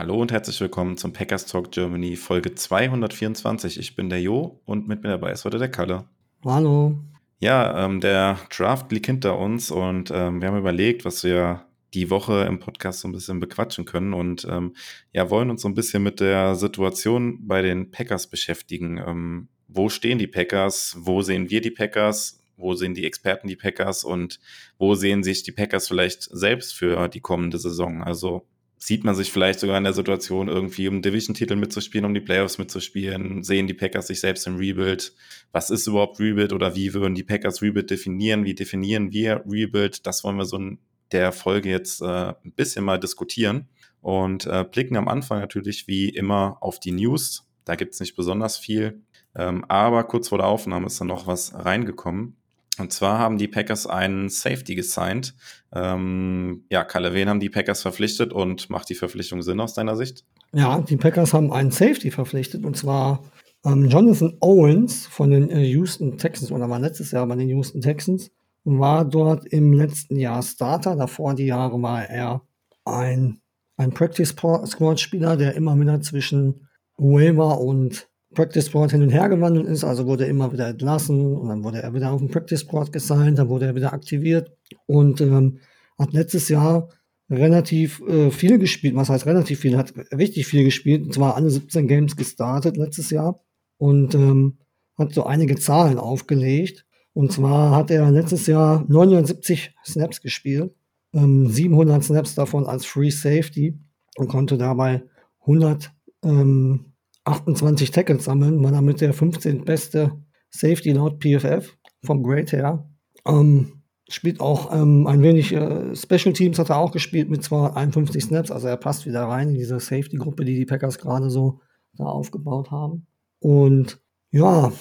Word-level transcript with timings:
Hallo 0.00 0.18
und 0.18 0.32
herzlich 0.32 0.58
willkommen 0.62 0.96
zum 0.96 1.12
Packers 1.12 1.44
Talk 1.44 1.72
Germany 1.72 2.16
Folge 2.16 2.54
224. 2.54 3.78
Ich 3.78 3.94
bin 3.96 4.08
der 4.08 4.22
Jo 4.22 4.58
und 4.64 4.88
mit 4.88 5.02
mir 5.02 5.10
dabei 5.10 5.30
ist 5.30 5.44
heute 5.44 5.58
der 5.58 5.70
Kalle. 5.70 6.06
Hallo. 6.42 6.98
Ja, 7.38 7.84
ähm, 7.84 8.00
der 8.00 8.38
Draft 8.48 8.90
liegt 8.92 9.04
hinter 9.04 9.38
uns 9.38 9.70
und 9.70 10.10
ähm, 10.10 10.40
wir 10.40 10.48
haben 10.48 10.56
überlegt, 10.56 11.04
was 11.04 11.22
wir 11.22 11.66
die 11.92 12.08
Woche 12.08 12.44
im 12.44 12.60
Podcast 12.60 13.00
so 13.00 13.08
ein 13.08 13.12
bisschen 13.12 13.40
bequatschen 13.40 13.84
können 13.84 14.14
und 14.14 14.46
ähm, 14.50 14.74
ja, 15.12 15.28
wollen 15.28 15.50
uns 15.50 15.60
so 15.60 15.68
ein 15.68 15.74
bisschen 15.74 16.02
mit 16.02 16.20
der 16.20 16.54
Situation 16.54 17.46
bei 17.46 17.60
den 17.60 17.90
Packers 17.90 18.26
beschäftigen. 18.26 18.96
Ähm, 19.06 19.48
wo 19.68 19.90
stehen 19.90 20.16
die 20.16 20.28
Packers? 20.28 20.96
Wo 20.98 21.20
sehen 21.20 21.50
wir 21.50 21.60
die 21.60 21.72
Packers? 21.72 22.40
Wo 22.56 22.72
sehen 22.72 22.94
die 22.94 23.04
Experten 23.04 23.48
die 23.48 23.56
Packers 23.56 24.04
und 24.04 24.40
wo 24.78 24.94
sehen 24.94 25.22
sich 25.22 25.42
die 25.42 25.52
Packers 25.52 25.88
vielleicht 25.88 26.22
selbst 26.22 26.74
für 26.74 27.06
die 27.08 27.20
kommende 27.20 27.58
Saison? 27.58 28.02
Also 28.02 28.46
sieht 28.82 29.04
man 29.04 29.14
sich 29.14 29.30
vielleicht 29.30 29.60
sogar 29.60 29.76
in 29.76 29.84
der 29.84 29.92
Situation, 29.92 30.48
irgendwie 30.48 30.88
um 30.88 31.02
Division-Titel 31.02 31.54
mitzuspielen, 31.54 32.06
um 32.06 32.14
die 32.14 32.20
Playoffs 32.20 32.56
mitzuspielen? 32.56 33.42
Sehen 33.42 33.66
die 33.66 33.74
Packers 33.74 34.06
sich 34.06 34.20
selbst 34.20 34.46
im 34.46 34.56
Rebuild? 34.56 35.12
Was 35.52 35.70
ist 35.70 35.86
überhaupt 35.86 36.18
Rebuild 36.18 36.54
oder 36.54 36.74
wie 36.74 36.94
würden 36.94 37.14
die 37.14 37.22
Packers 37.22 37.60
Rebuild 37.60 37.90
definieren? 37.90 38.44
Wie 38.44 38.54
definieren 38.54 39.12
wir 39.12 39.44
Rebuild? 39.46 40.06
Das 40.06 40.24
wollen 40.24 40.36
wir 40.36 40.46
so 40.46 40.56
in 40.56 40.78
der 41.12 41.30
Folge 41.32 41.68
jetzt 41.68 42.00
äh, 42.00 42.32
ein 42.44 42.52
bisschen 42.56 42.84
mal 42.84 42.98
diskutieren 42.98 43.68
und 44.00 44.46
äh, 44.46 44.64
blicken 44.64 44.96
am 44.96 45.08
Anfang 45.08 45.40
natürlich 45.40 45.86
wie 45.86 46.08
immer 46.08 46.56
auf 46.60 46.80
die 46.80 46.92
News. 46.92 47.46
Da 47.66 47.74
gibt 47.74 47.92
es 47.92 48.00
nicht 48.00 48.16
besonders 48.16 48.56
viel, 48.56 49.02
ähm, 49.36 49.64
aber 49.68 50.04
kurz 50.04 50.28
vor 50.28 50.38
der 50.38 50.46
Aufnahme 50.46 50.86
ist 50.86 51.00
dann 51.00 51.08
noch 51.08 51.26
was 51.26 51.52
reingekommen. 51.54 52.39
Und 52.78 52.92
zwar 52.92 53.18
haben 53.18 53.36
die 53.36 53.48
Packers 53.48 53.86
einen 53.86 54.28
Safety 54.28 54.74
gesigned. 54.74 55.34
Ähm, 55.72 56.64
ja, 56.70 56.84
Kalle, 56.84 57.12
wen 57.14 57.28
haben 57.28 57.40
die 57.40 57.50
Packers 57.50 57.82
verpflichtet 57.82 58.32
und 58.32 58.70
macht 58.70 58.88
die 58.88 58.94
Verpflichtung 58.94 59.42
Sinn 59.42 59.60
aus 59.60 59.74
deiner 59.74 59.96
Sicht? 59.96 60.24
Ja, 60.52 60.80
die 60.80 60.96
Packers 60.96 61.34
haben 61.34 61.52
einen 61.52 61.70
Safety 61.70 62.10
verpflichtet 62.10 62.64
und 62.64 62.76
zwar 62.76 63.22
ähm, 63.64 63.88
Jonathan 63.88 64.36
Owens 64.40 65.06
von 65.06 65.30
den 65.30 65.50
äh, 65.50 65.62
Houston 65.64 66.16
Texans 66.16 66.50
oder 66.50 66.68
war 66.70 66.80
letztes 66.80 67.10
Jahr 67.10 67.26
bei 67.26 67.36
den 67.36 67.48
Houston 67.48 67.80
Texans 67.80 68.30
und 68.64 68.78
war 68.78 69.04
dort 69.04 69.46
im 69.46 69.72
letzten 69.72 70.16
Jahr 70.16 70.42
Starter. 70.42 70.96
Davor 70.96 71.34
die 71.34 71.46
Jahre 71.46 71.80
war 71.82 72.08
er 72.08 72.42
ein, 72.84 73.40
ein 73.76 73.92
Practice 73.92 74.30
Squad 74.30 75.00
Spieler, 75.00 75.36
der 75.36 75.54
immer 75.54 75.78
wieder 75.78 76.00
zwischen 76.00 76.68
Waiver 76.96 77.60
und 77.60 78.09
Practice 78.34 78.66
Squad 78.66 78.92
hin 78.92 79.02
und 79.02 79.10
her 79.10 79.28
gewandelt 79.28 79.66
ist, 79.66 79.82
also 79.84 80.06
wurde 80.06 80.24
er 80.24 80.30
immer 80.30 80.52
wieder 80.52 80.68
entlassen 80.68 81.36
und 81.36 81.48
dann 81.48 81.64
wurde 81.64 81.82
er 81.82 81.92
wieder 81.94 82.12
auf 82.12 82.20
den 82.20 82.30
Practice 82.30 82.60
Squad 82.60 82.92
gesigned, 82.92 83.38
dann 83.38 83.48
wurde 83.48 83.66
er 83.66 83.74
wieder 83.74 83.92
aktiviert 83.92 84.52
und 84.86 85.20
ähm, 85.20 85.58
hat 85.98 86.12
letztes 86.12 86.48
Jahr 86.48 86.88
relativ 87.28 88.00
äh, 88.08 88.30
viel 88.30 88.58
gespielt. 88.58 88.94
Was 88.96 89.08
heißt 89.08 89.26
relativ 89.26 89.60
viel? 89.60 89.76
Hat 89.76 89.94
richtig 90.12 90.46
viel 90.46 90.64
gespielt. 90.64 91.04
Und 91.04 91.14
zwar 91.14 91.36
alle 91.36 91.50
17 91.50 91.86
Games 91.86 92.16
gestartet 92.16 92.76
letztes 92.76 93.10
Jahr 93.10 93.40
und 93.78 94.14
ähm, 94.14 94.58
hat 94.98 95.14
so 95.14 95.24
einige 95.24 95.56
Zahlen 95.56 95.98
aufgelegt. 95.98 96.86
Und 97.12 97.32
zwar 97.32 97.74
hat 97.74 97.90
er 97.90 98.10
letztes 98.10 98.46
Jahr 98.46 98.84
970 98.88 99.74
Snaps 99.84 100.20
gespielt, 100.20 100.74
ähm, 101.12 101.48
700 101.48 102.04
Snaps 102.04 102.34
davon 102.34 102.66
als 102.66 102.86
Free 102.86 103.10
Safety 103.10 103.78
und 104.16 104.28
konnte 104.28 104.58
dabei 104.58 105.02
100 105.40 105.92
ähm, 106.24 106.89
28 107.24 107.90
Tackles 107.90 108.24
sammeln, 108.24 108.62
war 108.62 108.72
damit 108.72 109.00
der 109.00 109.12
15. 109.12 109.64
beste 109.64 110.12
Safety 110.50 110.92
laut 110.92 111.22
PFF 111.22 111.76
vom 112.02 112.22
Grade 112.22 112.50
her. 112.50 112.90
Ähm, 113.26 113.80
spielt 114.08 114.40
auch 114.40 114.72
ähm, 114.72 115.06
ein 115.06 115.22
wenig 115.22 115.52
äh, 115.52 115.94
Special 115.94 116.32
Teams 116.32 116.58
hat 116.58 116.70
er 116.70 116.78
auch 116.78 116.92
gespielt 116.92 117.30
mit 117.30 117.44
251 117.44 118.24
Snaps, 118.24 118.50
also 118.50 118.66
er 118.66 118.76
passt 118.76 119.06
wieder 119.06 119.22
rein 119.24 119.50
in 119.50 119.54
diese 119.54 119.78
Safety-Gruppe, 119.78 120.44
die 120.44 120.56
die 120.56 120.66
Packers 120.66 120.98
gerade 120.98 121.30
so 121.30 121.60
da 121.94 122.04
aufgebaut 122.04 122.70
haben. 122.70 123.06
Und 123.38 124.00
ja, 124.32 124.72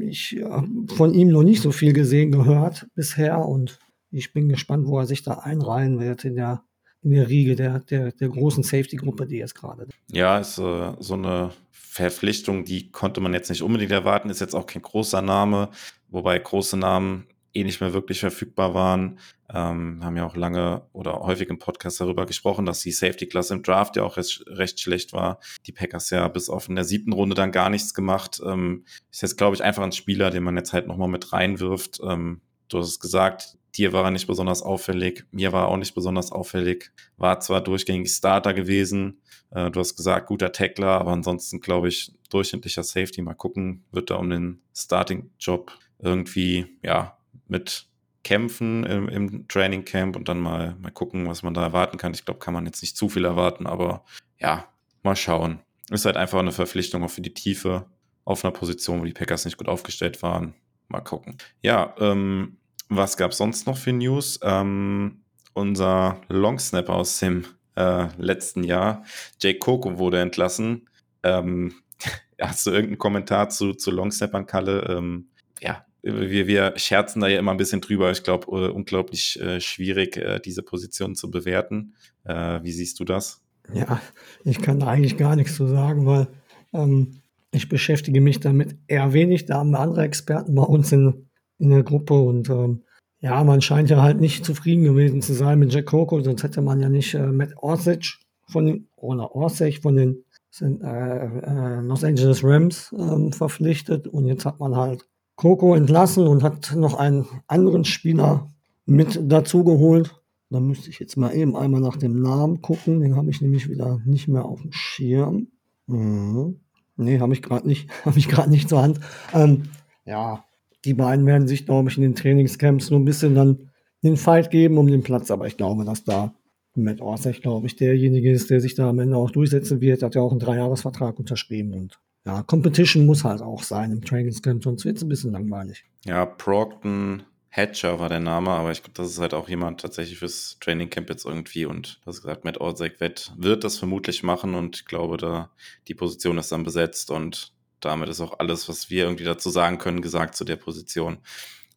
ich 0.00 0.38
habe 0.42 0.68
von 0.94 1.14
ihm 1.14 1.28
noch 1.28 1.42
nicht 1.42 1.62
so 1.62 1.72
viel 1.72 1.92
gesehen, 1.92 2.32
gehört 2.32 2.86
bisher 2.94 3.46
und 3.46 3.78
ich 4.10 4.32
bin 4.32 4.48
gespannt, 4.48 4.86
wo 4.86 4.98
er 4.98 5.06
sich 5.06 5.22
da 5.22 5.34
einreihen 5.38 5.98
wird 5.98 6.24
in 6.24 6.36
der 6.36 6.62
in 7.04 7.10
der 7.10 7.28
Riege 7.28 7.54
der, 7.54 7.80
der, 7.80 8.12
der 8.12 8.28
großen 8.28 8.62
Safety-Gruppe, 8.62 9.26
die 9.26 9.36
jetzt 9.36 9.54
gerade. 9.54 9.86
Ja, 10.10 10.38
ist 10.38 10.58
äh, 10.58 10.92
so 10.98 11.14
eine 11.14 11.52
Verpflichtung, 11.70 12.64
die 12.64 12.90
konnte 12.90 13.20
man 13.20 13.34
jetzt 13.34 13.50
nicht 13.50 13.62
unbedingt 13.62 13.92
erwarten, 13.92 14.30
ist 14.30 14.40
jetzt 14.40 14.54
auch 14.54 14.66
kein 14.66 14.82
großer 14.82 15.22
Name, 15.22 15.70
wobei 16.08 16.38
große 16.38 16.76
Namen 16.76 17.26
eh 17.52 17.62
nicht 17.62 17.80
mehr 17.80 17.92
wirklich 17.92 18.20
verfügbar 18.20 18.74
waren. 18.74 19.18
Ähm, 19.52 20.02
haben 20.02 20.16
ja 20.16 20.26
auch 20.26 20.34
lange 20.34 20.82
oder 20.92 21.20
häufig 21.20 21.48
im 21.50 21.58
Podcast 21.58 22.00
darüber 22.00 22.26
gesprochen, 22.26 22.66
dass 22.66 22.80
die 22.80 22.90
Safety-Klasse 22.90 23.54
im 23.54 23.62
Draft 23.62 23.96
ja 23.96 24.02
auch 24.02 24.16
recht, 24.16 24.42
recht, 24.48 24.80
schlecht 24.80 25.12
war. 25.12 25.38
Die 25.66 25.72
Packers 25.72 26.10
ja 26.10 26.26
bis 26.28 26.48
auf 26.48 26.68
in 26.68 26.74
der 26.74 26.84
siebten 26.84 27.12
Runde 27.12 27.36
dann 27.36 27.52
gar 27.52 27.70
nichts 27.70 27.94
gemacht. 27.94 28.40
Ähm, 28.44 28.84
ist 29.12 29.22
jetzt, 29.22 29.36
glaube 29.36 29.54
ich, 29.54 29.62
einfach 29.62 29.84
ein 29.84 29.92
Spieler, 29.92 30.30
den 30.30 30.42
man 30.42 30.56
jetzt 30.56 30.72
halt 30.72 30.88
nochmal 30.88 31.08
mit 31.08 31.32
reinwirft. 31.32 32.00
Ähm, 32.02 32.40
du 32.68 32.78
hast 32.78 32.88
es 32.88 33.00
gesagt, 33.00 33.56
Dir 33.76 33.92
war 33.92 34.04
er 34.04 34.10
nicht 34.10 34.26
besonders 34.26 34.62
auffällig, 34.62 35.24
mir 35.32 35.52
war 35.52 35.64
er 35.64 35.68
auch 35.68 35.76
nicht 35.76 35.94
besonders 35.94 36.30
auffällig. 36.30 36.92
War 37.16 37.40
zwar 37.40 37.60
durchgängig 37.60 38.10
Starter 38.10 38.54
gewesen, 38.54 39.20
äh, 39.50 39.70
du 39.70 39.80
hast 39.80 39.96
gesagt, 39.96 40.26
guter 40.26 40.52
Tackler, 40.52 41.00
aber 41.00 41.12
ansonsten 41.12 41.60
glaube 41.60 41.88
ich, 41.88 42.12
durchschnittlicher 42.30 42.82
Safety. 42.82 43.22
Mal 43.22 43.34
gucken, 43.34 43.84
wird 43.92 44.10
er 44.10 44.18
um 44.18 44.30
den 44.30 44.60
Starting-Job 44.74 45.72
irgendwie, 45.98 46.66
ja, 46.82 47.16
mit 47.48 47.86
kämpfen 48.24 48.84
im, 48.84 49.08
im 49.08 49.48
Training 49.48 49.84
Camp 49.84 50.16
und 50.16 50.28
dann 50.28 50.40
mal, 50.40 50.76
mal 50.80 50.90
gucken, 50.90 51.28
was 51.28 51.42
man 51.42 51.54
da 51.54 51.62
erwarten 51.62 51.98
kann. 51.98 52.14
Ich 52.14 52.24
glaube, 52.24 52.40
kann 52.40 52.54
man 52.54 52.66
jetzt 52.66 52.82
nicht 52.82 52.96
zu 52.96 53.08
viel 53.08 53.24
erwarten, 53.24 53.66
aber 53.66 54.04
ja, 54.38 54.66
mal 55.02 55.14
schauen. 55.14 55.60
Ist 55.90 56.06
halt 56.06 56.16
einfach 56.16 56.38
eine 56.38 56.52
Verpflichtung 56.52 57.04
auch 57.04 57.10
für 57.10 57.20
die 57.20 57.34
Tiefe 57.34 57.86
auf 58.24 58.44
einer 58.44 58.52
Position, 58.52 59.00
wo 59.00 59.04
die 59.04 59.12
Packers 59.12 59.44
nicht 59.44 59.58
gut 59.58 59.68
aufgestellt 59.68 60.22
waren. 60.22 60.54
Mal 60.88 61.00
gucken. 61.00 61.36
Ja, 61.62 61.94
ähm, 61.98 62.56
was 62.88 63.16
gab 63.16 63.32
es 63.32 63.38
sonst 63.38 63.66
noch 63.66 63.76
für 63.76 63.92
News? 63.92 64.38
Ähm, 64.42 65.22
unser 65.52 66.20
Longsnapper 66.28 66.94
aus 66.94 67.18
dem 67.18 67.44
äh, 67.76 68.06
letzten 68.18 68.64
Jahr, 68.64 69.04
Jake 69.40 69.58
Coco, 69.58 69.98
wurde 69.98 70.20
entlassen. 70.20 70.88
Ähm, 71.22 71.74
hast 72.40 72.66
du 72.66 72.70
irgendeinen 72.70 72.98
Kommentar 72.98 73.48
zu, 73.48 73.74
zu 73.74 73.90
Longsnappern, 73.90 74.46
Kalle? 74.46 74.82
Ähm, 74.88 75.28
ja, 75.60 75.84
wir, 76.02 76.46
wir 76.46 76.74
scherzen 76.76 77.20
da 77.20 77.28
ja 77.28 77.38
immer 77.38 77.52
ein 77.52 77.56
bisschen 77.56 77.80
drüber. 77.80 78.10
Ich 78.10 78.22
glaube, 78.22 78.48
uh, 78.48 78.72
unglaublich 78.74 79.40
äh, 79.40 79.60
schwierig, 79.60 80.16
äh, 80.16 80.40
diese 80.40 80.62
Position 80.62 81.14
zu 81.14 81.30
bewerten. 81.30 81.94
Äh, 82.24 82.62
wie 82.62 82.72
siehst 82.72 83.00
du 83.00 83.04
das? 83.04 83.42
Ja, 83.72 84.00
ich 84.44 84.60
kann 84.60 84.80
da 84.80 84.88
eigentlich 84.88 85.16
gar 85.16 85.36
nichts 85.36 85.56
zu 85.56 85.66
sagen, 85.66 86.04
weil 86.04 86.28
ähm, 86.74 87.22
ich 87.50 87.70
beschäftige 87.70 88.20
mich 88.20 88.40
damit 88.40 88.76
eher 88.86 89.14
wenig. 89.14 89.46
Da 89.46 89.58
haben 89.58 89.74
andere 89.74 90.02
Experten 90.02 90.54
bei 90.54 90.64
uns 90.64 90.92
in 90.92 91.30
in 91.58 91.70
der 91.70 91.82
Gruppe 91.82 92.14
und 92.14 92.48
ähm, 92.50 92.82
ja, 93.20 93.42
man 93.42 93.62
scheint 93.62 93.88
ja 93.88 94.02
halt 94.02 94.20
nicht 94.20 94.44
zufrieden 94.44 94.84
gewesen 94.84 95.22
zu 95.22 95.32
sein 95.32 95.58
mit 95.58 95.72
Jack 95.72 95.86
Coco, 95.86 96.20
sonst 96.20 96.42
hätte 96.42 96.60
man 96.60 96.80
ja 96.80 96.88
nicht 96.88 97.14
äh, 97.14 97.26
Matt 97.26 97.54
Orsic 97.56 98.18
von 98.46 98.66
den, 98.66 98.88
oder 98.96 99.34
Orsic 99.34 99.80
von 99.80 99.96
den 99.96 100.24
sind, 100.50 100.82
äh, 100.82 101.26
äh, 101.26 101.80
Los 101.80 102.04
Angeles 102.04 102.44
Rams 102.44 102.94
ähm, 102.96 103.32
verpflichtet 103.32 104.06
und 104.06 104.26
jetzt 104.26 104.44
hat 104.44 104.60
man 104.60 104.76
halt 104.76 105.08
Coco 105.36 105.74
entlassen 105.74 106.26
und 106.28 106.42
hat 106.42 106.74
noch 106.76 106.94
einen 106.94 107.26
anderen 107.48 107.84
Spieler 107.84 108.50
mit 108.86 109.18
dazu 109.22 109.64
geholt. 109.64 110.14
Da 110.50 110.60
müsste 110.60 110.90
ich 110.90 111.00
jetzt 111.00 111.16
mal 111.16 111.34
eben 111.34 111.56
einmal 111.56 111.80
nach 111.80 111.96
dem 111.96 112.22
Namen 112.22 112.60
gucken. 112.60 113.00
Den 113.00 113.16
habe 113.16 113.30
ich 113.30 113.40
nämlich 113.40 113.68
wieder 113.68 114.00
nicht 114.04 114.28
mehr 114.28 114.44
auf 114.44 114.60
dem 114.60 114.70
Schirm. 114.70 115.48
Mhm. 115.86 116.60
Nee, 116.96 117.18
habe 117.18 117.32
ich 117.32 117.42
gerade 117.42 117.66
nicht, 117.66 117.90
habe 118.04 118.50
nicht 118.50 118.68
zur 118.68 118.82
Hand. 118.82 119.00
Ähm, 119.32 119.64
ja, 120.04 120.44
die 120.84 120.94
beiden 120.94 121.26
werden 121.26 121.48
sich, 121.48 121.66
glaube 121.66 121.90
ich, 121.90 121.96
in 121.96 122.02
den 122.02 122.14
Trainingscamps 122.14 122.90
nur 122.90 123.00
ein 123.00 123.04
bisschen 123.04 123.34
dann 123.34 123.70
den 124.02 124.16
Fight 124.16 124.50
geben 124.50 124.78
um 124.78 124.86
den 124.86 125.02
Platz. 125.02 125.30
Aber 125.30 125.46
ich 125.46 125.56
glaube, 125.56 125.84
dass 125.84 126.04
da 126.04 126.34
Matt 126.76 127.00
Orsech, 127.00 127.40
glaube 127.40 127.66
ich, 127.66 127.76
derjenige 127.76 128.32
ist, 128.32 128.50
der 128.50 128.60
sich 128.60 128.74
da 128.74 128.88
am 128.88 128.98
Ende 128.98 129.16
auch 129.16 129.30
durchsetzen 129.30 129.80
wird. 129.80 130.02
Hat 130.02 130.14
ja 130.14 130.22
auch 130.22 130.32
einen 130.32 130.40
Dreijahresvertrag 130.40 131.18
unterschrieben. 131.18 131.72
Und 131.74 131.98
ja, 132.26 132.42
Competition 132.42 133.06
muss 133.06 133.24
halt 133.24 133.42
auch 133.42 133.62
sein 133.62 133.92
im 133.92 134.02
Trainingscamp, 134.02 134.62
sonst 134.62 134.84
wird 134.84 134.96
es 134.96 135.02
ein 135.02 135.08
bisschen 135.08 135.32
langweilig. 135.32 135.84
Ja, 136.04 136.26
Procton, 136.26 137.22
Hatcher 137.50 138.00
war 138.00 138.08
der 138.08 138.20
Name, 138.20 138.50
aber 138.50 138.72
ich 138.72 138.82
glaube, 138.82 138.96
das 138.96 139.10
ist 139.10 139.20
halt 139.20 139.32
auch 139.32 139.48
jemand 139.48 139.80
tatsächlich 139.80 140.18
fürs 140.18 140.58
Training 140.60 140.90
Camp 140.90 141.08
jetzt 141.08 141.24
irgendwie 141.24 141.66
und 141.66 142.00
das 142.04 142.20
gesagt, 142.20 142.44
Matt 142.44 142.60
Orzek 142.60 142.98
wird 142.98 143.62
das 143.62 143.78
vermutlich 143.78 144.24
machen 144.24 144.54
und 144.54 144.76
ich 144.76 144.84
glaube, 144.86 145.18
da 145.18 145.50
die 145.86 145.94
Position 145.94 146.38
ist 146.38 146.50
dann 146.50 146.64
besetzt 146.64 147.12
und 147.12 147.53
damit 147.84 148.08
ist 148.08 148.20
auch 148.20 148.38
alles, 148.38 148.68
was 148.68 148.90
wir 148.90 149.04
irgendwie 149.04 149.24
dazu 149.24 149.50
sagen 149.50 149.78
können, 149.78 150.02
gesagt 150.02 150.36
zu 150.36 150.44
der 150.44 150.56
Position. 150.56 151.18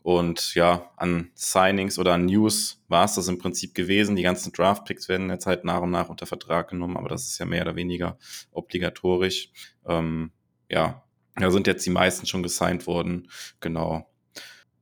Und 0.08 0.56
ja, 0.56 0.90
an 0.96 1.32
Signings 1.36 2.00
oder 2.00 2.14
an 2.14 2.28
News 2.28 2.82
war 2.88 3.04
es 3.04 3.16
das 3.16 3.28
im 3.28 3.40
Prinzip 3.40 3.76
gewesen. 3.76 4.16
Die 4.16 4.24
ganzen 4.24 4.54
Draft-Picks 4.54 5.10
werden 5.10 5.30
jetzt 5.30 5.46
halt 5.46 5.66
nach 5.66 5.82
und 5.82 5.92
nach 5.92 6.08
unter 6.08 6.26
Vertrag 6.26 6.70
genommen, 6.70 6.96
aber 6.96 7.10
das 7.10 7.28
ist 7.28 7.38
ja 7.40 7.46
mehr 7.46 7.64
oder 7.64 7.76
weniger 7.76 8.18
obligatorisch. 8.52 9.52
Ähm, 9.86 10.32
ja, 10.70 11.04
da 11.36 11.52
sind 11.52 11.68
jetzt 11.68 11.86
die 11.86 11.90
meisten 11.92 12.26
schon 12.26 12.42
gesigned 12.42 12.88
worden. 12.88 13.30
Genau. 13.60 14.10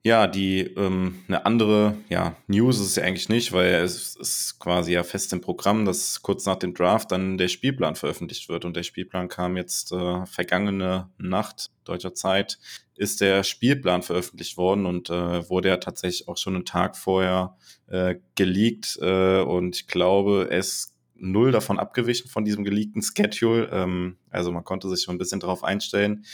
Ja, 0.06 0.28
die 0.28 0.60
ähm, 0.60 1.24
eine 1.28 1.48
andere 1.48 1.98
ja, 2.10 2.36
News 2.46 2.80
ist 2.80 2.86
es 2.90 2.96
ja 2.98 3.04
eigentlich 3.06 3.28
nicht, 3.28 3.54
weil 3.54 3.74
es 3.74 4.16
ist 4.16 4.60
quasi 4.60 4.94
ja 4.94 5.02
fest 5.02 5.34
im 5.34 5.42
Programm, 5.42 5.84
dass 5.84 6.22
kurz 6.22 6.46
nach 6.46 6.58
dem 6.58 6.76
Draft 6.76 7.12
dann 7.12 7.40
der 7.40 7.48
Spielplan 7.48 7.96
veröffentlicht 7.96 8.48
wird. 8.48 8.66
Und 8.66 8.76
der 8.76 8.84
Spielplan 8.84 9.30
kam 9.30 9.58
jetzt 9.58 9.92
äh, 9.92 10.24
vergangene 10.28 11.10
Nacht 11.18 11.72
deutscher 11.86 12.14
Zeit, 12.14 12.60
ist 12.96 13.20
der 13.20 13.44
Spielplan 13.44 14.04
veröffentlicht 14.04 14.58
worden 14.58 14.86
und 14.86 15.10
äh, 15.10 15.50
wurde 15.50 15.70
ja 15.70 15.78
tatsächlich 15.78 16.28
auch 16.28 16.38
schon 16.38 16.54
einen 16.54 16.66
Tag 16.66 16.98
vorher 16.98 17.58
äh, 17.88 18.14
geleakt. 18.36 19.00
Äh, 19.02 19.42
und 19.42 19.76
ich 19.76 19.88
glaube, 19.88 20.50
es 20.52 20.94
null 21.16 21.52
davon 21.52 21.80
abgewichen 21.80 22.30
von 22.30 22.46
diesem 22.46 22.64
geleakten 22.64 23.02
Schedule. 23.02 23.70
Ähm, 23.72 24.18
also 24.30 24.52
man 24.52 24.66
konnte 24.66 24.88
sich 24.88 25.04
schon 25.04 25.16
ein 25.16 25.18
bisschen 25.18 25.40
darauf 25.40 25.64
einstellen. 25.64 26.26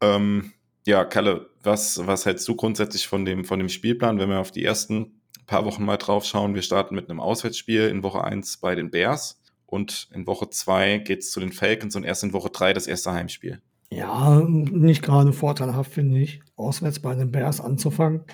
Ähm, 0.00 0.52
ja, 0.86 1.04
Kalle, 1.04 1.50
was, 1.62 2.06
was 2.06 2.26
hältst 2.26 2.46
du 2.46 2.56
grundsätzlich 2.56 3.06
von 3.06 3.24
dem, 3.24 3.44
von 3.44 3.58
dem 3.58 3.68
Spielplan, 3.68 4.18
wenn 4.18 4.28
wir 4.28 4.40
auf 4.40 4.50
die 4.50 4.64
ersten 4.64 5.20
paar 5.46 5.64
Wochen 5.64 5.84
mal 5.84 5.96
drauf 5.96 6.24
schauen? 6.24 6.54
Wir 6.54 6.62
starten 6.62 6.94
mit 6.94 7.08
einem 7.08 7.20
Auswärtsspiel 7.20 7.88
in 7.88 8.02
Woche 8.02 8.22
1 8.22 8.58
bei 8.58 8.74
den 8.74 8.90
Bears 8.90 9.40
und 9.66 10.08
in 10.12 10.26
Woche 10.26 10.50
2 10.50 10.98
geht 10.98 11.20
es 11.20 11.30
zu 11.30 11.40
den 11.40 11.52
Falcons 11.52 11.96
und 11.96 12.04
erst 12.04 12.22
in 12.22 12.32
Woche 12.32 12.50
3 12.50 12.74
das 12.74 12.86
erste 12.86 13.12
Heimspiel. 13.12 13.60
Ja, 13.90 14.40
nicht 14.40 15.02
gerade 15.02 15.32
vorteilhaft, 15.32 15.92
finde 15.92 16.20
ich, 16.20 16.42
auswärts 16.56 17.00
bei 17.00 17.14
den 17.14 17.30
Bears 17.30 17.60
anzufangen, 17.60 18.24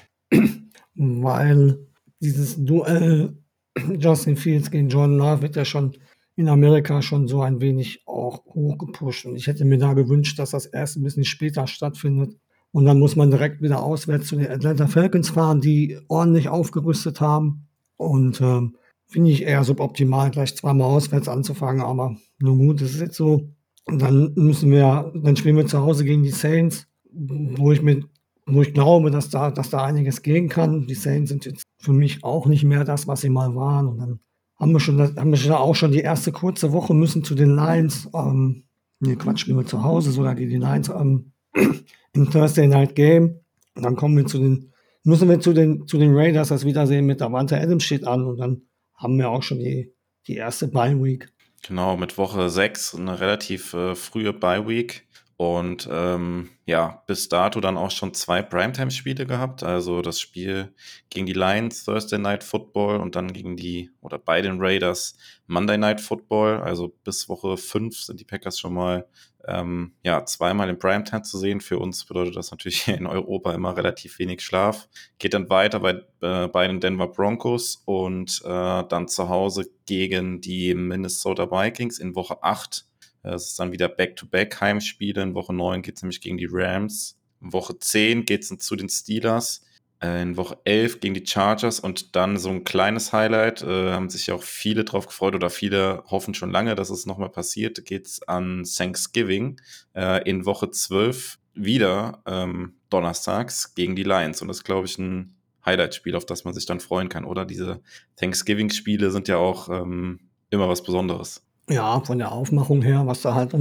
weil 0.95 1.87
dieses 2.21 2.65
Duell 2.65 3.37
Justin 3.99 4.37
Fields 4.37 4.71
gegen 4.71 4.89
John 4.89 5.19
Love 5.19 5.43
wird 5.43 5.57
ja 5.57 5.65
schon 5.65 5.97
in 6.41 6.49
Amerika 6.49 7.03
schon 7.03 7.29
so 7.29 7.43
ein 7.43 7.61
wenig 7.61 8.03
auch 8.07 8.45
hochgepusht. 8.47 9.27
Und 9.27 9.37
ich 9.37 9.47
hätte 9.47 9.67
mir 9.67 9.79
da 9.79 9.93
gewünscht, 9.93 10.39
dass 10.39 10.51
das 10.51 10.65
erst 10.65 10.97
ein 10.97 11.03
bisschen 11.03 11.25
später 11.25 11.67
stattfindet. 11.67 12.37
Und 12.73 12.87
dann 12.87 12.99
muss 12.99 13.15
man 13.15 13.31
direkt 13.31 13.61
wieder 13.61 13.83
auswärts 13.83 14.29
zu 14.29 14.37
den 14.37 14.51
Atlanta 14.51 14.87
Falcons 14.87 15.29
fahren, 15.29 15.61
die 15.61 15.99
ordentlich 16.09 16.49
aufgerüstet 16.49 17.21
haben. 17.21 17.67
Und 17.99 18.41
ähm, 18.41 18.77
finde 19.07 19.31
ich 19.31 19.43
eher 19.43 19.65
suboptimal, 19.65 20.31
gleich 20.31 20.57
zweimal 20.57 20.87
auswärts 20.87 21.29
anzufangen. 21.29 21.83
Aber 21.83 22.17
nun 22.39 22.59
gut, 22.59 22.81
das 22.81 22.93
ist 22.93 23.01
jetzt 23.01 23.17
so. 23.17 23.51
Und 23.85 24.01
dann 24.01 24.33
müssen 24.35 24.71
wir, 24.71 25.13
dann 25.15 25.37
spielen 25.37 25.57
wir 25.57 25.67
zu 25.67 25.81
Hause 25.81 26.05
gegen 26.05 26.23
die 26.23 26.31
Saints, 26.31 26.87
wo 27.13 27.71
ich 27.71 27.83
mit, 27.83 28.07
wo 28.47 28.63
ich 28.63 28.73
glaube, 28.73 29.11
dass 29.11 29.29
da, 29.29 29.51
dass 29.51 29.69
da 29.69 29.85
einiges 29.85 30.23
gehen 30.23 30.49
kann. 30.49 30.87
Die 30.87 30.95
Saints 30.95 31.29
sind 31.31 31.45
jetzt 31.45 31.65
für 31.79 31.93
mich 31.93 32.25
auch 32.25 32.47
nicht 32.47 32.65
mehr 32.65 32.85
das, 32.85 33.07
was 33.07 33.21
sie 33.21 33.31
mal 33.31 33.55
waren. 33.55 33.89
Und 33.89 33.99
dann 33.99 34.21
haben 34.61 34.73
wir 34.73 34.81
schon, 34.81 35.01
haben 35.01 35.31
wir 35.31 35.39
schon 35.39 35.53
auch 35.53 35.75
schon 35.75 35.91
die 35.91 36.01
erste 36.01 36.33
kurze 36.33 36.73
Woche 36.73 36.93
müssen 36.95 37.25
zu 37.25 37.35
den 37.35 37.57
Lions, 37.57 38.09
ähm, 38.15 38.65
nee, 39.01 39.17
Quatsch, 39.17 39.41
spielen 39.41 39.57
wir 39.57 39.67
zu 39.67 39.83
Hause, 39.83 40.13
sogar 40.13 40.35
gegen 40.35 40.51
die 40.51 40.57
Lions 40.57 40.91
ähm, 40.91 41.33
im 42.13 42.31
Thursday 42.31 42.69
Night 42.69 42.95
Game. 42.95 43.41
Und 43.75 43.85
dann 43.85 43.97
kommen 43.97 44.17
wir 44.17 44.27
zu 44.27 44.39
den, 44.39 44.73
müssen 45.03 45.29
wir 45.29 45.41
zu 45.41 45.55
den, 45.55 45.87
zu 45.87 45.99
den 45.99 46.15
Raiders 46.15 46.49
das 46.49 46.67
Wiedersehen 46.67 47.07
mit 47.07 47.23
Davante 47.23 47.59
Adams 47.59 47.85
steht 47.85 48.07
an 48.07 48.27
und 48.27 48.37
dann 48.37 48.63
haben 48.95 49.17
wir 49.17 49.31
auch 49.31 49.43
schon 49.43 49.59
die, 49.59 49.95
die 50.27 50.37
erste 50.37 50.69
Bye 50.69 51.03
Week. 51.03 51.29
Genau, 51.67 51.97
mit 51.97 52.19
Woche 52.19 52.51
6 52.51 52.97
eine 52.97 53.21
relativ 53.21 53.73
äh, 53.73 53.95
frühe 53.95 54.33
Bye 54.33 54.69
Week. 54.69 55.07
Und 55.41 55.89
ähm, 55.91 56.51
ja, 56.67 57.03
bis 57.07 57.31
dato 57.31 57.63
dann 57.63 57.79
auch 57.79 57.91
schon 57.91 58.13
zwei 58.13 58.43
Primetime-Spiele 58.43 59.25
gehabt. 59.25 59.63
Also 59.63 60.03
das 60.03 60.21
Spiel 60.21 60.75
gegen 61.09 61.25
die 61.25 61.33
Lions, 61.33 61.83
Thursday 61.87 62.19
Night 62.19 62.45
Football 62.45 63.01
und 63.01 63.17
dann 63.17 63.33
gegen 63.33 63.57
die 63.57 63.91
oder 64.03 64.19
bei 64.19 64.43
den 64.43 64.61
Raiders 64.61 65.17
Monday 65.47 65.79
Night 65.79 66.03
Football. 66.03 66.61
Also 66.61 66.89
bis 67.05 67.27
Woche 67.31 67.57
5 67.57 67.97
sind 67.99 68.21
die 68.21 68.27
Packers 68.27 68.61
schon 68.61 68.75
mal 68.75 69.07
ähm, 69.49 69.95
ja, 70.03 70.27
zweimal 70.27 70.69
im 70.69 70.79
Primetime 70.79 71.23
zu 71.23 71.39
sehen. 71.39 71.63
Für 71.63 71.79
uns 71.79 72.05
bedeutet 72.05 72.37
das 72.37 72.51
natürlich 72.51 72.87
in 72.89 73.07
Europa 73.07 73.55
immer 73.55 73.75
relativ 73.75 74.19
wenig 74.19 74.43
Schlaf. 74.43 74.91
Geht 75.19 75.33
dann 75.33 75.49
weiter 75.49 75.81
bei, 75.81 76.03
äh, 76.21 76.49
bei 76.49 76.67
den 76.67 76.81
Denver 76.81 77.09
Broncos 77.09 77.83
und 77.87 78.43
äh, 78.45 78.85
dann 78.85 79.09
zu 79.09 79.31
Hause 79.31 79.71
gegen 79.87 80.43
die 80.43 80.75
Minnesota 80.75 81.51
Vikings 81.51 81.99
in 81.99 82.15
Woche 82.15 82.43
8 82.43 82.90
es 83.23 83.49
ist 83.49 83.61
dann 83.61 83.73
wieder 83.73 83.89
Back-to-Back-Heimspiele. 83.89 85.23
In 85.23 85.35
Woche 85.35 85.53
9 85.53 85.83
geht 85.83 85.97
es 85.97 86.03
nämlich 86.03 86.21
gegen 86.21 86.39
die 86.39 86.49
Rams. 86.51 87.19
In 87.41 87.53
Woche 87.53 87.79
10 87.79 88.25
geht 88.25 88.43
es 88.43 88.59
zu 88.59 88.77
den 88.77 88.89
Steelers. 88.89 89.63
Äh, 90.03 90.23
in 90.23 90.37
Woche 90.37 90.59
11 90.65 91.01
gegen 91.01 91.15
die 91.15 91.27
Chargers 91.27 91.81
und 91.81 92.17
dann 92.17 92.39
so 92.39 92.49
ein 92.49 92.65
kleines 92.65 93.13
Highlight, 93.13 93.63
äh, 93.63 93.93
haben 93.93 94.09
sich 94.09 94.33
auch 94.33 94.43
viele 94.43 94.85
drauf 94.85 95.07
gefreut 95.07 95.35
oder 95.35 95.51
viele 95.51 96.03
hoffen 96.07 96.35
schon 96.35 96.51
lange, 96.51 96.75
dass 96.75 96.91
es 96.91 97.07
nochmal 97.07 97.29
passiert, 97.29 97.85
geht 97.85 98.07
es 98.07 98.23
an 98.23 98.65
Thanksgiving 98.65 99.61
äh, 99.95 100.27
in 100.29 100.47
Woche 100.47 100.71
12 100.71 101.39
wieder 101.55 102.23
ähm, 102.27 102.77
donnerstags 102.89 103.75
gegen 103.75 103.95
die 103.95 104.05
Lions 104.05 104.41
und 104.41 104.49
das 104.49 104.59
ist, 104.59 104.65
glaube 104.65 104.87
ich, 104.87 104.99
ein 104.99 105.37
Highlight-Spiel, 105.67 106.17
auf 106.17 106.25
das 106.25 106.45
man 106.45 106.55
sich 106.55 106.65
dann 106.65 106.81
freuen 106.81 107.11
kann, 107.11 107.27
oder? 107.27 107.45
Diese 107.45 107.83
Thanksgiving-Spiele 108.17 109.11
sind 109.11 109.29
ja 109.29 109.37
auch 109.37 109.69
ähm, 109.69 110.31
immer 110.49 110.71
was 110.71 110.83
Besonderes. 110.83 111.43
Ja, 111.71 112.01
von 112.01 112.19
der 112.19 112.33
Aufmachung 112.33 112.83
her, 112.83 113.07
was 113.07 113.23
da 113.23 113.35
halt 113.35 113.55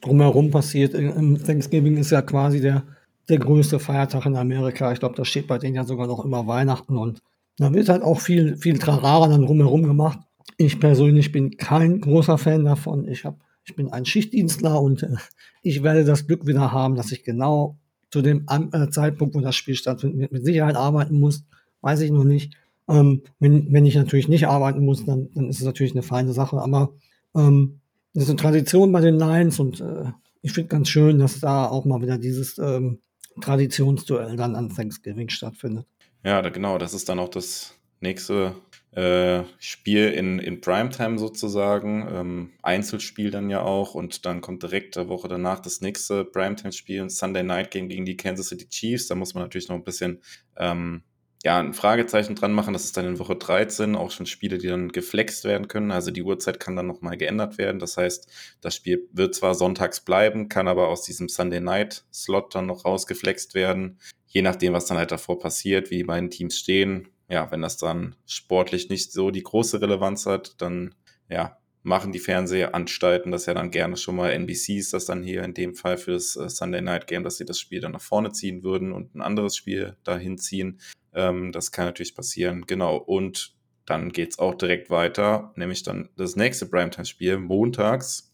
drumherum 0.00 0.50
passiert. 0.50 0.92
Thanksgiving 0.92 1.96
ist 1.96 2.10
ja 2.10 2.22
quasi 2.22 2.60
der, 2.60 2.84
der 3.28 3.38
größte 3.38 3.78
Feiertag 3.78 4.26
in 4.26 4.36
Amerika. 4.36 4.92
Ich 4.92 5.00
glaube, 5.00 5.16
da 5.16 5.24
steht 5.24 5.48
bei 5.48 5.58
denen 5.58 5.74
ja 5.74 5.84
sogar 5.84 6.06
noch 6.06 6.24
immer 6.24 6.46
Weihnachten 6.46 6.96
und 6.96 7.20
da 7.58 7.72
wird 7.72 7.88
halt 7.88 8.02
auch 8.02 8.20
viel, 8.20 8.56
viel 8.56 8.78
Trarara 8.78 9.28
dann 9.28 9.46
drumherum 9.46 9.82
gemacht. 9.82 10.18
Ich 10.58 10.78
persönlich 10.78 11.32
bin 11.32 11.56
kein 11.56 12.00
großer 12.00 12.38
Fan 12.38 12.64
davon. 12.64 13.08
Ich, 13.08 13.24
hab, 13.24 13.40
ich 13.64 13.74
bin 13.74 13.90
ein 13.92 14.04
Schichtdienstler 14.04 14.80
und 14.80 15.02
äh, 15.02 15.16
ich 15.62 15.82
werde 15.82 16.04
das 16.04 16.26
Glück 16.26 16.46
wieder 16.46 16.72
haben, 16.72 16.94
dass 16.94 17.12
ich 17.12 17.24
genau 17.24 17.78
zu 18.10 18.22
dem 18.22 18.46
äh, 18.48 18.88
Zeitpunkt, 18.90 19.34
wo 19.34 19.40
das 19.40 19.56
Spiel 19.56 19.74
stattfindet, 19.74 20.18
mit, 20.18 20.32
mit 20.32 20.44
Sicherheit 20.44 20.76
arbeiten 20.76 21.18
muss. 21.18 21.44
Weiß 21.80 22.00
ich 22.00 22.10
noch 22.10 22.24
nicht. 22.24 22.54
Ähm, 22.88 23.22
wenn, 23.40 23.72
wenn 23.72 23.86
ich 23.86 23.96
natürlich 23.96 24.28
nicht 24.28 24.46
arbeiten 24.46 24.84
muss, 24.84 25.04
dann, 25.04 25.30
dann 25.34 25.48
ist 25.48 25.58
es 25.58 25.64
natürlich 25.64 25.92
eine 25.92 26.02
feine 26.02 26.32
Sache. 26.32 26.58
Aber 26.58 26.92
ähm, 27.36 27.80
das 28.14 28.24
ist 28.24 28.30
eine 28.30 28.38
Tradition 28.38 28.92
bei 28.92 29.00
den 29.00 29.18
Lions 29.18 29.60
und 29.60 29.80
äh, 29.80 30.12
ich 30.42 30.52
finde 30.52 30.68
ganz 30.68 30.88
schön, 30.88 31.18
dass 31.18 31.40
da 31.40 31.66
auch 31.66 31.84
mal 31.84 32.00
wieder 32.00 32.18
dieses 32.18 32.58
ähm, 32.58 33.00
Traditionsduell 33.40 34.36
dann 34.36 34.56
an 34.56 34.70
Thanksgiving 34.70 35.28
stattfindet. 35.28 35.86
Ja, 36.24 36.40
da, 36.40 36.48
genau, 36.48 36.78
das 36.78 36.94
ist 36.94 37.08
dann 37.08 37.18
auch 37.18 37.28
das 37.28 37.74
nächste 38.00 38.54
äh, 38.92 39.42
Spiel 39.58 40.08
in, 40.08 40.38
in 40.38 40.60
Primetime 40.60 41.18
sozusagen. 41.18 42.08
Ähm, 42.10 42.52
Einzelspiel 42.62 43.30
dann 43.30 43.50
ja 43.50 43.60
auch 43.62 43.94
und 43.94 44.24
dann 44.24 44.40
kommt 44.40 44.62
direkt 44.62 44.96
eine 44.96 45.08
Woche 45.08 45.28
danach 45.28 45.60
das 45.60 45.80
nächste 45.80 46.24
Primetime-Spiel, 46.24 47.10
Sunday 47.10 47.42
Night 47.42 47.70
Game 47.70 47.88
gegen 47.88 48.06
die 48.06 48.16
Kansas 48.16 48.48
City 48.48 48.68
Chiefs. 48.68 49.08
Da 49.08 49.14
muss 49.14 49.34
man 49.34 49.42
natürlich 49.42 49.68
noch 49.68 49.76
ein 49.76 49.84
bisschen 49.84 50.22
ähm, 50.56 51.02
ja, 51.46 51.60
ein 51.60 51.74
Fragezeichen 51.74 52.34
dran 52.34 52.52
machen. 52.52 52.72
Das 52.72 52.82
ist 52.82 52.96
dann 52.96 53.06
in 53.06 53.20
Woche 53.20 53.36
13 53.36 53.94
auch 53.94 54.10
schon 54.10 54.26
Spiele, 54.26 54.58
die 54.58 54.66
dann 54.66 54.90
geflext 54.90 55.44
werden 55.44 55.68
können. 55.68 55.92
Also 55.92 56.10
die 56.10 56.24
Uhrzeit 56.24 56.58
kann 56.58 56.74
dann 56.74 56.88
nochmal 56.88 57.16
geändert 57.16 57.56
werden. 57.56 57.78
Das 57.78 57.96
heißt, 57.96 58.28
das 58.60 58.74
Spiel 58.74 59.08
wird 59.12 59.36
zwar 59.36 59.54
sonntags 59.54 60.00
bleiben, 60.00 60.48
kann 60.48 60.66
aber 60.66 60.88
aus 60.88 61.02
diesem 61.02 61.28
Sunday 61.28 61.60
Night 61.60 62.04
Slot 62.12 62.52
dann 62.56 62.66
noch 62.66 62.84
rausgeflext 62.84 63.54
werden. 63.54 64.00
Je 64.26 64.42
nachdem, 64.42 64.72
was 64.72 64.86
dann 64.86 64.98
halt 64.98 65.12
davor 65.12 65.38
passiert, 65.38 65.92
wie 65.92 65.98
die 65.98 66.02
beiden 66.02 66.30
Teams 66.30 66.58
stehen. 66.58 67.10
Ja, 67.28 67.48
wenn 67.52 67.62
das 67.62 67.76
dann 67.76 68.16
sportlich 68.26 68.88
nicht 68.88 69.12
so 69.12 69.30
die 69.30 69.44
große 69.44 69.80
Relevanz 69.80 70.26
hat, 70.26 70.60
dann 70.60 70.96
ja, 71.28 71.58
machen 71.84 72.10
die 72.10 72.18
Fernsehanstalten 72.18 73.30
das 73.30 73.46
ja 73.46 73.54
dann 73.54 73.70
gerne 73.70 73.96
schon 73.96 74.16
mal. 74.16 74.32
NBCs 74.32 74.90
das 74.90 75.04
dann 75.04 75.22
hier 75.22 75.44
in 75.44 75.54
dem 75.54 75.76
Fall 75.76 75.96
für 75.96 76.14
das 76.14 76.34
äh, 76.34 76.48
Sunday 76.48 76.82
Night 76.82 77.06
Game, 77.06 77.22
dass 77.22 77.36
sie 77.36 77.44
das 77.44 77.60
Spiel 77.60 77.80
dann 77.80 77.92
nach 77.92 78.00
vorne 78.00 78.32
ziehen 78.32 78.64
würden 78.64 78.92
und 78.92 79.14
ein 79.14 79.22
anderes 79.22 79.56
Spiel 79.56 79.96
dahin 80.02 80.38
ziehen. 80.38 80.80
Ähm, 81.16 81.50
das 81.50 81.72
kann 81.72 81.86
natürlich 81.86 82.14
passieren. 82.14 82.66
Genau. 82.66 82.96
Und 82.96 83.56
dann 83.86 84.10
geht 84.10 84.32
es 84.32 84.38
auch 84.38 84.54
direkt 84.54 84.90
weiter, 84.90 85.52
nämlich 85.56 85.82
dann 85.82 86.10
das 86.16 86.36
nächste 86.36 86.66
Primetime-Spiel 86.66 87.38
montags, 87.38 88.32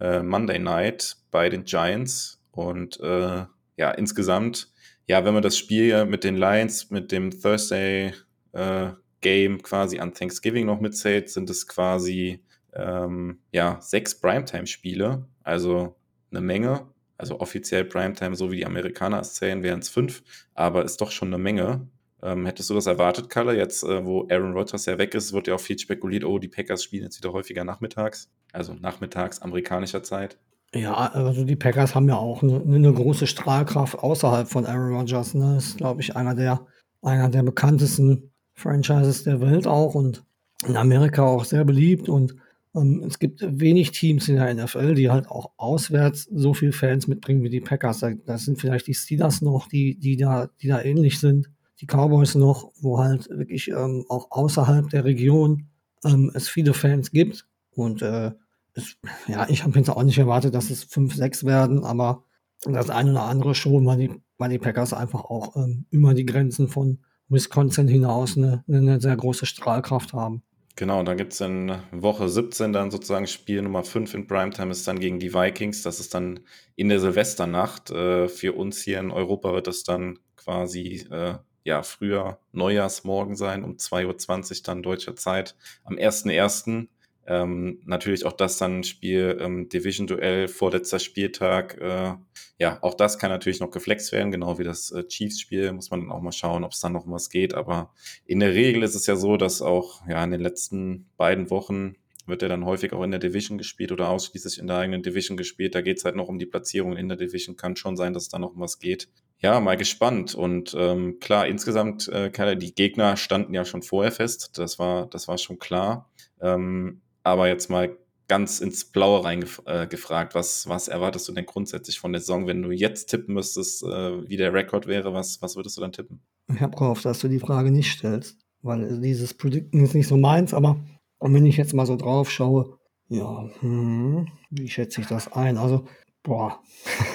äh, 0.00 0.22
Monday 0.22 0.58
Night 0.58 1.16
bei 1.30 1.48
den 1.48 1.64
Giants. 1.64 2.42
Und 2.50 3.00
äh, 3.00 3.44
ja, 3.76 3.90
insgesamt, 3.92 4.72
ja, 5.06 5.24
wenn 5.24 5.34
man 5.34 5.42
das 5.42 5.56
Spiel 5.56 6.04
mit 6.04 6.24
den 6.24 6.36
Lions, 6.36 6.90
mit 6.90 7.12
dem 7.12 7.30
Thursday 7.30 8.12
äh, 8.52 8.90
Game 9.20 9.62
quasi 9.62 10.00
an 10.00 10.12
Thanksgiving 10.12 10.66
noch 10.66 10.80
mitzählt, 10.80 11.30
sind 11.30 11.48
es 11.48 11.68
quasi 11.68 12.42
ähm, 12.74 13.38
ja, 13.52 13.78
sechs 13.80 14.18
Primetime-Spiele, 14.18 15.26
also 15.42 15.96
eine 16.30 16.40
Menge. 16.40 16.86
Also 17.18 17.38
offiziell 17.38 17.84
Primetime, 17.84 18.34
so 18.34 18.50
wie 18.50 18.56
die 18.56 18.66
Amerikaner 18.66 19.20
es 19.20 19.34
zählen, 19.34 19.62
wären 19.62 19.78
es 19.78 19.88
fünf, 19.88 20.24
aber 20.54 20.84
ist 20.84 21.00
doch 21.00 21.12
schon 21.12 21.28
eine 21.28 21.38
Menge. 21.38 21.86
Ähm, 22.22 22.46
hättest 22.46 22.70
du 22.70 22.74
das 22.74 22.86
erwartet, 22.86 23.28
Kalle? 23.28 23.56
Jetzt, 23.56 23.82
äh, 23.82 24.04
wo 24.04 24.26
Aaron 24.30 24.52
Rodgers 24.52 24.86
ja 24.86 24.96
weg 24.98 25.14
ist, 25.14 25.32
wird 25.32 25.48
ja 25.48 25.56
auch 25.56 25.60
viel 25.60 25.78
spekuliert, 25.78 26.24
oh, 26.24 26.38
die 26.38 26.48
Packers 26.48 26.84
spielen 26.84 27.02
jetzt 27.02 27.18
wieder 27.18 27.32
häufiger 27.32 27.64
nachmittags, 27.64 28.30
also 28.52 28.74
nachmittags 28.74 29.40
amerikanischer 29.42 30.02
Zeit. 30.02 30.38
Ja, 30.74 30.94
also 30.94 31.44
die 31.44 31.56
Packers 31.56 31.94
haben 31.94 32.08
ja 32.08 32.16
auch 32.16 32.42
eine, 32.42 32.62
eine 32.62 32.92
große 32.92 33.26
Strahlkraft 33.26 33.98
außerhalb 33.98 34.48
von 34.48 34.64
Aaron 34.64 34.96
Rodgers. 34.96 35.34
Ne? 35.34 35.56
Das 35.56 35.66
ist, 35.66 35.76
glaube 35.78 36.00
ich, 36.00 36.16
einer 36.16 36.34
der, 36.34 36.66
einer 37.02 37.28
der 37.28 37.42
bekanntesten 37.42 38.30
Franchises 38.54 39.24
der 39.24 39.40
Welt 39.40 39.66
auch 39.66 39.94
und 39.94 40.24
in 40.66 40.76
Amerika 40.76 41.24
auch 41.24 41.44
sehr 41.44 41.64
beliebt. 41.64 42.08
Und 42.08 42.36
ähm, 42.74 43.04
es 43.06 43.18
gibt 43.18 43.44
wenig 43.46 43.90
Teams 43.90 44.28
in 44.28 44.36
der 44.36 44.54
NFL, 44.54 44.94
die 44.94 45.10
halt 45.10 45.28
auch 45.28 45.50
auswärts 45.58 46.26
so 46.32 46.54
viele 46.54 46.72
Fans 46.72 47.06
mitbringen 47.06 47.42
wie 47.42 47.50
die 47.50 47.60
Packers. 47.60 48.04
Das 48.24 48.44
sind 48.44 48.58
vielleicht 48.58 48.86
die 48.86 48.94
Steelers 48.94 49.42
noch, 49.42 49.68
die, 49.68 49.98
die, 49.98 50.16
da, 50.16 50.48
die 50.62 50.68
da 50.68 50.80
ähnlich 50.80 51.20
sind. 51.20 51.50
Die 51.82 51.86
Cowboys 51.86 52.36
noch, 52.36 52.70
wo 52.80 53.00
halt 53.00 53.28
wirklich 53.28 53.68
ähm, 53.68 54.06
auch 54.08 54.30
außerhalb 54.30 54.88
der 54.88 55.04
Region 55.04 55.66
ähm, 56.04 56.30
es 56.32 56.48
viele 56.48 56.74
Fans 56.74 57.10
gibt. 57.10 57.44
Und 57.72 58.02
äh, 58.02 58.30
es, 58.74 58.96
ja, 59.26 59.48
ich 59.48 59.64
habe 59.64 59.76
jetzt 59.76 59.90
auch 59.90 60.02
nicht 60.04 60.18
erwartet, 60.18 60.54
dass 60.54 60.70
es 60.70 60.84
5, 60.84 61.14
6 61.14 61.44
werden, 61.44 61.84
aber 61.84 62.22
das 62.64 62.88
eine 62.88 63.10
oder 63.10 63.24
andere 63.24 63.56
schon, 63.56 63.84
weil 63.84 63.98
die, 63.98 64.10
weil 64.38 64.50
die 64.50 64.60
Packers 64.60 64.92
einfach 64.92 65.24
auch 65.24 65.56
ähm, 65.56 65.86
über 65.90 66.14
die 66.14 66.24
Grenzen 66.24 66.68
von 66.68 67.00
Wisconsin 67.28 67.88
hinaus 67.88 68.36
eine, 68.36 68.62
eine 68.68 69.00
sehr 69.00 69.16
große 69.16 69.46
Strahlkraft 69.46 70.12
haben. 70.12 70.44
Genau, 70.76 71.00
und 71.00 71.06
dann 71.06 71.18
gibt 71.18 71.32
es 71.32 71.40
in 71.40 71.72
Woche 71.90 72.28
17 72.28 72.72
dann 72.72 72.90
sozusagen 72.90 73.26
Spiel 73.26 73.60
Nummer 73.60 73.84
5 73.84 74.14
in 74.14 74.26
Primetime 74.26 74.70
ist 74.70 74.88
dann 74.88 75.00
gegen 75.00 75.18
die 75.18 75.34
Vikings. 75.34 75.82
Das 75.82 76.00
ist 76.00 76.14
dann 76.14 76.40
in 76.76 76.88
der 76.88 77.00
Silvesternacht. 77.00 77.90
Äh, 77.90 78.28
für 78.28 78.52
uns 78.54 78.80
hier 78.80 79.00
in 79.00 79.10
Europa 79.10 79.52
wird 79.52 79.66
das 79.66 79.82
dann 79.82 80.18
quasi 80.36 81.06
äh, 81.10 81.34
ja 81.64 81.82
früher 81.82 82.38
Neujahrsmorgen 82.52 83.36
sein, 83.36 83.64
um 83.64 83.76
2.20 83.76 84.50
Uhr 84.58 84.62
dann 84.64 84.82
deutscher 84.82 85.16
Zeit 85.16 85.56
am 85.84 85.96
1.1. 85.96 86.88
Ähm, 87.24 87.80
natürlich 87.84 88.26
auch 88.26 88.32
das 88.32 88.58
dann 88.58 88.82
Spiel, 88.82 89.38
ähm, 89.40 89.68
Division-Duell, 89.68 90.48
vorletzter 90.48 90.98
Spieltag. 90.98 91.80
Äh, 91.80 92.14
ja, 92.58 92.78
auch 92.82 92.94
das 92.94 93.18
kann 93.18 93.30
natürlich 93.30 93.60
noch 93.60 93.70
geflext 93.70 94.10
werden, 94.10 94.32
genau 94.32 94.58
wie 94.58 94.64
das 94.64 94.90
äh, 94.90 95.04
Chiefs-Spiel. 95.06 95.72
Muss 95.72 95.90
man 95.90 96.00
dann 96.00 96.10
auch 96.10 96.20
mal 96.20 96.32
schauen, 96.32 96.64
ob 96.64 96.72
es 96.72 96.80
dann 96.80 96.92
noch 96.92 97.04
was 97.06 97.30
geht. 97.30 97.54
Aber 97.54 97.92
in 98.26 98.40
der 98.40 98.54
Regel 98.54 98.82
ist 98.82 98.96
es 98.96 99.06
ja 99.06 99.14
so, 99.14 99.36
dass 99.36 99.62
auch 99.62 100.06
ja 100.08 100.22
in 100.24 100.32
den 100.32 100.40
letzten 100.40 101.06
beiden 101.16 101.50
Wochen 101.50 101.94
wird 102.26 102.42
er 102.42 102.48
dann 102.48 102.64
häufig 102.64 102.92
auch 102.92 103.02
in 103.02 103.10
der 103.10 103.20
Division 103.20 103.58
gespielt 103.58 103.92
oder 103.92 104.08
ausschließlich 104.08 104.58
in 104.58 104.66
der 104.66 104.78
eigenen 104.78 105.02
Division 105.02 105.36
gespielt. 105.36 105.74
Da 105.74 105.80
geht 105.80 105.98
es 105.98 106.04
halt 106.04 106.16
noch 106.16 106.28
um 106.28 106.38
die 106.38 106.46
Platzierung 106.46 106.96
in 106.96 107.08
der 107.08 107.16
Division. 107.16 107.56
Kann 107.56 107.76
schon 107.76 107.96
sein, 107.96 108.14
dass 108.14 108.28
da 108.28 108.38
noch 108.38 108.52
was 108.56 108.78
geht. 108.78 109.08
Ja, 109.42 109.58
mal 109.58 109.76
gespannt. 109.76 110.34
Und 110.34 110.74
ähm, 110.78 111.18
klar, 111.20 111.48
insgesamt, 111.48 112.08
äh, 112.08 112.56
die 112.56 112.74
Gegner 112.74 113.16
standen 113.16 113.54
ja 113.54 113.64
schon 113.64 113.82
vorher 113.82 114.12
fest. 114.12 114.58
Das 114.58 114.78
war, 114.78 115.06
das 115.06 115.26
war 115.26 115.36
schon 115.36 115.58
klar. 115.58 116.08
Ähm, 116.40 117.02
aber 117.24 117.48
jetzt 117.48 117.68
mal 117.68 117.96
ganz 118.28 118.60
ins 118.60 118.84
Blaue 118.84 119.24
reingefragt, 119.24 120.32
äh, 120.32 120.34
was, 120.34 120.68
was 120.68 120.88
erwartest 120.88 121.28
du 121.28 121.32
denn 121.32 121.44
grundsätzlich 121.44 121.98
von 121.98 122.12
der 122.12 122.20
Saison, 122.20 122.46
wenn 122.46 122.62
du 122.62 122.70
jetzt 122.70 123.10
tippen 123.10 123.34
müsstest, 123.34 123.82
äh, 123.82 124.28
wie 124.28 124.36
der 124.36 124.54
Rekord 124.54 124.86
wäre, 124.86 125.12
was, 125.12 125.42
was 125.42 125.56
würdest 125.56 125.76
du 125.76 125.80
dann 125.80 125.92
tippen? 125.92 126.22
Ich 126.48 126.60
habe 126.60 126.76
gehofft, 126.76 127.04
dass 127.04 127.18
du 127.18 127.28
die 127.28 127.40
Frage 127.40 127.70
nicht 127.70 127.92
stellst, 127.92 128.38
weil 128.62 129.00
dieses 129.00 129.34
Predicten 129.34 129.82
ist 129.84 129.94
nicht 129.94 130.08
so 130.08 130.16
meins, 130.16 130.54
aber 130.54 130.82
wenn 131.20 131.46
ich 131.46 131.56
jetzt 131.56 131.74
mal 131.74 131.86
so 131.86 131.96
drauf 131.96 132.30
schaue, 132.30 132.78
ja, 133.08 133.48
hm, 133.60 134.28
wie 134.50 134.68
schätze 134.68 135.02
ich 135.02 135.08
das 135.08 135.30
ein? 135.32 135.58
Also, 135.58 135.84
boah, 136.22 136.60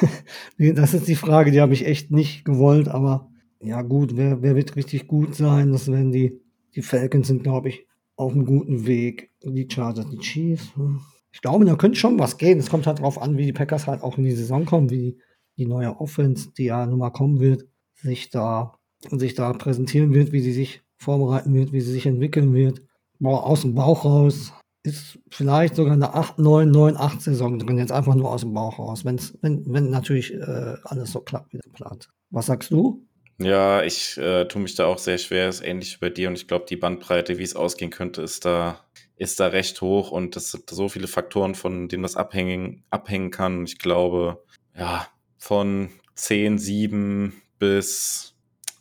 das 0.57 0.93
ist 0.93 1.07
die 1.07 1.15
Frage, 1.15 1.51
die 1.51 1.61
habe 1.61 1.73
ich 1.73 1.85
echt 1.85 2.11
nicht 2.11 2.45
gewollt, 2.45 2.87
aber 2.87 3.29
ja 3.59 3.81
gut, 3.81 4.15
wer, 4.15 4.41
wer 4.41 4.55
wird 4.55 4.75
richtig 4.75 5.07
gut 5.07 5.35
sein? 5.35 5.71
Das 5.71 5.91
werden 5.91 6.11
die, 6.11 6.39
die 6.75 6.81
Falcons 6.81 7.27
sind, 7.27 7.43
glaube 7.43 7.69
ich, 7.69 7.87
auf 8.15 8.33
einem 8.33 8.45
guten 8.45 8.85
Weg. 8.85 9.31
Die 9.43 9.67
Chargers, 9.69 10.09
die 10.09 10.19
Chiefs. 10.19 10.75
Hm. 10.75 10.99
Ich 11.31 11.41
glaube, 11.41 11.65
da 11.65 11.75
könnte 11.75 11.97
schon 11.97 12.19
was 12.19 12.37
gehen. 12.37 12.59
Es 12.59 12.69
kommt 12.69 12.87
halt 12.87 12.99
darauf 12.99 13.21
an, 13.21 13.37
wie 13.37 13.45
die 13.45 13.53
Packers 13.53 13.87
halt 13.87 14.01
auch 14.03 14.17
in 14.17 14.23
die 14.23 14.31
Saison 14.31 14.65
kommen, 14.65 14.89
wie 14.89 15.17
die 15.57 15.65
neue 15.65 15.99
Offense, 15.99 16.51
die 16.57 16.65
ja 16.65 16.85
nun 16.85 16.99
mal 16.99 17.09
kommen 17.09 17.39
wird, 17.39 17.65
sich 17.95 18.29
da, 18.29 18.77
sich 19.09 19.33
da 19.33 19.53
präsentieren 19.53 20.13
wird, 20.13 20.31
wie 20.31 20.39
sie 20.39 20.53
sich 20.53 20.81
vorbereiten 20.97 21.53
wird, 21.53 21.73
wie 21.73 21.81
sie 21.81 21.91
sich 21.91 22.05
entwickeln 22.05 22.53
wird. 22.53 22.81
Boah, 23.19 23.45
aus 23.45 23.61
dem 23.61 23.73
Bauch 23.73 24.05
raus 24.05 24.53
ist 24.87 25.19
vielleicht 25.29 25.75
sogar 25.75 25.93
eine 25.93 26.13
8, 26.13 26.39
9, 26.39 26.71
9, 26.71 26.97
8 26.97 27.21
Saison 27.21 27.59
drin. 27.59 27.77
Jetzt 27.77 27.91
einfach 27.91 28.15
nur 28.15 28.31
aus 28.31 28.41
dem 28.41 28.53
Bauch 28.53 28.79
raus, 28.79 29.05
wenn's, 29.05 29.37
wenn, 29.41 29.63
wenn 29.71 29.89
natürlich 29.89 30.33
äh, 30.33 30.75
alles 30.83 31.11
so 31.11 31.19
klappt, 31.19 31.53
wie 31.53 31.59
geplant. 31.59 32.09
Was 32.29 32.47
sagst 32.47 32.71
du? 32.71 33.05
Ja, 33.39 33.83
ich 33.83 34.17
äh, 34.17 34.45
tue 34.45 34.61
mich 34.61 34.75
da 34.75 34.87
auch 34.87 34.97
sehr 34.97 35.19
schwer, 35.19 35.47
ist 35.47 35.61
ähnlich 35.61 35.95
wie 35.95 35.99
bei 35.99 36.09
dir 36.09 36.27
und 36.27 36.35
ich 36.35 36.47
glaube, 36.47 36.65
die 36.67 36.75
Bandbreite, 36.75 37.37
wie 37.37 37.43
es 37.43 37.55
ausgehen 37.55 37.91
könnte, 37.91 38.23
ist 38.23 38.45
da, 38.45 38.83
ist 39.15 39.39
da 39.39 39.47
recht 39.47 39.79
hoch 39.81 40.09
und 40.09 40.35
es 40.35 40.51
sind 40.51 40.69
so 40.69 40.89
viele 40.89 41.07
Faktoren, 41.07 41.53
von 41.53 41.87
denen 41.87 42.01
das 42.01 42.15
abhängen, 42.15 42.83
abhängen 42.89 43.29
kann. 43.29 43.65
Ich 43.65 43.77
glaube, 43.77 44.43
ja, 44.75 45.07
von 45.37 45.89
10, 46.15 46.57
7 46.57 47.41
bis 47.59 48.35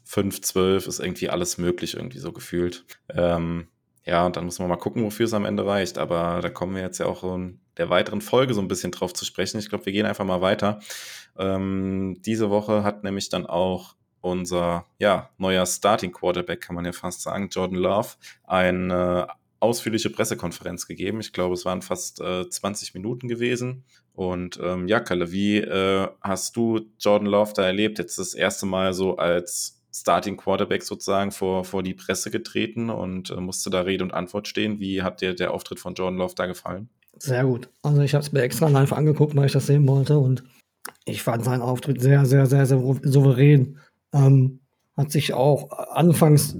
5, 0.04 0.40
12 0.40 0.86
ist 0.86 1.00
irgendwie 1.00 1.28
alles 1.28 1.58
möglich, 1.58 1.94
irgendwie 1.94 2.18
so 2.18 2.32
gefühlt. 2.32 2.86
Ähm, 3.10 3.68
ja, 4.06 4.24
und 4.24 4.36
dann 4.36 4.44
muss 4.44 4.60
man 4.60 4.68
mal 4.68 4.76
gucken, 4.76 5.02
wofür 5.02 5.26
es 5.26 5.34
am 5.34 5.44
Ende 5.44 5.66
reicht. 5.66 5.98
Aber 5.98 6.40
da 6.40 6.48
kommen 6.48 6.76
wir 6.76 6.82
jetzt 6.82 6.98
ja 6.98 7.06
auch 7.06 7.24
in 7.34 7.58
der 7.76 7.90
weiteren 7.90 8.20
Folge 8.20 8.54
so 8.54 8.60
ein 8.60 8.68
bisschen 8.68 8.92
drauf 8.92 9.12
zu 9.12 9.24
sprechen. 9.24 9.58
Ich 9.58 9.68
glaube, 9.68 9.84
wir 9.84 9.92
gehen 9.92 10.06
einfach 10.06 10.24
mal 10.24 10.40
weiter. 10.40 10.78
Ähm, 11.36 12.22
diese 12.24 12.48
Woche 12.48 12.84
hat 12.84 13.02
nämlich 13.02 13.28
dann 13.28 13.46
auch 13.46 13.96
unser 14.20 14.86
ja, 14.98 15.30
neuer 15.38 15.66
Starting 15.66 16.12
Quarterback, 16.12 16.60
kann 16.60 16.76
man 16.76 16.84
ja 16.84 16.92
fast 16.92 17.22
sagen, 17.22 17.48
Jordan 17.50 17.78
Love, 17.78 18.10
eine 18.44 19.26
ausführliche 19.58 20.10
Pressekonferenz 20.10 20.86
gegeben. 20.86 21.20
Ich 21.20 21.32
glaube, 21.32 21.54
es 21.54 21.64
waren 21.64 21.82
fast 21.82 22.20
äh, 22.20 22.48
20 22.48 22.94
Minuten 22.94 23.26
gewesen. 23.26 23.84
Und 24.14 24.58
ähm, 24.62 24.86
ja, 24.86 25.00
Kalle, 25.00 25.32
wie 25.32 25.58
äh, 25.58 26.08
hast 26.20 26.56
du 26.56 26.80
Jordan 27.00 27.26
Love 27.26 27.52
da 27.54 27.64
erlebt? 27.64 27.98
Jetzt 27.98 28.18
das 28.18 28.34
erste 28.34 28.66
Mal 28.66 28.94
so 28.94 29.16
als 29.16 29.75
Starting 30.00 30.36
Quarterback 30.36 30.82
sozusagen 30.82 31.32
vor, 31.32 31.64
vor 31.64 31.82
die 31.82 31.94
Presse 31.94 32.30
getreten 32.30 32.90
und 32.90 33.30
äh, 33.30 33.36
musste 33.36 33.70
da 33.70 33.80
Rede 33.80 34.04
und 34.04 34.12
Antwort 34.12 34.46
stehen. 34.46 34.78
Wie 34.78 35.02
hat 35.02 35.20
dir 35.20 35.34
der 35.34 35.54
Auftritt 35.54 35.80
von 35.80 35.94
Jordan 35.94 36.18
Love 36.18 36.34
da 36.36 36.46
gefallen? 36.46 36.90
Sehr 37.18 37.44
gut. 37.44 37.70
Also 37.82 38.02
ich 38.02 38.14
habe 38.14 38.22
es 38.22 38.32
mir 38.32 38.42
extra 38.42 38.68
live 38.68 38.92
angeguckt, 38.92 39.34
weil 39.34 39.46
ich 39.46 39.52
das 39.52 39.66
sehen 39.66 39.88
wollte 39.88 40.18
und 40.18 40.44
ich 41.06 41.22
fand 41.22 41.44
seinen 41.44 41.62
Auftritt 41.62 42.00
sehr, 42.00 42.26
sehr, 42.26 42.46
sehr, 42.46 42.66
sehr 42.66 42.78
souverän. 43.02 43.78
Ähm, 44.12 44.60
hat 44.96 45.12
sich 45.12 45.32
auch 45.32 45.70
anfangs, 45.70 46.56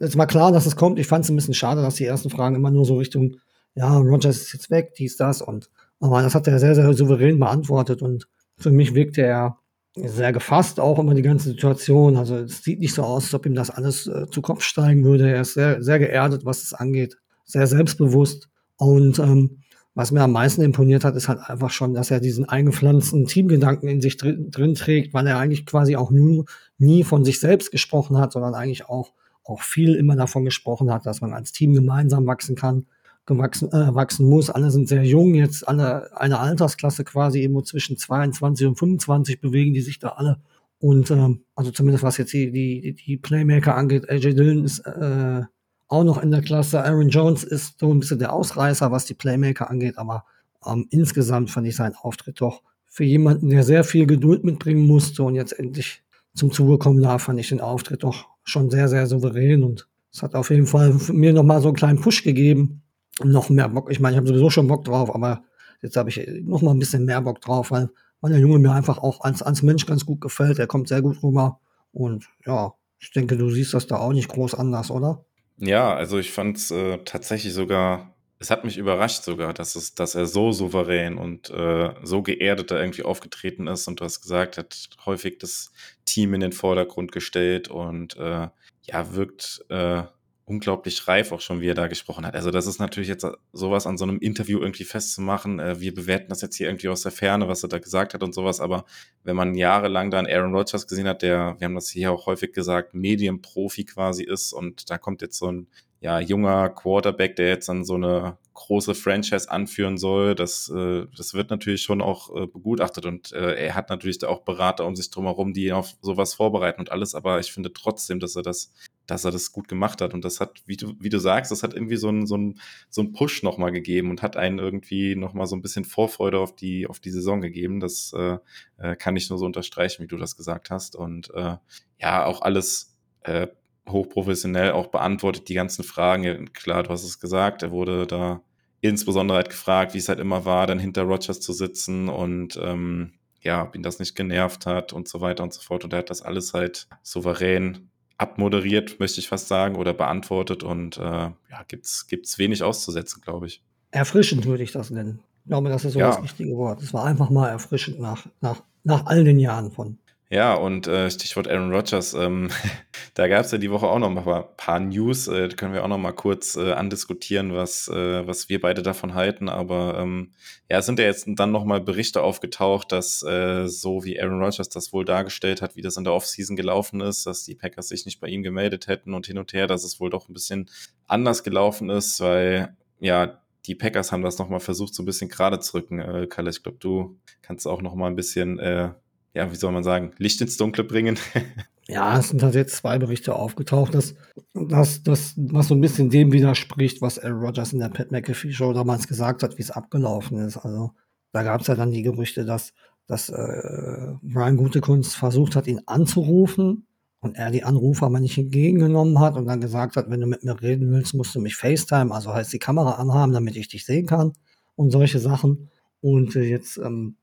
es 0.00 0.16
war 0.16 0.26
klar, 0.26 0.52
dass 0.52 0.66
es 0.66 0.76
kommt. 0.76 0.98
Ich 0.98 1.06
fand 1.06 1.24
es 1.24 1.30
ein 1.30 1.36
bisschen 1.36 1.54
schade, 1.54 1.82
dass 1.82 1.96
die 1.96 2.04
ersten 2.04 2.30
Fragen 2.30 2.56
immer 2.56 2.70
nur 2.70 2.84
so 2.84 2.96
Richtung, 2.96 3.36
ja, 3.74 3.96
Rogers 3.96 4.38
ist 4.38 4.52
jetzt 4.52 4.70
weg, 4.70 4.94
dies, 4.94 5.16
das 5.16 5.42
und, 5.42 5.70
aber 6.00 6.22
das 6.22 6.34
hat 6.34 6.46
er 6.46 6.58
sehr, 6.58 6.74
sehr 6.74 6.92
souverän 6.94 7.38
beantwortet 7.38 8.02
und 8.02 8.28
für 8.56 8.70
mich 8.70 8.94
wirkte 8.94 9.22
er 9.22 9.57
sehr 10.06 10.32
gefasst 10.32 10.80
auch 10.80 10.98
immer 10.98 11.14
die 11.14 11.22
ganze 11.22 11.48
Situation. 11.48 12.16
Also 12.16 12.36
es 12.36 12.62
sieht 12.62 12.80
nicht 12.80 12.94
so 12.94 13.02
aus, 13.02 13.24
als 13.24 13.34
ob 13.34 13.46
ihm 13.46 13.54
das 13.54 13.70
alles 13.70 14.06
äh, 14.06 14.26
zu 14.30 14.42
Kopf 14.42 14.62
steigen 14.62 15.04
würde. 15.04 15.30
Er 15.30 15.42
ist 15.42 15.54
sehr, 15.54 15.82
sehr 15.82 15.98
geerdet, 15.98 16.44
was 16.44 16.62
es 16.62 16.74
angeht, 16.74 17.16
sehr 17.44 17.66
selbstbewusst 17.66 18.48
und 18.76 19.18
ähm, 19.18 19.58
was 19.98 20.12
mir 20.12 20.22
am 20.22 20.30
meisten 20.30 20.62
imponiert 20.62 21.04
hat, 21.04 21.16
ist 21.16 21.28
halt 21.28 21.40
einfach 21.40 21.70
schon, 21.70 21.92
dass 21.92 22.12
er 22.12 22.20
diesen 22.20 22.48
eingepflanzten 22.48 23.26
Teamgedanken 23.26 23.88
in 23.88 24.00
sich 24.00 24.16
drin, 24.16 24.48
drin 24.48 24.76
trägt, 24.76 25.12
weil 25.12 25.26
er 25.26 25.38
eigentlich 25.38 25.66
quasi 25.66 25.96
auch 25.96 26.12
nie, 26.12 26.44
nie 26.78 27.02
von 27.02 27.24
sich 27.24 27.40
selbst 27.40 27.72
gesprochen 27.72 28.16
hat, 28.16 28.32
sondern 28.32 28.54
eigentlich 28.54 28.86
auch, 28.86 29.12
auch 29.42 29.60
viel 29.60 29.96
immer 29.96 30.14
davon 30.14 30.44
gesprochen 30.44 30.92
hat, 30.92 31.04
dass 31.04 31.20
man 31.20 31.32
als 31.32 31.50
Team 31.50 31.74
gemeinsam 31.74 32.28
wachsen 32.28 32.54
kann, 32.54 32.86
gewachsen, 33.28 33.70
äh, 33.72 33.94
wachsen 33.94 34.28
muss. 34.28 34.50
Alle 34.50 34.70
sind 34.70 34.88
sehr 34.88 35.04
jung, 35.04 35.34
jetzt 35.34 35.68
alle 35.68 36.16
eine 36.18 36.40
Altersklasse 36.40 37.04
quasi 37.04 37.42
irgendwo 37.42 37.62
zwischen 37.62 37.96
22 37.96 38.66
und 38.66 38.78
25 38.78 39.40
bewegen 39.40 39.74
die 39.74 39.82
sich 39.82 40.00
da 40.00 40.08
alle. 40.10 40.40
Und 40.80 41.10
ähm, 41.10 41.42
also 41.54 41.70
zumindest 41.70 42.02
was 42.02 42.16
jetzt 42.16 42.32
die, 42.32 42.50
die, 42.50 42.94
die 42.94 43.16
Playmaker 43.16 43.76
angeht, 43.76 44.08
AJ 44.10 44.34
Dillon 44.34 44.64
ist 44.64 44.80
äh, 44.80 45.42
auch 45.88 46.04
noch 46.04 46.22
in 46.22 46.30
der 46.30 46.42
Klasse. 46.42 46.84
Aaron 46.84 47.08
Jones 47.08 47.44
ist 47.44 47.78
so 47.78 47.92
ein 47.92 48.00
bisschen 48.00 48.18
der 48.18 48.32
Ausreißer, 48.32 48.90
was 48.90 49.04
die 49.04 49.14
Playmaker 49.14 49.70
angeht, 49.70 49.98
aber 49.98 50.24
ähm, 50.66 50.86
insgesamt 50.90 51.50
fand 51.50 51.66
ich 51.66 51.76
seinen 51.76 51.94
Auftritt 51.94 52.40
doch 52.40 52.62
für 52.86 53.04
jemanden, 53.04 53.50
der 53.50 53.62
sehr 53.62 53.84
viel 53.84 54.06
Geduld 54.06 54.44
mitbringen 54.44 54.86
musste 54.86 55.22
und 55.22 55.34
jetzt 55.34 55.52
endlich 55.52 56.02
zum 56.34 56.50
Zuge 56.50 56.78
kommen 56.78 57.02
darf, 57.02 57.24
fand 57.24 57.38
ich 57.38 57.48
den 57.48 57.60
Auftritt 57.60 58.02
doch 58.02 58.26
schon 58.44 58.70
sehr, 58.70 58.88
sehr 58.88 59.06
souverän 59.06 59.62
und 59.62 59.88
es 60.12 60.22
hat 60.22 60.34
auf 60.34 60.50
jeden 60.50 60.66
Fall 60.66 60.96
mir 61.12 61.32
nochmal 61.32 61.60
so 61.60 61.68
einen 61.68 61.76
kleinen 61.76 62.00
Push 62.00 62.24
gegeben. 62.24 62.82
Noch 63.22 63.50
mehr 63.50 63.68
Bock. 63.68 63.90
Ich 63.90 64.00
meine, 64.00 64.14
ich 64.14 64.18
habe 64.18 64.28
sowieso 64.28 64.50
schon 64.50 64.68
Bock 64.68 64.84
drauf, 64.84 65.14
aber 65.14 65.42
jetzt 65.82 65.96
habe 65.96 66.10
ich 66.10 66.20
noch 66.42 66.62
mal 66.62 66.72
ein 66.72 66.78
bisschen 66.78 67.04
mehr 67.04 67.20
Bock 67.20 67.40
drauf, 67.40 67.70
weil, 67.70 67.90
weil 68.20 68.32
der 68.32 68.40
Junge 68.40 68.58
mir 68.58 68.72
einfach 68.72 68.98
auch 68.98 69.22
als, 69.22 69.42
als 69.42 69.62
Mensch 69.62 69.86
ganz 69.86 70.06
gut 70.06 70.20
gefällt. 70.20 70.58
Er 70.58 70.66
kommt 70.66 70.88
sehr 70.88 71.02
gut 71.02 71.22
rüber. 71.22 71.60
Und 71.92 72.28
ja, 72.46 72.74
ich 72.98 73.10
denke, 73.12 73.36
du 73.36 73.50
siehst 73.50 73.74
das 73.74 73.86
da 73.86 73.96
auch 73.96 74.12
nicht 74.12 74.28
groß 74.28 74.54
anders, 74.54 74.90
oder? 74.90 75.24
Ja, 75.58 75.94
also 75.94 76.18
ich 76.18 76.30
fand 76.30 76.56
es 76.56 76.70
äh, 76.70 76.98
tatsächlich 77.04 77.52
sogar, 77.52 78.14
es 78.38 78.50
hat 78.50 78.64
mich 78.64 78.78
überrascht 78.78 79.24
sogar, 79.24 79.52
dass 79.52 79.74
es, 79.74 79.94
dass 79.94 80.14
er 80.14 80.26
so 80.26 80.52
souverän 80.52 81.18
und 81.18 81.50
äh, 81.50 81.94
so 82.04 82.22
geerdet 82.22 82.70
da 82.70 82.78
irgendwie 82.78 83.02
aufgetreten 83.02 83.66
ist 83.66 83.88
und 83.88 84.00
du 84.00 84.04
hast 84.04 84.20
gesagt, 84.20 84.58
hat 84.58 84.88
häufig 85.04 85.38
das 85.38 85.72
Team 86.04 86.34
in 86.34 86.40
den 86.40 86.52
Vordergrund 86.52 87.10
gestellt 87.10 87.68
und 87.68 88.16
äh, 88.16 88.48
ja, 88.82 89.14
wirkt 89.14 89.64
äh, 89.68 90.04
unglaublich 90.48 91.06
reif 91.06 91.30
auch 91.32 91.40
schon, 91.40 91.60
wie 91.60 91.68
er 91.68 91.74
da 91.74 91.86
gesprochen 91.86 92.26
hat. 92.26 92.34
Also 92.34 92.50
das 92.50 92.66
ist 92.66 92.78
natürlich 92.78 93.08
jetzt 93.08 93.26
sowas 93.52 93.86
an 93.86 93.98
so 93.98 94.04
einem 94.04 94.18
Interview 94.18 94.60
irgendwie 94.60 94.84
festzumachen. 94.84 95.60
Äh, 95.60 95.80
wir 95.80 95.94
bewerten 95.94 96.28
das 96.30 96.40
jetzt 96.40 96.56
hier 96.56 96.68
irgendwie 96.68 96.88
aus 96.88 97.02
der 97.02 97.12
Ferne, 97.12 97.48
was 97.48 97.62
er 97.62 97.68
da 97.68 97.78
gesagt 97.78 98.14
hat 98.14 98.22
und 98.22 98.34
sowas. 98.34 98.60
Aber 98.60 98.84
wenn 99.24 99.36
man 99.36 99.54
jahrelang 99.54 100.10
dann 100.10 100.26
Aaron 100.26 100.54
Rodgers 100.54 100.86
gesehen 100.86 101.06
hat, 101.06 101.22
der, 101.22 101.56
wir 101.58 101.66
haben 101.66 101.74
das 101.74 101.90
hier 101.90 102.12
auch 102.12 102.26
häufig 102.26 102.52
gesagt, 102.52 102.94
Medienprofi 102.94 103.84
quasi 103.84 104.24
ist 104.24 104.52
und 104.52 104.90
da 104.90 104.98
kommt 104.98 105.22
jetzt 105.22 105.38
so 105.38 105.52
ein 105.52 105.68
ja, 106.00 106.20
junger 106.20 106.70
Quarterback, 106.70 107.36
der 107.36 107.48
jetzt 107.48 107.68
dann 107.68 107.84
so 107.84 107.94
eine 107.94 108.38
große 108.54 108.94
Franchise 108.94 109.50
anführen 109.50 109.98
soll, 109.98 110.34
das, 110.34 110.68
äh, 110.68 111.06
das 111.16 111.34
wird 111.34 111.50
natürlich 111.50 111.82
schon 111.82 112.00
auch 112.00 112.34
äh, 112.34 112.46
begutachtet 112.46 113.06
und 113.06 113.32
äh, 113.32 113.54
er 113.54 113.74
hat 113.74 113.90
natürlich 113.90 114.24
auch 114.24 114.42
Berater 114.42 114.86
um 114.86 114.96
sich 114.96 115.10
drumherum, 115.10 115.52
die 115.54 115.66
ihn 115.66 115.72
auf 115.72 115.94
sowas 116.00 116.34
vorbereiten 116.34 116.80
und 116.80 116.92
alles, 116.92 117.14
aber 117.14 117.40
ich 117.40 117.52
finde 117.52 117.72
trotzdem, 117.72 118.20
dass 118.20 118.36
er 118.36 118.42
das 118.42 118.72
dass 119.08 119.24
er 119.24 119.32
das 119.32 119.50
gut 119.50 119.66
gemacht 119.68 120.00
hat. 120.00 120.14
Und 120.14 120.24
das 120.24 120.38
hat, 120.38 120.62
wie 120.66 120.76
du, 120.76 120.94
wie 121.00 121.08
du 121.08 121.18
sagst, 121.18 121.50
das 121.50 121.62
hat 121.62 121.74
irgendwie 121.74 121.96
so 121.96 122.08
einen 122.08 122.26
so 122.26 122.34
einen, 122.36 122.60
so 122.90 123.00
einen 123.00 123.12
Push 123.12 123.42
nochmal 123.42 123.72
gegeben 123.72 124.10
und 124.10 124.22
hat 124.22 124.36
einen 124.36 124.58
irgendwie 124.58 125.16
nochmal 125.16 125.46
so 125.46 125.56
ein 125.56 125.62
bisschen 125.62 125.84
Vorfreude 125.84 126.38
auf 126.38 126.54
die, 126.54 126.86
auf 126.86 127.00
die 127.00 127.10
Saison 127.10 127.40
gegeben. 127.40 127.80
Das 127.80 128.12
äh, 128.14 128.38
äh, 128.76 128.94
kann 128.96 129.16
ich 129.16 129.30
nur 129.30 129.38
so 129.38 129.46
unterstreichen, 129.46 130.02
wie 130.02 130.08
du 130.08 130.18
das 130.18 130.36
gesagt 130.36 130.70
hast. 130.70 130.94
Und 130.94 131.30
äh, 131.34 131.56
ja, 131.98 132.26
auch 132.26 132.42
alles 132.42 132.96
äh, 133.22 133.48
hochprofessionell 133.88 134.72
auch 134.72 134.88
beantwortet, 134.88 135.48
die 135.48 135.54
ganzen 135.54 135.84
Fragen. 135.84 136.52
Klar, 136.52 136.82
du 136.82 136.90
hast 136.90 137.04
es 137.04 137.18
gesagt, 137.18 137.62
er 137.62 137.70
wurde 137.70 138.06
da 138.06 138.42
insbesondere 138.80 139.38
halt 139.38 139.48
gefragt, 139.48 139.94
wie 139.94 139.98
es 139.98 140.08
halt 140.08 140.20
immer 140.20 140.44
war, 140.44 140.66
dann 140.66 140.78
hinter 140.78 141.02
Rogers 141.02 141.40
zu 141.40 141.52
sitzen 141.52 142.08
und 142.08 142.58
ähm, 142.62 143.14
ja, 143.40 143.64
ob 143.64 143.74
ihn 143.74 143.82
das 143.82 143.98
nicht 143.98 144.14
genervt 144.14 144.66
hat 144.66 144.92
und 144.92 145.08
so 145.08 145.20
weiter 145.20 145.42
und 145.42 145.52
so 145.54 145.60
fort. 145.60 145.84
Und 145.84 145.92
er 145.92 146.00
hat 146.00 146.10
das 146.10 146.22
alles 146.22 146.54
halt 146.54 146.88
souverän 147.02 147.90
abmoderiert, 148.18 149.00
möchte 149.00 149.20
ich 149.20 149.28
fast 149.28 149.48
sagen, 149.48 149.76
oder 149.76 149.94
beantwortet 149.94 150.62
und 150.62 150.98
äh, 150.98 151.00
ja, 151.00 151.34
gibt's, 151.68 152.06
gibt's 152.08 152.38
wenig 152.38 152.62
auszusetzen, 152.62 153.22
glaube 153.22 153.46
ich. 153.46 153.62
Erfrischend 153.90 154.44
würde 154.44 154.64
ich 154.64 154.72
das 154.72 154.90
nennen. 154.90 155.20
Ich 155.44 155.48
glaube, 155.48 155.70
das 155.70 155.84
ist 155.84 155.94
so 155.94 156.00
ja. 156.00 156.08
das 156.08 156.22
richtige 156.22 156.56
Wort. 156.56 156.82
Es 156.82 156.92
war 156.92 157.04
einfach 157.04 157.30
mal 157.30 157.48
erfrischend 157.48 158.00
nach, 158.00 158.26
nach, 158.40 158.62
nach 158.84 159.06
all 159.06 159.24
den 159.24 159.38
Jahren 159.38 159.70
von 159.70 159.98
ja, 160.30 160.52
und 160.52 160.86
äh, 160.86 161.10
Stichwort 161.10 161.48
Aaron 161.48 161.72
Rodgers, 161.72 162.12
ähm, 162.12 162.50
da 163.14 163.28
gab 163.28 163.46
es 163.46 163.50
ja 163.50 163.56
die 163.56 163.70
Woche 163.70 163.86
auch 163.86 163.98
noch 163.98 164.10
mal 164.10 164.42
ein 164.42 164.44
paar 164.58 164.78
News, 164.78 165.26
äh, 165.26 165.48
können 165.48 165.72
wir 165.72 165.82
auch 165.82 165.88
noch 165.88 165.96
mal 165.96 166.12
kurz 166.12 166.54
äh, 166.56 166.72
andiskutieren, 166.72 167.54
was, 167.54 167.88
äh, 167.88 168.26
was 168.26 168.50
wir 168.50 168.60
beide 168.60 168.82
davon 168.82 169.14
halten. 169.14 169.48
Aber 169.48 169.98
ähm, 169.98 170.32
ja, 170.68 170.82
sind 170.82 170.98
ja 170.98 171.06
jetzt 171.06 171.26
dann 171.28 171.50
noch 171.50 171.64
mal 171.64 171.80
Berichte 171.80 172.22
aufgetaucht, 172.22 172.92
dass 172.92 173.22
äh, 173.22 173.68
so 173.68 174.04
wie 174.04 174.20
Aaron 174.20 174.42
Rodgers 174.42 174.68
das 174.68 174.92
wohl 174.92 175.06
dargestellt 175.06 175.62
hat, 175.62 175.76
wie 175.76 175.82
das 175.82 175.96
in 175.96 176.04
der 176.04 176.12
Offseason 176.12 176.56
gelaufen 176.56 177.00
ist, 177.00 177.24
dass 177.24 177.44
die 177.44 177.54
Packers 177.54 177.88
sich 177.88 178.04
nicht 178.04 178.20
bei 178.20 178.28
ihm 178.28 178.42
gemeldet 178.42 178.86
hätten 178.86 179.14
und 179.14 179.26
hin 179.26 179.38
und 179.38 179.54
her, 179.54 179.66
dass 179.66 179.82
es 179.82 179.98
wohl 179.98 180.10
doch 180.10 180.28
ein 180.28 180.34
bisschen 180.34 180.68
anders 181.06 181.42
gelaufen 181.42 181.88
ist, 181.88 182.20
weil 182.20 182.76
ja, 183.00 183.40
die 183.66 183.74
Packers 183.74 184.12
haben 184.12 184.22
das 184.22 184.38
noch 184.38 184.50
mal 184.50 184.60
versucht, 184.60 184.94
so 184.94 185.02
ein 185.02 185.06
bisschen 185.06 185.30
gerade 185.30 185.58
zu 185.60 185.78
rücken. 185.78 186.00
Äh, 186.00 186.26
Kalle, 186.26 186.50
ich 186.50 186.62
glaube, 186.62 186.78
du 186.78 187.18
kannst 187.40 187.66
auch 187.66 187.80
noch 187.80 187.94
mal 187.94 188.08
ein 188.08 188.16
bisschen 188.16 188.58
äh, 188.58 188.90
ja, 189.38 189.52
wie 189.52 189.56
soll 189.56 189.70
man 189.70 189.84
sagen, 189.84 190.10
Licht 190.18 190.40
ins 190.40 190.56
Dunkle 190.56 190.82
bringen. 190.82 191.16
ja, 191.88 192.18
es 192.18 192.30
sind 192.30 192.42
halt 192.42 192.56
jetzt 192.56 192.74
zwei 192.74 192.98
Berichte 192.98 193.36
aufgetaucht, 193.36 193.94
dass 193.94 194.16
das, 194.52 195.04
das, 195.04 195.34
was 195.36 195.68
so 195.68 195.76
ein 195.76 195.80
bisschen 195.80 196.10
dem 196.10 196.32
widerspricht, 196.32 197.00
was 197.00 197.20
Aaron 197.20 197.44
Rodgers 197.44 197.72
in 197.72 197.78
der 197.78 197.88
Pat 197.88 198.10
McAfee 198.10 198.52
Show 198.52 198.72
damals 198.72 199.06
gesagt 199.06 199.44
hat, 199.44 199.56
wie 199.56 199.62
es 199.62 199.70
abgelaufen 199.70 200.38
ist. 200.38 200.56
Also 200.56 200.90
da 201.30 201.44
gab 201.44 201.60
es 201.60 201.68
ja 201.68 201.76
dann 201.76 201.92
die 201.92 202.02
Gerüchte, 202.02 202.44
dass, 202.44 202.72
dass 203.06 203.28
äh, 203.28 204.14
Brian 204.22 204.56
Gutekunst 204.56 205.14
versucht 205.14 205.54
hat, 205.54 205.68
ihn 205.68 205.82
anzurufen 205.86 206.88
und 207.20 207.36
er 207.36 207.52
die 207.52 207.62
Anrufe 207.62 208.06
aber 208.06 208.18
nicht 208.18 208.38
entgegengenommen 208.38 209.20
hat 209.20 209.36
und 209.36 209.46
dann 209.46 209.60
gesagt 209.60 209.94
hat, 209.94 210.10
wenn 210.10 210.20
du 210.20 210.26
mit 210.26 210.42
mir 210.42 210.60
reden 210.60 210.90
willst, 210.90 211.14
musst 211.14 211.32
du 211.36 211.40
mich 211.40 211.54
FaceTime, 211.54 212.12
also 212.12 212.34
heißt 212.34 212.52
die 212.52 212.58
Kamera 212.58 212.96
anhaben, 212.96 213.32
damit 213.32 213.54
ich 213.54 213.68
dich 213.68 213.86
sehen 213.86 214.06
kann 214.06 214.32
und 214.74 214.90
solche 214.90 215.20
Sachen. 215.20 215.70
Und 216.00 216.34
äh, 216.34 216.42
jetzt 216.42 216.76
ähm, 216.78 217.14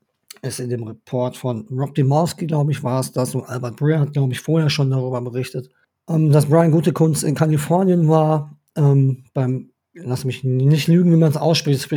ist 0.41 0.59
in 0.59 0.69
dem 0.69 0.83
Report 0.83 1.37
von 1.37 1.67
Rob 1.71 1.95
Demowski, 1.95 2.47
glaube 2.47 2.71
ich, 2.71 2.83
war 2.83 2.99
es 2.99 3.11
das, 3.11 3.35
und 3.35 3.47
Albert 3.47 3.77
Breer 3.77 3.99
hat, 3.99 4.13
glaube 4.13 4.33
ich, 4.33 4.41
vorher 4.41 4.69
schon 4.69 4.91
darüber 4.91 5.21
berichtet, 5.21 5.69
ähm, 6.09 6.31
dass 6.31 6.47
Brian 6.47 6.71
Gutekunst 6.71 7.23
in 7.23 7.35
Kalifornien 7.35 8.07
war, 8.07 8.57
ähm, 8.75 9.23
beim, 9.33 9.69
lass 9.93 10.25
mich 10.25 10.43
nicht 10.43 10.87
lügen, 10.87 11.11
wie 11.11 11.17
man 11.17 11.29
es 11.29 11.37
ausspricht, 11.37 11.89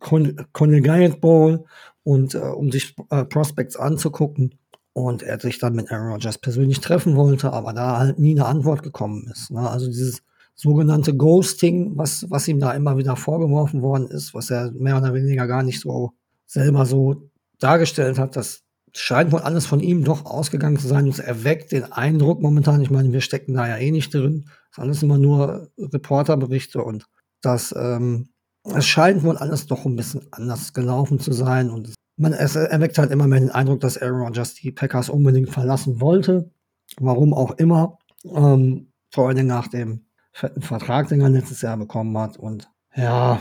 Connecticut 0.00 1.20
Bowl, 1.20 1.64
und 2.06 2.34
äh, 2.34 2.38
um 2.38 2.70
sich 2.70 2.94
äh, 3.10 3.24
Prospects 3.24 3.76
anzugucken. 3.76 4.54
Und 4.92 5.22
er 5.22 5.38
sich 5.38 5.58
dann 5.58 5.74
mit 5.74 5.92
Aaron 5.92 6.12
Rodgers 6.12 6.38
persönlich 6.38 6.80
treffen 6.80 7.16
wollte, 7.16 7.52
aber 7.52 7.74
da 7.74 7.98
halt 7.98 8.18
nie 8.18 8.30
eine 8.30 8.46
Antwort 8.46 8.82
gekommen 8.82 9.28
ist. 9.30 9.50
Ne? 9.50 9.68
Also 9.68 9.88
dieses 9.88 10.22
sogenannte 10.54 11.14
Ghosting, 11.14 11.98
was, 11.98 12.24
was 12.30 12.48
ihm 12.48 12.60
da 12.60 12.72
immer 12.72 12.96
wieder 12.96 13.14
vorgeworfen 13.14 13.82
worden 13.82 14.06
ist, 14.06 14.32
was 14.32 14.50
er 14.50 14.70
mehr 14.72 14.96
oder 14.96 15.12
weniger 15.12 15.46
gar 15.46 15.62
nicht 15.62 15.80
so 15.80 16.12
selber 16.46 16.86
so 16.86 17.28
dargestellt 17.58 18.18
hat, 18.18 18.36
das 18.36 18.62
scheint 18.92 19.32
wohl 19.32 19.40
alles 19.40 19.66
von 19.66 19.80
ihm 19.80 20.04
doch 20.04 20.24
ausgegangen 20.24 20.78
zu 20.78 20.88
sein. 20.88 21.06
Es 21.06 21.18
erweckt 21.18 21.72
den 21.72 21.92
Eindruck 21.92 22.40
momentan, 22.40 22.80
ich 22.80 22.90
meine, 22.90 23.12
wir 23.12 23.20
stecken 23.20 23.54
da 23.54 23.68
ja 23.68 23.76
eh 23.76 23.90
nicht 23.90 24.12
drin, 24.12 24.44
das 24.46 24.54
ist 24.72 24.78
alles 24.78 25.02
immer 25.02 25.18
nur 25.18 25.70
Reporterberichte 25.78 26.82
und 26.82 27.06
das, 27.42 27.74
ähm, 27.76 28.30
es 28.64 28.86
scheint 28.86 29.22
wohl 29.22 29.36
alles 29.36 29.66
doch 29.66 29.84
ein 29.84 29.96
bisschen 29.96 30.26
anders 30.32 30.72
gelaufen 30.72 31.20
zu 31.20 31.32
sein 31.32 31.70
und 31.70 31.94
man, 32.16 32.32
es 32.32 32.56
erweckt 32.56 32.98
halt 32.98 33.10
immer 33.10 33.26
mehr 33.26 33.40
den 33.40 33.50
Eindruck, 33.50 33.80
dass 33.80 33.98
Aaron 34.00 34.22
Rodgers 34.22 34.54
die 34.54 34.72
Packers 34.72 35.10
unbedingt 35.10 35.50
verlassen 35.50 36.00
wollte. 36.00 36.50
Warum 36.98 37.34
auch 37.34 37.52
immer. 37.52 37.98
Ähm, 38.24 38.92
vor 39.10 39.28
allem 39.28 39.46
nach 39.46 39.68
dem 39.68 40.06
fetten 40.32 40.62
Vertrag, 40.62 41.08
den 41.08 41.20
er 41.20 41.28
letztes 41.28 41.62
Jahr 41.62 41.76
bekommen 41.76 42.16
hat. 42.18 42.36
Und 42.38 42.70
ja, 42.94 43.40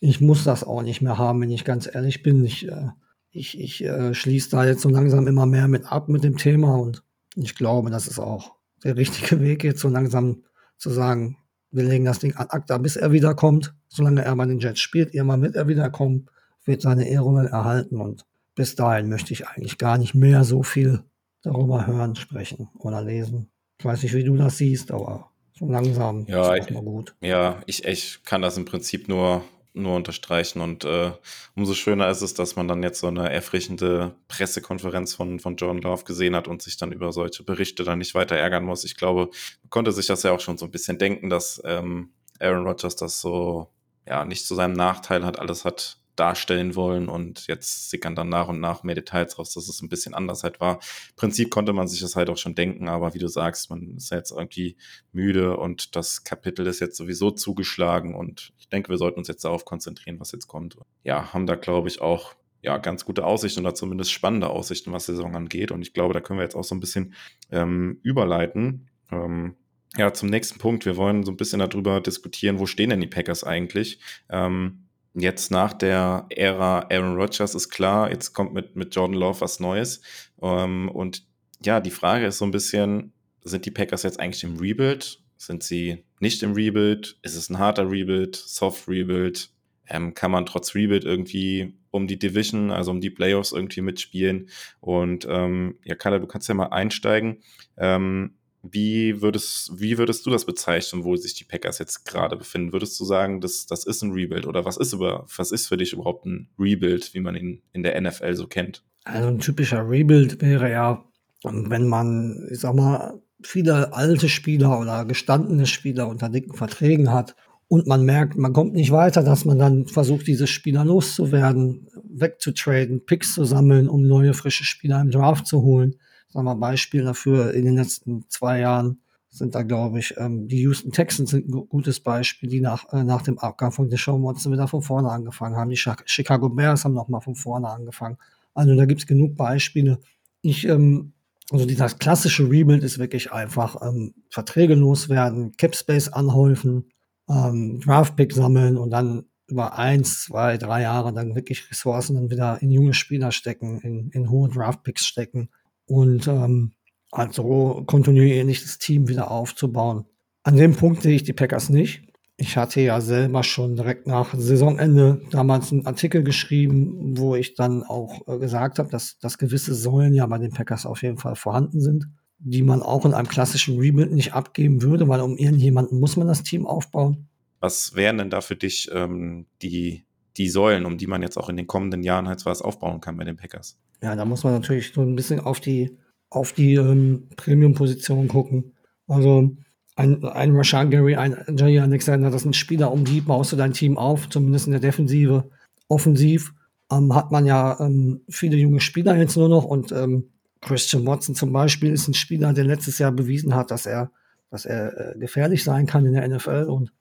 ich 0.00 0.20
muss 0.20 0.44
das 0.44 0.64
auch 0.64 0.82
nicht 0.82 1.02
mehr 1.02 1.18
haben, 1.18 1.40
wenn 1.40 1.50
ich 1.50 1.64
ganz 1.64 1.92
ehrlich 1.92 2.22
bin. 2.22 2.44
Ich 2.44 2.68
äh, 2.68 2.88
ich, 3.32 3.58
ich 3.58 3.82
äh, 3.84 4.14
schließe 4.14 4.50
da 4.50 4.64
jetzt 4.64 4.82
so 4.82 4.88
langsam 4.88 5.26
immer 5.26 5.46
mehr 5.46 5.68
mit 5.68 5.90
ab 5.90 6.08
mit 6.08 6.22
dem 6.22 6.36
Thema 6.36 6.76
und 6.76 7.02
ich 7.34 7.54
glaube, 7.54 7.90
das 7.90 8.06
ist 8.06 8.18
auch 8.18 8.56
der 8.84 8.96
richtige 8.96 9.40
Weg, 9.40 9.64
jetzt 9.64 9.80
so 9.80 9.88
langsam 9.88 10.42
zu 10.76 10.90
sagen, 10.90 11.38
wir 11.70 11.84
legen 11.84 12.04
das 12.04 12.18
Ding 12.18 12.34
an 12.36 12.48
ACTA, 12.50 12.78
bis 12.78 12.96
er 12.96 13.12
wiederkommt. 13.12 13.74
Solange 13.88 14.22
er 14.22 14.36
bei 14.36 14.44
den 14.44 14.58
Jets 14.58 14.80
spielt, 14.80 15.14
immer 15.14 15.38
mit 15.38 15.56
er 15.56 15.68
wiederkommt, 15.68 16.28
wird 16.64 16.82
seine 16.82 17.08
Ehrungen 17.08 17.46
erhalten 17.46 18.00
und 18.00 18.26
bis 18.54 18.74
dahin 18.74 19.08
möchte 19.08 19.32
ich 19.32 19.48
eigentlich 19.48 19.78
gar 19.78 19.96
nicht 19.96 20.14
mehr 20.14 20.44
so 20.44 20.62
viel 20.62 21.02
darüber 21.42 21.86
hören, 21.86 22.14
sprechen 22.14 22.68
oder 22.78 23.02
lesen. 23.02 23.50
Ich 23.78 23.84
weiß 23.84 24.02
nicht, 24.02 24.14
wie 24.14 24.24
du 24.24 24.36
das 24.36 24.58
siehst, 24.58 24.92
aber 24.92 25.30
so 25.58 25.66
langsam 25.66 26.26
ja, 26.26 26.54
ist 26.54 26.70
mal 26.70 26.82
gut. 26.82 27.14
Ja, 27.20 27.60
ich, 27.66 27.84
ich 27.84 28.20
kann 28.24 28.42
das 28.42 28.56
im 28.58 28.66
Prinzip 28.66 29.08
nur 29.08 29.42
nur 29.74 29.96
unterstreichen. 29.96 30.60
Und 30.60 30.84
äh, 30.84 31.12
umso 31.54 31.74
schöner 31.74 32.08
ist 32.10 32.22
es, 32.22 32.34
dass 32.34 32.56
man 32.56 32.68
dann 32.68 32.82
jetzt 32.82 33.00
so 33.00 33.06
eine 33.06 33.30
erfrischende 33.30 34.14
Pressekonferenz 34.28 35.14
von, 35.14 35.40
von 35.40 35.56
John 35.56 35.80
Love 35.80 36.04
gesehen 36.04 36.36
hat 36.36 36.48
und 36.48 36.62
sich 36.62 36.76
dann 36.76 36.92
über 36.92 37.12
solche 37.12 37.42
Berichte 37.42 37.84
dann 37.84 37.98
nicht 37.98 38.14
weiter 38.14 38.36
ärgern 38.36 38.64
muss. 38.64 38.84
Ich 38.84 38.96
glaube, 38.96 39.30
man 39.62 39.70
konnte 39.70 39.92
sich 39.92 40.06
das 40.06 40.22
ja 40.22 40.32
auch 40.32 40.40
schon 40.40 40.58
so 40.58 40.66
ein 40.66 40.70
bisschen 40.70 40.98
denken, 40.98 41.30
dass 41.30 41.60
ähm, 41.64 42.10
Aaron 42.38 42.66
Rodgers 42.66 42.96
das 42.96 43.20
so 43.20 43.68
ja 44.06 44.24
nicht 44.24 44.46
zu 44.46 44.54
seinem 44.54 44.74
Nachteil 44.74 45.24
hat, 45.24 45.38
alles 45.38 45.64
hat 45.64 46.01
darstellen 46.16 46.74
wollen 46.74 47.08
und 47.08 47.46
jetzt 47.46 47.90
sickern 47.90 48.14
dann 48.14 48.28
nach 48.28 48.48
und 48.48 48.60
nach 48.60 48.82
mehr 48.82 48.94
Details 48.94 49.38
raus, 49.38 49.54
dass 49.54 49.68
es 49.68 49.80
ein 49.80 49.88
bisschen 49.88 50.14
anders 50.14 50.42
halt 50.42 50.60
war. 50.60 50.74
Im 50.74 51.16
Prinzip 51.16 51.50
konnte 51.50 51.72
man 51.72 51.88
sich 51.88 52.00
das 52.00 52.16
halt 52.16 52.28
auch 52.28 52.36
schon 52.36 52.54
denken, 52.54 52.88
aber 52.88 53.14
wie 53.14 53.18
du 53.18 53.28
sagst, 53.28 53.70
man 53.70 53.96
ist 53.96 54.10
jetzt 54.10 54.30
irgendwie 54.30 54.76
müde 55.12 55.56
und 55.56 55.96
das 55.96 56.24
Kapitel 56.24 56.66
ist 56.66 56.80
jetzt 56.80 56.96
sowieso 56.96 57.30
zugeschlagen 57.30 58.14
und 58.14 58.52
ich 58.58 58.68
denke, 58.68 58.90
wir 58.90 58.98
sollten 58.98 59.18
uns 59.18 59.28
jetzt 59.28 59.44
darauf 59.44 59.64
konzentrieren, 59.64 60.20
was 60.20 60.32
jetzt 60.32 60.48
kommt. 60.48 60.76
Ja, 61.02 61.32
haben 61.32 61.46
da 61.46 61.54
glaube 61.54 61.88
ich 61.88 62.00
auch 62.00 62.34
ja, 62.62 62.78
ganz 62.78 63.04
gute 63.04 63.26
Aussichten 63.26 63.60
oder 63.60 63.74
zumindest 63.74 64.12
spannende 64.12 64.48
Aussichten, 64.48 64.92
was 64.92 65.06
Saison 65.06 65.34
angeht. 65.34 65.72
Und 65.72 65.82
ich 65.82 65.92
glaube, 65.92 66.14
da 66.14 66.20
können 66.20 66.38
wir 66.38 66.44
jetzt 66.44 66.54
auch 66.54 66.64
so 66.64 66.76
ein 66.76 66.80
bisschen 66.80 67.14
ähm, 67.50 67.98
überleiten. 68.02 68.88
Ähm, 69.10 69.56
ja, 69.96 70.12
zum 70.14 70.30
nächsten 70.30 70.58
Punkt. 70.58 70.86
Wir 70.86 70.96
wollen 70.96 71.24
so 71.24 71.32
ein 71.32 71.36
bisschen 71.36 71.58
darüber 71.58 72.00
diskutieren, 72.00 72.58
wo 72.60 72.66
stehen 72.66 72.90
denn 72.90 73.00
die 73.00 73.08
Packers 73.08 73.44
eigentlich? 73.44 73.98
Ähm, 74.30 74.81
jetzt 75.14 75.50
nach 75.50 75.72
der 75.72 76.26
Ära 76.30 76.86
Aaron 76.90 77.16
Rodgers 77.16 77.54
ist 77.54 77.68
klar, 77.68 78.10
jetzt 78.10 78.32
kommt 78.32 78.54
mit, 78.54 78.76
mit 78.76 78.94
Jordan 78.94 79.16
Love 79.16 79.40
was 79.40 79.60
Neues. 79.60 80.00
Ähm, 80.40 80.88
und 80.88 81.26
ja, 81.64 81.80
die 81.80 81.90
Frage 81.90 82.26
ist 82.26 82.38
so 82.38 82.44
ein 82.44 82.50
bisschen, 82.50 83.12
sind 83.42 83.66
die 83.66 83.70
Packers 83.70 84.02
jetzt 84.02 84.20
eigentlich 84.20 84.44
im 84.44 84.58
Rebuild? 84.58 85.20
Sind 85.36 85.62
sie 85.62 86.04
nicht 86.20 86.42
im 86.42 86.52
Rebuild? 86.52 87.18
Ist 87.22 87.36
es 87.36 87.50
ein 87.50 87.58
harter 87.58 87.90
Rebuild, 87.90 88.36
Soft 88.36 88.88
Rebuild? 88.88 89.50
Ähm, 89.88 90.14
kann 90.14 90.30
man 90.30 90.46
trotz 90.46 90.74
Rebuild 90.74 91.04
irgendwie 91.04 91.74
um 91.90 92.06
die 92.06 92.18
Division, 92.18 92.70
also 92.70 92.90
um 92.90 93.00
die 93.00 93.10
Playoffs 93.10 93.52
irgendwie 93.52 93.80
mitspielen? 93.80 94.48
Und 94.80 95.26
ähm, 95.28 95.78
ja, 95.84 95.94
Kalle, 95.94 96.20
du 96.20 96.26
kannst 96.26 96.48
ja 96.48 96.54
mal 96.54 96.66
einsteigen. 96.66 97.42
Ähm, 97.76 98.36
wie 98.62 99.20
würdest, 99.20 99.72
wie 99.80 99.98
würdest 99.98 100.24
du 100.24 100.30
das 100.30 100.44
bezeichnen, 100.44 101.04
wo 101.04 101.16
sich 101.16 101.34
die 101.34 101.44
Packers 101.44 101.78
jetzt 101.78 102.04
gerade 102.04 102.36
befinden? 102.36 102.72
Würdest 102.72 102.98
du 102.98 103.04
sagen, 103.04 103.40
das, 103.40 103.66
das 103.66 103.84
ist 103.84 104.02
ein 104.02 104.12
Rebuild 104.12 104.46
oder 104.46 104.64
was 104.64 104.76
ist 104.76 104.92
über, 104.92 105.26
was 105.36 105.50
ist 105.50 105.66
für 105.66 105.76
dich 105.76 105.92
überhaupt 105.92 106.26
ein 106.26 106.48
Rebuild, 106.58 107.12
wie 107.14 107.20
man 107.20 107.34
ihn 107.34 107.62
in 107.72 107.82
der 107.82 108.00
NFL 108.00 108.34
so 108.34 108.46
kennt? 108.46 108.84
Also 109.04 109.28
ein 109.28 109.40
typischer 109.40 109.88
Rebuild 109.88 110.40
wäre 110.40 110.70
ja, 110.70 111.04
wenn 111.42 111.88
man, 111.88 112.48
ich 112.52 112.60
sag 112.60 112.74
mal, 112.74 113.20
viele 113.42 113.92
alte 113.92 114.28
Spieler 114.28 114.78
oder 114.78 115.04
gestandene 115.04 115.66
Spieler 115.66 116.06
unter 116.06 116.28
dicken 116.28 116.54
Verträgen 116.54 117.12
hat 117.12 117.34
und 117.66 117.86
man 117.86 118.04
merkt, 118.04 118.36
man 118.36 118.52
kommt 118.52 118.74
nicht 118.74 118.92
weiter, 118.92 119.22
dass 119.22 119.44
man 119.44 119.58
dann 119.58 119.86
versucht, 119.86 120.26
diese 120.26 120.46
Spieler 120.46 120.84
loszuwerden, 120.84 121.88
wegzutraden, 122.04 123.04
Picks 123.06 123.34
zu 123.34 123.44
sammeln, 123.44 123.88
um 123.88 124.06
neue 124.06 124.34
frische 124.34 124.64
Spieler 124.64 125.00
im 125.00 125.10
Draft 125.10 125.46
zu 125.46 125.62
holen. 125.62 125.96
Sagen 126.32 126.46
wir 126.46 126.54
Beispiel 126.54 127.04
dafür 127.04 127.52
in 127.52 127.64
den 127.64 127.76
letzten 127.76 128.24
zwei 128.28 128.60
Jahren 128.60 129.02
sind 129.32 129.54
da, 129.54 129.62
glaube 129.62 129.98
ich, 129.98 130.14
ähm, 130.18 130.46
die 130.46 130.60
Houston 130.60 130.92
Texans 130.92 131.30
sind 131.30 131.48
ein 131.48 131.68
gutes 131.68 132.00
Beispiel, 132.00 132.50
die 132.50 132.60
nach, 132.60 132.92
äh, 132.92 133.02
nach 133.02 133.22
dem 133.22 133.38
Abgang 133.38 133.72
von 133.72 133.88
Deshaun 133.88 134.22
Watson 134.22 134.52
wieder 134.52 134.68
von 134.68 134.82
vorne 134.82 135.10
angefangen 135.10 135.56
haben. 135.56 135.70
Die 135.70 135.82
Chicago 136.04 136.50
Bears 136.50 136.84
haben 136.84 136.92
nochmal 136.92 137.22
von 137.22 137.34
vorne 137.34 137.68
angefangen. 137.68 138.18
Also 138.52 138.76
da 138.76 138.84
gibt 138.84 139.00
es 139.00 139.06
genug 139.06 139.36
Beispiele. 139.36 140.00
Ich, 140.42 140.68
ähm, 140.68 141.12
also 141.50 141.64
dieser 141.64 141.88
klassische 141.88 142.44
Rebuild 142.44 142.82
ist 142.82 142.98
wirklich 142.98 143.32
einfach 143.32 143.80
ähm, 143.80 144.14
Verträge 144.28 144.74
loswerden, 144.74 145.52
Capspace 145.56 146.08
anhäufen, 146.08 146.90
ähm, 147.28 147.80
Draftpick 147.80 148.34
sammeln 148.34 148.76
und 148.76 148.90
dann 148.90 149.24
über 149.46 149.78
eins, 149.78 150.24
zwei, 150.24 150.58
drei 150.58 150.82
Jahre 150.82 151.12
dann 151.12 151.34
wirklich 151.34 151.70
Ressourcen 151.70 152.16
dann 152.16 152.30
wieder 152.30 152.60
in 152.60 152.70
junge 152.70 152.92
Spieler 152.92 153.32
stecken, 153.32 153.80
in, 153.80 154.10
in 154.10 154.30
hohe 154.30 154.50
Draftpicks 154.50 155.06
stecken 155.06 155.48
und 155.92 156.26
ähm, 156.26 156.72
also 157.10 157.84
kontinuierlich 157.86 158.62
das 158.62 158.78
Team 158.78 159.08
wieder 159.08 159.30
aufzubauen. 159.30 160.06
An 160.42 160.56
dem 160.56 160.74
Punkt 160.74 161.02
sehe 161.02 161.14
ich 161.14 161.22
die 161.22 161.34
Packers 161.34 161.68
nicht. 161.68 162.02
Ich 162.38 162.56
hatte 162.56 162.80
ja 162.80 163.00
selber 163.02 163.42
schon 163.42 163.76
direkt 163.76 164.06
nach 164.06 164.34
Saisonende 164.34 165.20
damals 165.30 165.70
einen 165.70 165.86
Artikel 165.86 166.24
geschrieben, 166.24 167.18
wo 167.18 167.36
ich 167.36 167.54
dann 167.54 167.82
auch 167.82 168.26
äh, 168.26 168.38
gesagt 168.38 168.78
habe, 168.78 168.88
dass, 168.88 169.18
dass 169.18 169.36
gewisse 169.36 169.74
Säulen 169.74 170.14
ja 170.14 170.26
bei 170.26 170.38
den 170.38 170.50
Packers 170.50 170.86
auf 170.86 171.02
jeden 171.02 171.18
Fall 171.18 171.36
vorhanden 171.36 171.80
sind, 171.80 172.06
die 172.38 172.62
man 172.62 172.82
auch 172.82 173.04
in 173.04 173.12
einem 173.12 173.28
klassischen 173.28 173.78
Rebuild 173.78 174.12
nicht 174.12 174.32
abgeben 174.32 174.80
würde, 174.80 175.06
weil 175.08 175.20
um 175.20 175.36
irgendjemanden 175.36 176.00
muss 176.00 176.16
man 176.16 176.26
das 176.26 176.42
Team 176.42 176.66
aufbauen. 176.66 177.28
Was 177.60 177.94
wären 177.94 178.16
denn 178.16 178.30
da 178.30 178.40
für 178.40 178.56
dich 178.56 178.90
ähm, 178.92 179.44
die, 179.60 180.04
die 180.38 180.48
Säulen, 180.48 180.86
um 180.86 180.96
die 180.96 181.06
man 181.06 181.22
jetzt 181.22 181.36
auch 181.36 181.50
in 181.50 181.58
den 181.58 181.66
kommenden 181.66 182.02
Jahren 182.02 182.26
halt 182.26 182.44
was 182.46 182.62
aufbauen 182.62 183.02
kann 183.02 183.18
bei 183.18 183.24
den 183.24 183.36
Packers? 183.36 183.76
Ja, 184.02 184.16
da 184.16 184.24
muss 184.24 184.44
man 184.44 184.52
natürlich 184.52 184.92
so 184.92 185.02
ein 185.02 185.16
bisschen 185.16 185.40
auf 185.40 185.60
die 185.60 185.96
auf 186.32 186.52
die 186.52 186.74
ähm, 186.74 187.28
Premium-Position 187.36 188.28
gucken. 188.28 188.72
Also 189.06 189.50
ein, 189.96 190.24
ein 190.24 190.56
Rashad 190.56 190.90
Gary, 190.90 191.14
ein 191.14 191.36
Jay 191.56 191.78
Alexander, 191.78 192.30
das 192.30 192.42
sind 192.42 192.56
Spieler, 192.56 192.90
um 192.90 193.04
die 193.04 193.20
baust 193.20 193.52
du 193.52 193.56
dein 193.56 193.74
Team 193.74 193.98
auf, 193.98 194.28
zumindest 194.30 194.66
in 194.66 194.72
der 194.72 194.80
Defensive. 194.80 195.50
Offensiv 195.88 196.54
ähm, 196.90 197.14
hat 197.14 197.30
man 197.30 197.44
ja 197.44 197.78
ähm, 197.80 198.22
viele 198.28 198.56
junge 198.56 198.80
Spieler 198.80 199.16
jetzt 199.16 199.36
nur 199.36 199.48
noch 199.48 199.64
und 199.64 199.92
ähm, 199.92 200.30
Christian 200.62 201.06
Watson 201.06 201.34
zum 201.34 201.52
Beispiel 201.52 201.92
ist 201.92 202.08
ein 202.08 202.14
Spieler, 202.14 202.52
der 202.52 202.64
letztes 202.64 202.98
Jahr 202.98 203.12
bewiesen 203.12 203.54
hat, 203.54 203.70
dass 203.70 203.84
er, 203.84 204.10
dass 204.50 204.64
er 204.64 205.14
äh, 205.14 205.18
gefährlich 205.18 205.64
sein 205.64 205.86
kann 205.86 206.06
in 206.06 206.14
der 206.14 206.26
NFL 206.26 206.66
und 206.68 206.92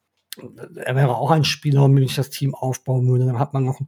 er 0.76 0.96
wäre 0.96 1.16
auch 1.16 1.32
ein 1.32 1.44
Spieler, 1.44 1.84
um 1.86 1.98
ich 1.98 2.16
das 2.16 2.30
Team 2.30 2.56
aufbauen 2.56 3.08
würde. 3.08 3.26
Dann 3.26 3.40
hat 3.40 3.54
man 3.54 3.66
noch 3.66 3.82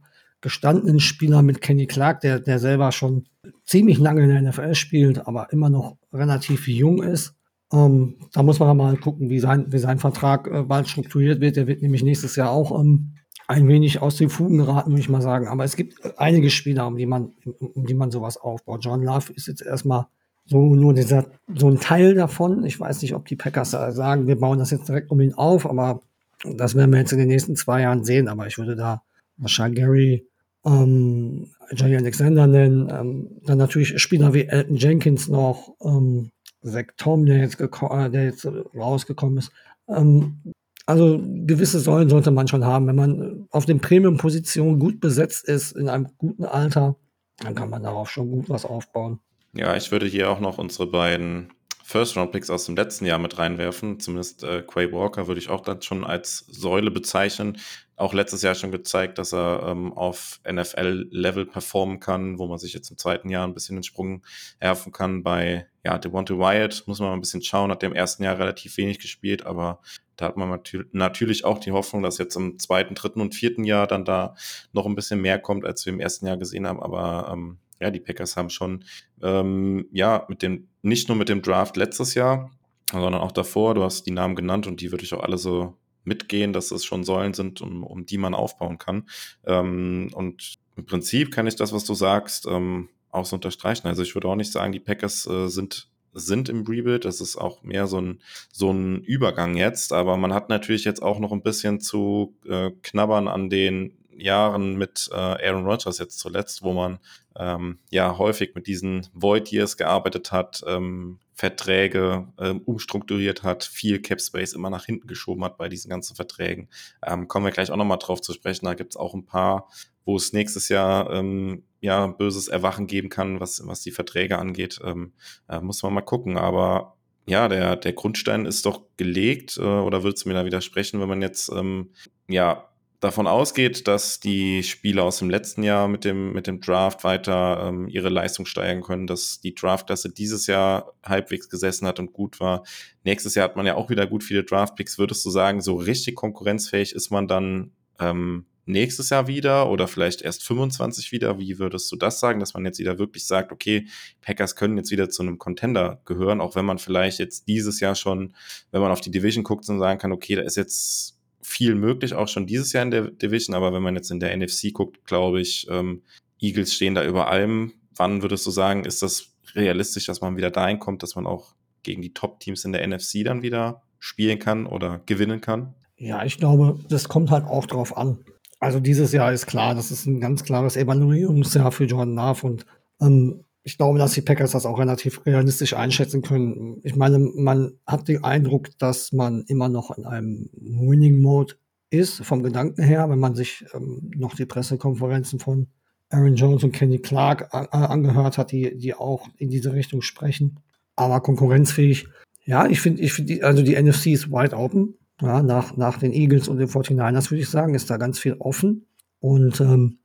gestandenen 0.44 1.00
Spieler 1.00 1.40
mit 1.40 1.62
Kenny 1.62 1.86
Clark, 1.86 2.20
der, 2.20 2.38
der 2.38 2.58
selber 2.58 2.92
schon 2.92 3.24
ziemlich 3.64 3.98
lange 3.98 4.24
in 4.24 4.28
der 4.28 4.42
NFL 4.42 4.74
spielt, 4.74 5.26
aber 5.26 5.50
immer 5.52 5.70
noch 5.70 5.96
relativ 6.12 6.68
jung 6.68 7.02
ist. 7.02 7.34
Ähm, 7.72 8.16
da 8.34 8.42
muss 8.42 8.60
man 8.60 8.76
mal 8.76 8.94
gucken, 8.98 9.30
wie 9.30 9.38
sein, 9.38 9.72
wie 9.72 9.78
sein 9.78 9.98
Vertrag 9.98 10.46
äh, 10.46 10.62
bald 10.64 10.86
strukturiert 10.86 11.40
wird. 11.40 11.56
Der 11.56 11.66
wird 11.66 11.80
nämlich 11.80 12.02
nächstes 12.02 12.36
Jahr 12.36 12.50
auch 12.50 12.78
ähm, 12.78 13.14
ein 13.48 13.66
wenig 13.68 14.02
aus 14.02 14.16
den 14.16 14.28
Fugen 14.28 14.58
geraten, 14.58 14.90
würde 14.90 15.00
ich 15.00 15.08
mal 15.08 15.22
sagen. 15.22 15.48
Aber 15.48 15.64
es 15.64 15.76
gibt 15.76 15.98
einige 16.18 16.50
Spieler, 16.50 16.86
um 16.86 16.98
die 16.98 17.06
man, 17.06 17.32
um 17.58 17.86
die 17.86 17.94
man 17.94 18.10
sowas 18.10 18.36
aufbaut. 18.36 18.84
John 18.84 19.02
Love 19.02 19.32
ist 19.32 19.48
jetzt 19.48 19.62
erstmal 19.62 20.08
so 20.44 20.74
nur 20.74 20.92
dieser, 20.92 21.24
so 21.54 21.70
ein 21.70 21.80
Teil 21.80 22.14
davon. 22.14 22.66
Ich 22.66 22.78
weiß 22.78 23.00
nicht, 23.00 23.14
ob 23.14 23.24
die 23.24 23.36
Packers 23.36 23.70
sagen, 23.70 24.26
wir 24.26 24.38
bauen 24.38 24.58
das 24.58 24.72
jetzt 24.72 24.90
direkt 24.90 25.10
um 25.10 25.22
ihn 25.22 25.32
auf, 25.32 25.64
aber 25.64 26.02
das 26.44 26.74
werden 26.74 26.92
wir 26.92 27.00
jetzt 27.00 27.12
in 27.12 27.18
den 27.18 27.28
nächsten 27.28 27.56
zwei 27.56 27.80
Jahren 27.80 28.04
sehen. 28.04 28.28
Aber 28.28 28.46
ich 28.46 28.58
würde 28.58 28.76
da 28.76 29.00
wahrscheinlich 29.38 29.80
Gary 29.80 30.26
ähm, 30.64 31.48
Jay 31.72 31.96
Alexander 31.96 32.46
nennen, 32.46 32.88
ähm, 32.90 33.40
dann 33.44 33.58
natürlich 33.58 34.00
Spieler 34.00 34.34
wie 34.34 34.46
Elton 34.46 34.76
Jenkins 34.76 35.28
noch, 35.28 35.74
ähm, 35.82 36.30
Zach 36.62 36.86
Tom, 36.96 37.26
der 37.26 37.38
jetzt, 37.38 37.60
äh, 37.60 38.10
der 38.10 38.24
jetzt 38.24 38.46
rausgekommen 38.74 39.38
ist. 39.38 39.52
Ähm, 39.88 40.42
also 40.86 41.18
gewisse 41.22 41.80
Säulen 41.80 42.08
sollte 42.08 42.30
man 42.30 42.48
schon 42.48 42.64
haben. 42.64 42.86
Wenn 42.86 42.96
man 42.96 43.46
auf 43.50 43.64
den 43.64 43.80
Premium-Positionen 43.80 44.78
gut 44.78 45.00
besetzt 45.00 45.46
ist, 45.48 45.72
in 45.72 45.88
einem 45.88 46.08
guten 46.18 46.44
Alter, 46.44 46.96
dann 47.38 47.54
kann 47.54 47.70
man 47.70 47.82
darauf 47.82 48.10
schon 48.10 48.30
gut 48.30 48.48
was 48.48 48.64
aufbauen. 48.64 49.18
Ja, 49.56 49.76
ich 49.76 49.90
würde 49.92 50.06
hier 50.06 50.30
auch 50.30 50.40
noch 50.40 50.58
unsere 50.58 50.86
beiden 50.86 51.53
First-Round-Picks 51.84 52.48
aus 52.48 52.64
dem 52.64 52.76
letzten 52.76 53.04
Jahr 53.04 53.18
mit 53.18 53.36
reinwerfen. 53.38 54.00
Zumindest 54.00 54.42
äh, 54.42 54.62
Quay 54.62 54.90
Walker 54.90 55.26
würde 55.26 55.38
ich 55.38 55.50
auch 55.50 55.60
dann 55.60 55.82
schon 55.82 56.02
als 56.02 56.38
Säule 56.48 56.90
bezeichnen. 56.90 57.58
Auch 57.96 58.14
letztes 58.14 58.40
Jahr 58.40 58.54
schon 58.54 58.72
gezeigt, 58.72 59.18
dass 59.18 59.34
er 59.34 59.66
ähm, 59.68 59.92
auf 59.92 60.40
NFL-Level 60.50 61.44
performen 61.44 62.00
kann, 62.00 62.38
wo 62.38 62.46
man 62.46 62.58
sich 62.58 62.72
jetzt 62.72 62.90
im 62.90 62.96
zweiten 62.96 63.28
Jahr 63.28 63.46
ein 63.46 63.52
bisschen 63.52 63.76
den 63.76 63.82
Sprung 63.82 64.24
erfen 64.58 64.92
kann. 64.92 65.22
Bei 65.22 65.66
ja, 65.84 65.98
Devontae 65.98 66.38
Wyatt 66.38 66.84
muss 66.86 67.00
man 67.00 67.10
mal 67.10 67.14
ein 67.14 67.20
bisschen 67.20 67.42
schauen, 67.42 67.70
hat 67.70 67.82
im 67.82 67.92
ersten 67.92 68.24
Jahr 68.24 68.38
relativ 68.38 68.78
wenig 68.78 68.98
gespielt, 68.98 69.44
aber 69.44 69.80
da 70.16 70.26
hat 70.26 70.36
man 70.36 70.60
natürlich 70.92 71.44
auch 71.44 71.58
die 71.58 71.72
Hoffnung, 71.72 72.02
dass 72.02 72.18
jetzt 72.18 72.36
im 72.36 72.58
zweiten, 72.58 72.94
dritten 72.94 73.20
und 73.20 73.34
vierten 73.34 73.64
Jahr 73.64 73.86
dann 73.86 74.04
da 74.04 74.36
noch 74.72 74.86
ein 74.86 74.94
bisschen 74.94 75.20
mehr 75.20 75.38
kommt, 75.38 75.64
als 75.64 75.84
wir 75.84 75.92
im 75.92 76.00
ersten 76.00 76.26
Jahr 76.26 76.36
gesehen 76.36 76.66
haben. 76.66 76.82
Aber 76.82 77.30
ähm, 77.30 77.58
ja, 77.84 77.90
die 77.90 78.00
Packers 78.00 78.38
haben 78.38 78.48
schon, 78.48 78.82
ähm, 79.22 79.86
ja, 79.92 80.24
mit 80.28 80.40
dem, 80.40 80.68
nicht 80.80 81.08
nur 81.08 81.18
mit 81.18 81.28
dem 81.28 81.42
Draft 81.42 81.76
letztes 81.76 82.14
Jahr, 82.14 82.50
sondern 82.90 83.20
auch 83.20 83.32
davor, 83.32 83.74
du 83.74 83.82
hast 83.82 84.06
die 84.06 84.10
Namen 84.10 84.36
genannt 84.36 84.66
und 84.66 84.80
die 84.80 84.90
würde 84.90 85.04
ich 85.04 85.12
auch 85.12 85.22
alle 85.22 85.36
so 85.36 85.76
mitgehen, 86.02 86.54
dass 86.54 86.70
es 86.70 86.82
schon 86.82 87.04
Säulen 87.04 87.34
sind, 87.34 87.60
um, 87.60 87.84
um 87.84 88.06
die 88.06 88.16
man 88.16 88.34
aufbauen 88.34 88.78
kann. 88.78 89.06
Ähm, 89.44 90.10
und 90.14 90.54
im 90.76 90.86
Prinzip 90.86 91.30
kann 91.30 91.46
ich 91.46 91.56
das, 91.56 91.74
was 91.74 91.84
du 91.84 91.92
sagst, 91.92 92.46
ähm, 92.46 92.88
auch 93.10 93.26
so 93.26 93.36
unterstreichen. 93.36 93.86
Also 93.86 94.02
ich 94.02 94.14
würde 94.14 94.28
auch 94.28 94.34
nicht 94.34 94.50
sagen, 94.50 94.72
die 94.72 94.80
Packers 94.80 95.26
äh, 95.26 95.48
sind 95.48 95.88
sind 96.16 96.48
im 96.48 96.62
Rebuild. 96.62 97.04
Das 97.04 97.20
ist 97.20 97.36
auch 97.36 97.64
mehr 97.64 97.88
so 97.88 98.00
ein, 98.00 98.20
so 98.52 98.70
ein 98.70 99.02
Übergang 99.02 99.56
jetzt. 99.56 99.92
Aber 99.92 100.16
man 100.16 100.32
hat 100.32 100.48
natürlich 100.48 100.84
jetzt 100.84 101.02
auch 101.02 101.18
noch 101.18 101.32
ein 101.32 101.42
bisschen 101.42 101.80
zu 101.80 102.36
äh, 102.48 102.70
knabbern 102.82 103.26
an 103.26 103.50
den 103.50 103.98
Jahren 104.16 104.76
mit 104.76 105.08
äh, 105.12 105.14
Aaron 105.16 105.66
Rodgers 105.66 105.98
jetzt 105.98 106.18
zuletzt, 106.18 106.62
wo 106.62 106.72
man 106.72 106.98
ähm, 107.36 107.78
ja 107.90 108.18
häufig 108.18 108.54
mit 108.54 108.66
diesen 108.66 109.06
Void 109.12 109.50
Years 109.50 109.76
gearbeitet 109.76 110.32
hat, 110.32 110.62
ähm, 110.66 111.18
Verträge 111.34 112.28
ähm, 112.38 112.62
umstrukturiert 112.64 113.42
hat, 113.42 113.64
viel 113.64 114.00
Cap 114.00 114.20
Space 114.20 114.52
immer 114.52 114.70
nach 114.70 114.86
hinten 114.86 115.08
geschoben 115.08 115.44
hat 115.44 115.58
bei 115.58 115.68
diesen 115.68 115.90
ganzen 115.90 116.14
Verträgen. 116.14 116.68
Ähm, 117.04 117.26
kommen 117.26 117.44
wir 117.44 117.52
gleich 117.52 117.70
auch 117.70 117.76
nochmal 117.76 117.98
drauf 117.98 118.20
zu 118.20 118.32
sprechen. 118.32 118.66
Da 118.66 118.74
gibt 118.74 118.92
es 118.92 118.96
auch 118.96 119.14
ein 119.14 119.26
paar, 119.26 119.68
wo 120.04 120.16
es 120.16 120.32
nächstes 120.32 120.68
Jahr 120.68 121.10
ähm, 121.10 121.64
ja 121.80 122.06
böses 122.06 122.46
Erwachen 122.46 122.86
geben 122.86 123.08
kann, 123.08 123.40
was, 123.40 123.66
was 123.66 123.80
die 123.80 123.90
Verträge 123.90 124.38
angeht. 124.38 124.80
Ähm, 124.84 125.12
äh, 125.48 125.60
muss 125.60 125.82
man 125.82 125.92
mal 125.92 126.02
gucken. 126.02 126.38
Aber 126.38 126.96
ja, 127.26 127.48
der, 127.48 127.76
der 127.76 127.94
Grundstein 127.94 128.46
ist 128.46 128.64
doch 128.64 128.82
gelegt, 128.96 129.56
äh, 129.56 129.62
oder 129.62 130.04
würdest 130.04 130.24
du 130.24 130.28
mir 130.28 130.34
da 130.34 130.44
widersprechen, 130.44 131.00
wenn 131.00 131.08
man 131.08 131.22
jetzt 131.22 131.50
ähm, 131.50 131.90
ja 132.28 132.68
davon 133.04 133.26
ausgeht, 133.26 133.86
dass 133.86 134.18
die 134.18 134.62
Spieler 134.62 135.04
aus 135.04 135.18
dem 135.18 135.30
letzten 135.30 135.62
Jahr 135.62 135.88
mit 135.88 136.04
dem, 136.04 136.32
mit 136.32 136.46
dem 136.46 136.60
Draft 136.60 137.04
weiter 137.04 137.68
ähm, 137.68 137.86
ihre 137.88 138.08
Leistung 138.08 138.46
steigern 138.46 138.82
können, 138.82 139.06
dass 139.06 139.40
die 139.40 139.54
Draftklasse 139.54 140.10
dieses 140.10 140.46
Jahr 140.46 140.94
halbwegs 141.04 141.48
gesessen 141.48 141.86
hat 141.86 142.00
und 142.00 142.12
gut 142.12 142.40
war. 142.40 142.64
Nächstes 143.04 143.34
Jahr 143.34 143.44
hat 143.44 143.56
man 143.56 143.66
ja 143.66 143.76
auch 143.76 143.90
wieder 143.90 144.06
gut 144.06 144.24
viele 144.24 144.42
Draftpicks. 144.42 144.98
Würdest 144.98 145.24
du 145.24 145.30
sagen, 145.30 145.60
so 145.60 145.74
richtig 145.74 146.16
konkurrenzfähig 146.16 146.94
ist 146.94 147.10
man 147.10 147.28
dann 147.28 147.72
ähm, 148.00 148.46
nächstes 148.66 149.10
Jahr 149.10 149.26
wieder 149.26 149.70
oder 149.70 149.86
vielleicht 149.86 150.22
erst 150.22 150.42
25 150.44 151.12
wieder? 151.12 151.38
Wie 151.38 151.58
würdest 151.58 151.92
du 151.92 151.96
das 151.96 152.20
sagen, 152.20 152.40
dass 152.40 152.54
man 152.54 152.64
jetzt 152.64 152.78
wieder 152.78 152.98
wirklich 152.98 153.26
sagt, 153.26 153.52
okay, 153.52 153.86
Packers 154.22 154.56
können 154.56 154.76
jetzt 154.78 154.90
wieder 154.90 155.10
zu 155.10 155.22
einem 155.22 155.38
Contender 155.38 156.00
gehören, 156.04 156.40
auch 156.40 156.56
wenn 156.56 156.64
man 156.64 156.78
vielleicht 156.78 157.18
jetzt 157.18 157.48
dieses 157.48 157.80
Jahr 157.80 157.94
schon, 157.94 158.34
wenn 158.70 158.80
man 158.80 158.90
auf 158.90 159.00
die 159.00 159.10
Division 159.10 159.44
guckt 159.44 159.68
und 159.68 159.78
sagen 159.78 159.98
kann, 159.98 160.12
okay, 160.12 160.36
da 160.36 160.42
ist 160.42 160.56
jetzt 160.56 161.13
viel 161.44 161.74
möglich, 161.74 162.14
auch 162.14 162.28
schon 162.28 162.46
dieses 162.46 162.72
Jahr 162.72 162.82
in 162.82 162.90
der 162.90 163.10
Division, 163.10 163.54
aber 163.54 163.72
wenn 163.72 163.82
man 163.82 163.94
jetzt 163.94 164.10
in 164.10 164.18
der 164.18 164.36
NFC 164.36 164.72
guckt, 164.72 165.04
glaube 165.04 165.40
ich, 165.40 165.66
ähm, 165.70 166.02
Eagles 166.40 166.74
stehen 166.74 166.94
da 166.94 167.04
über 167.04 167.28
allem. 167.28 167.74
Wann 167.94 168.22
würdest 168.22 168.46
du 168.46 168.50
sagen, 168.50 168.84
ist 168.84 169.02
das 169.02 169.34
realistisch, 169.54 170.06
dass 170.06 170.20
man 170.20 170.36
wieder 170.36 170.50
dahin 170.50 170.78
kommt, 170.78 171.02
dass 171.02 171.14
man 171.14 171.26
auch 171.26 171.54
gegen 171.82 172.02
die 172.02 172.14
Top-Teams 172.14 172.64
in 172.64 172.72
der 172.72 172.86
NFC 172.86 173.24
dann 173.24 173.42
wieder 173.42 173.82
spielen 173.98 174.38
kann 174.38 174.66
oder 174.66 175.00
gewinnen 175.06 175.40
kann? 175.40 175.74
Ja, 175.96 176.24
ich 176.24 176.38
glaube, 176.38 176.78
das 176.88 177.08
kommt 177.08 177.30
halt 177.30 177.44
auch 177.44 177.66
drauf 177.66 177.96
an. 177.96 178.18
Also 178.58 178.80
dieses 178.80 179.12
Jahr 179.12 179.32
ist 179.32 179.46
klar, 179.46 179.74
das 179.74 179.90
ist 179.90 180.06
ein 180.06 180.20
ganz 180.20 180.42
klares 180.44 180.76
Evaluierungsjahr 180.76 181.70
für 181.70 181.84
Jordan 181.84 182.14
Love 182.14 182.46
und 182.46 182.66
ähm, 183.00 183.43
ich 183.64 183.78
glaube, 183.78 183.98
dass 183.98 184.12
die 184.12 184.20
Packers 184.20 184.52
das 184.52 184.66
auch 184.66 184.78
relativ 184.78 185.24
realistisch 185.24 185.74
einschätzen 185.74 186.20
können. 186.20 186.80
Ich 186.84 186.96
meine, 186.96 187.18
man 187.18 187.72
hat 187.86 188.08
den 188.08 188.22
Eindruck, 188.22 188.68
dass 188.78 189.10
man 189.10 189.44
immer 189.48 189.70
noch 189.70 189.96
in 189.96 190.04
einem 190.04 190.50
Winning-Mode 190.52 191.54
ist, 191.88 192.22
vom 192.24 192.42
Gedanken 192.42 192.82
her, 192.82 193.08
wenn 193.08 193.18
man 193.18 193.34
sich 193.34 193.64
ähm, 193.72 194.10
noch 194.14 194.34
die 194.34 194.44
Pressekonferenzen 194.44 195.38
von 195.38 195.68
Aaron 196.10 196.34
Jones 196.34 196.62
und 196.62 196.72
Kenny 196.72 196.98
Clark 196.98 197.48
angehört 197.52 198.36
hat, 198.36 198.52
die, 198.52 198.76
die 198.76 198.94
auch 198.94 199.28
in 199.38 199.48
diese 199.48 199.72
Richtung 199.72 200.02
sprechen. 200.02 200.60
Aber 200.94 201.20
konkurrenzfähig, 201.20 202.06
Ja, 202.44 202.66
ich 202.66 202.80
finde, 202.80 203.00
ich 203.02 203.14
finde, 203.14 203.44
also 203.44 203.62
die 203.62 203.80
NFC 203.80 204.08
ist 204.08 204.30
wide 204.30 204.54
open. 204.54 204.98
Ja, 205.22 205.42
nach, 205.42 205.76
nach 205.76 205.98
den 205.98 206.12
Eagles 206.12 206.48
und 206.48 206.58
den 206.58 206.68
49ers 206.68 207.30
würde 207.30 207.40
ich 207.40 207.48
sagen, 207.48 207.74
ist 207.74 207.88
da 207.88 207.96
ganz 207.96 208.18
viel 208.18 208.34
offen. 208.38 208.86
Und 209.20 209.60
ähm, 209.60 210.00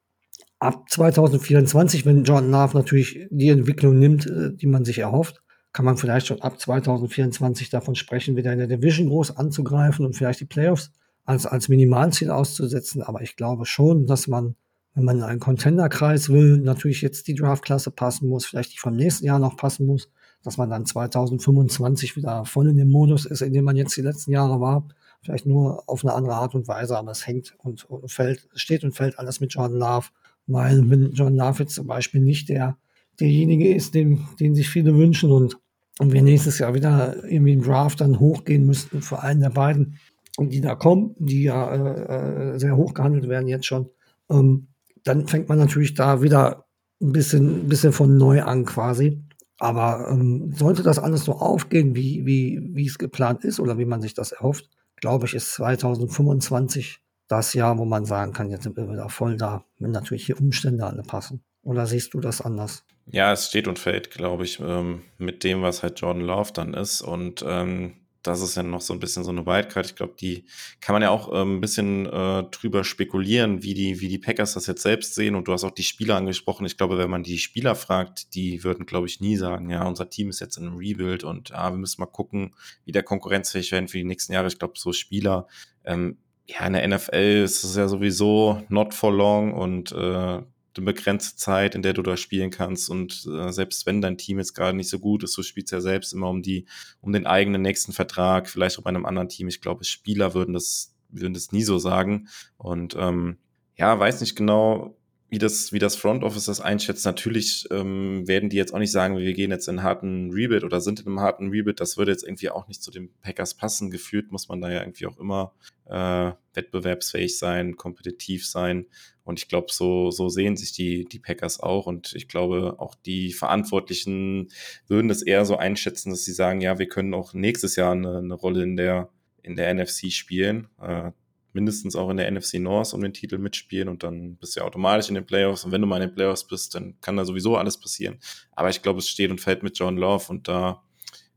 ab 0.60 0.89
2024, 0.89 2.06
wenn 2.06 2.24
Jordan 2.24 2.52
Love 2.52 2.78
natürlich 2.78 3.28
die 3.32 3.50
Entwicklung 3.50 3.98
nimmt, 3.98 4.28
äh, 4.28 4.54
die 4.54 4.67
man 4.67 4.86
sich 4.86 5.00
erhofft, 5.00 5.41
kann 5.72 5.86
man 5.86 5.98
vielleicht 5.98 6.28
schon 6.28 6.41
ab 6.41 6.60
2024 6.60 7.69
davon 7.69 7.95
sprechen, 7.95 8.36
wieder 8.36 8.52
in 8.52 8.60
der 8.60 8.67
Division 8.67 9.08
groß 9.08 9.38
anzugreifen 9.38 10.06
und 10.06 10.15
vielleicht 10.15 10.39
die 10.41 10.45
Playoffs 10.45 10.91
als, 11.26 11.45
als 11.45 11.69
Minimalziel 11.69 12.32
auszusetzen. 12.32 13.04
Aber 13.04 13.22
ich 13.22 13.36
glaube 13.36 13.65
schon, 13.65 14.08
dass 14.08 14.28
man, 14.28 14.56
wenn 14.95 15.06
man 15.06 15.17
in 15.17 15.24
einen 15.24 15.39
Contenderkreis 15.39 16.30
will, 16.30 16.58
natürlich 16.58 17.02
jetzt 17.02 17.28
die 17.28 17.36
Draftklasse 17.36 17.91
passen 17.91 18.28
muss, 18.28 18.45
vielleicht 18.45 18.74
die 18.74 18.80
vom 18.80 18.95
nächsten 18.95 19.26
Jahr 19.26 19.39
noch 19.39 19.58
passen 19.58 19.86
muss, 19.86 20.10
dass 20.43 20.58
man 20.58 20.69
dann 20.69 20.86
2025 20.86 22.15
wieder 22.15 22.45
voll 22.45 22.69
in 22.69 22.78
dem 22.78 22.89
Modus 22.89 23.26
ist, 23.26 23.41
in 23.41 23.54
dem 23.54 23.65
man 23.65 23.76
jetzt 23.76 23.95
die 23.95 24.02
letzten 24.02 24.32
Jahre 24.32 24.60
war. 24.60 24.88
Vielleicht 25.22 25.45
nur 25.45 25.84
auf 25.88 26.04
eine 26.04 26.13
andere 26.13 26.36
Art 26.36 26.56
und 26.56 26.67
Weise, 26.67 26.98
aber 26.98 27.12
es 27.12 27.28
hängt 27.28 27.54
und, 27.60 27.84
und 27.89 28.10
fällt, 28.10 28.48
steht 28.56 28.84
und 28.84 28.93
fällt 28.93 29.19
alles 29.19 29.41
mit 29.41 29.54
Jordan 29.54 29.78
Love. 29.78 30.08
Weil 30.49 30.89
wenn 30.89 31.12
Love 31.13 31.63
jetzt 31.63 31.75
zum 31.75 31.85
Beispiel 31.85 32.21
nicht 32.21 32.49
der, 32.49 32.77
derjenige 33.19 33.73
ist, 33.73 33.93
den, 33.93 34.25
den 34.39 34.55
sich 34.55 34.67
viele 34.67 34.95
wünschen 34.95 35.31
und, 35.31 35.57
und 35.99 36.12
wir 36.12 36.23
nächstes 36.23 36.57
Jahr 36.57 36.73
wieder 36.73 37.23
irgendwie 37.23 37.53
im 37.53 37.62
Draft 37.62 38.01
dann 38.01 38.19
hochgehen 38.19 38.65
müssten 38.65 39.01
für 39.01 39.21
einen 39.21 39.41
der 39.41 39.51
beiden, 39.51 39.99
die 40.39 40.62
da 40.62 40.73
kommen, 40.73 41.15
die 41.19 41.43
ja 41.43 41.71
äh, 41.73 42.55
äh, 42.55 42.59
sehr 42.59 42.75
hoch 42.75 42.95
gehandelt 42.95 43.29
werden 43.29 43.47
jetzt 43.47 43.67
schon, 43.67 43.89
ähm, 44.29 44.67
dann 45.03 45.27
fängt 45.27 45.49
man 45.49 45.59
natürlich 45.59 45.93
da 45.93 46.21
wieder 46.21 46.65
ein 47.01 47.12
bisschen, 47.12 47.69
bisschen 47.69 47.93
von 47.93 48.17
neu 48.17 48.41
an 48.41 48.65
quasi. 48.65 49.21
Aber 49.59 50.07
ähm, 50.09 50.53
sollte 50.55 50.83
das 50.83 50.97
alles 50.97 51.25
so 51.25 51.33
aufgehen, 51.33 51.95
wie, 51.95 52.25
wie, 52.25 52.62
wie 52.73 52.88
es 52.88 52.97
geplant 52.97 53.43
ist 53.43 53.59
oder 53.59 53.77
wie 53.77 53.85
man 53.85 54.01
sich 54.01 54.13
das 54.13 54.31
erhofft, 54.31 54.69
glaube 54.95 55.25
ich, 55.27 55.33
ist 55.35 55.53
2025 55.53 57.01
das 57.30 57.54
Jahr, 57.54 57.78
wo 57.78 57.86
man 57.86 58.06
sagen 58.06 58.34
kann, 58.34 58.50
jetzt 58.50 58.63
sind 58.63 58.76
wir 58.76 58.89
wieder 58.89 59.08
voll 59.08 59.38
da, 59.38 59.63
wenn 59.78 59.92
natürlich 59.92 60.26
hier 60.26 60.39
Umstände 60.39 60.86
alle 60.86 61.04
passen. 61.04 61.44
Oder 61.62 61.86
siehst 61.86 62.13
du 62.13 62.20
das 62.20 62.42
anders? 62.42 62.84
Ja, 63.06 63.32
es 63.32 63.48
steht 63.48 63.68
und 63.68 63.80
fällt, 63.80 64.12
glaube 64.12 64.44
ich, 64.44 64.60
ähm, 64.60 65.04
mit 65.18 65.44
dem, 65.44 65.62
was 65.62 65.84
halt 65.84 66.00
Jordan 66.00 66.24
Love 66.24 66.52
dann 66.54 66.74
ist. 66.74 67.02
Und 67.02 67.44
ähm, 67.48 67.94
das 68.24 68.42
ist 68.42 68.56
ja 68.56 68.63
noch 68.63 68.82
so 68.82 68.94
ein 68.94 69.00
bisschen 69.00 69.24
so 69.24 69.30
eine 69.30 69.46
Wildcard. 69.46 69.86
Ich 69.86 69.96
glaube, 69.96 70.15
die 70.20 70.46
kann 70.82 70.94
man 70.94 71.02
ja 71.02 71.10
auch 71.10 71.32
ähm, 71.34 71.58
ein 71.58 71.62
bisschen 71.62 72.06
äh, 72.08 72.44
drüber 72.44 72.84
spekulieren, 72.84 73.63
wie 73.63 73.74
die, 73.74 74.02
wie 74.02 74.08
die 74.08 74.18
Packers 74.18 74.54
das 74.54 74.68
jetzt 74.68 74.82
selbst 74.82 75.15
sehen. 75.15 75.36
Und 75.36 75.48
du 75.48 75.54
hast 75.54 75.63
auch 75.63 75.72
die 75.72 75.84
Spieler 75.84 76.15
angesprochen. 76.15 76.65
Ich 76.65 76.78
glaube, 76.78 76.98
wenn 76.98 77.10
man 77.10 77.24
die 77.24 77.38
Spieler 77.38 77.76
fragt, 77.76 78.34
die 78.36 78.63
würden, 78.63 78.86
glaube 78.86 79.08
ich, 79.08 79.22
nie 79.22 79.38
sagen, 79.38 79.70
ja, 79.70 79.86
unser 79.86 80.10
Team 80.10 80.30
ist 80.30 80.39
jetzt 80.39 80.58
in 80.58 80.68
einem 80.68 80.78
Rebuild 80.78 81.24
und 81.24 81.50
ja, 81.50 81.72
wir 81.72 81.78
müssen 81.78 82.02
mal 82.02 82.08
gucken, 82.08 82.56
wie 82.86 82.92
der 82.92 83.04
konkurrenzfähig 83.04 83.72
werden 83.72 83.88
für 83.88 83.98
die 83.98 84.04
nächsten 84.04 84.34
Jahre. 84.34 84.48
Ich 84.48 84.60
glaube, 84.60 84.74
so 84.78 84.94
Spieler, 84.94 85.48
ähm, 85.84 86.18
ja, 86.49 86.65
in 86.65 86.73
der 86.73 86.88
NFL 86.88 87.43
ist 87.43 87.63
es 87.63 87.75
ja 87.75 87.88
sowieso 87.88 88.63
not 88.69 88.93
for 88.93 89.13
long 89.13 89.53
und 89.53 89.91
äh, 89.91 89.95
eine 89.95 90.85
begrenzte 90.85 91.38
Zeit, 91.38 91.75
in 91.75 91.83
der 91.83 91.93
du 91.93 92.01
da 92.01 92.17
spielen 92.17 92.49
kannst. 92.49 92.89
Und 92.89 93.27
äh, 93.31 93.51
selbst 93.51 93.85
wenn 93.85 94.01
dein 94.01 94.17
Team 94.17 94.39
jetzt 94.39 94.55
gerade 94.55 94.75
nicht 94.75 94.89
so 94.89 94.97
gut 94.99 95.23
ist, 95.23 95.38
du 95.38 95.43
spielst 95.43 95.71
ja 95.71 95.79
selbst 95.79 96.12
immer 96.13 96.29
um 96.29 96.41
die, 96.41 96.65
um 97.01 97.12
den 97.12 97.27
eigenen 97.27 97.62
nächsten 97.62 97.93
Vertrag, 97.93 98.49
vielleicht 98.49 98.79
auch 98.79 98.83
bei 98.83 98.89
einem 98.89 99.05
anderen 99.05 99.29
Team. 99.29 99.47
Ich 99.47 99.62
glaube, 99.62 99.83
Spieler 99.83 100.33
würden 100.33 100.53
das, 100.53 100.95
würden 101.09 101.33
das 101.33 101.51
nie 101.51 101.63
so 101.63 101.77
sagen. 101.77 102.29
Und 102.57 102.95
ähm, 102.97 103.38
ja, 103.75 103.99
weiß 103.99 104.21
nicht 104.21 104.35
genau, 104.35 104.97
wie 105.30 105.38
das, 105.38 105.72
wie 105.72 105.80
das 105.80 105.96
Front 105.96 106.24
Office 106.24 106.46
das 106.46 106.60
einschätzt. 106.60 107.06
Natürlich 107.06 107.68
ähm, 107.70 108.28
werden 108.28 108.50
die 108.50 108.58
jetzt 108.58 108.74
auch 108.74 108.80
nicht 108.80 108.92
sagen, 108.92 109.18
wir 109.18 109.34
gehen 109.34 109.52
jetzt 109.52 109.68
in 109.68 109.78
einen 109.78 109.84
harten 109.84 110.32
Rebuild 110.32 110.63
oder 110.63 110.82
sind 110.82 111.00
in 111.00 111.08
einem 111.08 111.20
harten 111.20 111.50
Rebuild. 111.50 111.80
Das 111.80 111.98
würde 111.98 112.12
jetzt 112.12 112.24
irgendwie 112.24 112.50
auch 112.50 112.68
nicht 112.68 112.82
zu 112.82 112.89
den 112.89 113.10
Packers 113.22 113.54
passen. 113.54 113.92
Gefühlt 113.92 114.32
muss 114.32 114.50
man 114.50 114.60
da 114.60 114.72
ja 114.72 114.82
irgendwie 114.82 115.06
auch 115.06 115.20
immer 115.20 115.54
äh, 115.86 116.32
wettbewerbsfähig 116.54 117.38
sein, 117.38 117.78
kompetitiv 117.78 118.48
sein. 118.48 118.88
Und 119.24 119.38
ich 119.38 119.48
glaube, 119.48 119.68
so, 119.70 120.10
so 120.10 120.30
sehen 120.30 120.58
sich 120.58 120.72
die, 120.72 121.06
die 121.06 121.20
Packers 121.20 121.60
auch. 121.60 121.86
Und 121.86 122.13
ich 122.15 122.28
glaube, 122.28 122.76
auch 122.80 122.96
die 122.96 123.32
Verantwortlichen 123.32 124.50
würden 124.88 125.10
das 125.10 125.22
eher 125.22 125.46
so 125.46 125.58
einschätzen, 125.58 126.10
dass 126.10 126.26
sie 126.26 126.34
sagen, 126.34 126.62
ja, 126.62 126.80
wir 126.80 126.88
können 126.88 127.13
auch 127.13 127.36
nächstes 127.36 127.76
Jahr 127.76 127.92
eine, 127.92 128.18
eine 128.18 128.34
Rolle 128.34 128.63
in 128.63 128.78
der, 128.78 129.10
in 129.44 129.56
der 129.56 129.72
NFC 129.76 130.12
spielen. 130.12 130.70
Äh, 130.82 131.12
mindestens 131.53 131.95
auch 131.95 132.09
in 132.09 132.17
der 132.17 132.31
NFC 132.31 132.55
North 132.55 132.93
um 132.93 133.01
den 133.01 133.13
Titel 133.13 133.38
mitspielen 133.38 133.89
und 133.89 134.03
dann 134.03 134.35
bist 134.35 134.55
du 134.55 134.59
ja 134.59 134.65
automatisch 134.65 135.09
in 135.09 135.15
den 135.15 135.25
Playoffs. 135.25 135.65
Und 135.65 135.71
wenn 135.71 135.81
du 135.81 135.88
mal 135.88 136.01
in 136.01 136.09
den 136.09 136.15
Playoffs 136.15 136.45
bist, 136.45 136.75
dann 136.75 136.95
kann 137.01 137.17
da 137.17 137.25
sowieso 137.25 137.57
alles 137.57 137.79
passieren. 137.79 138.19
Aber 138.51 138.69
ich 138.69 138.81
glaube, 138.81 138.99
es 138.99 139.09
steht 139.09 139.31
und 139.31 139.41
fällt 139.41 139.63
mit 139.63 139.77
John 139.77 139.97
Love 139.97 140.25
und 140.29 140.47
da 140.47 140.83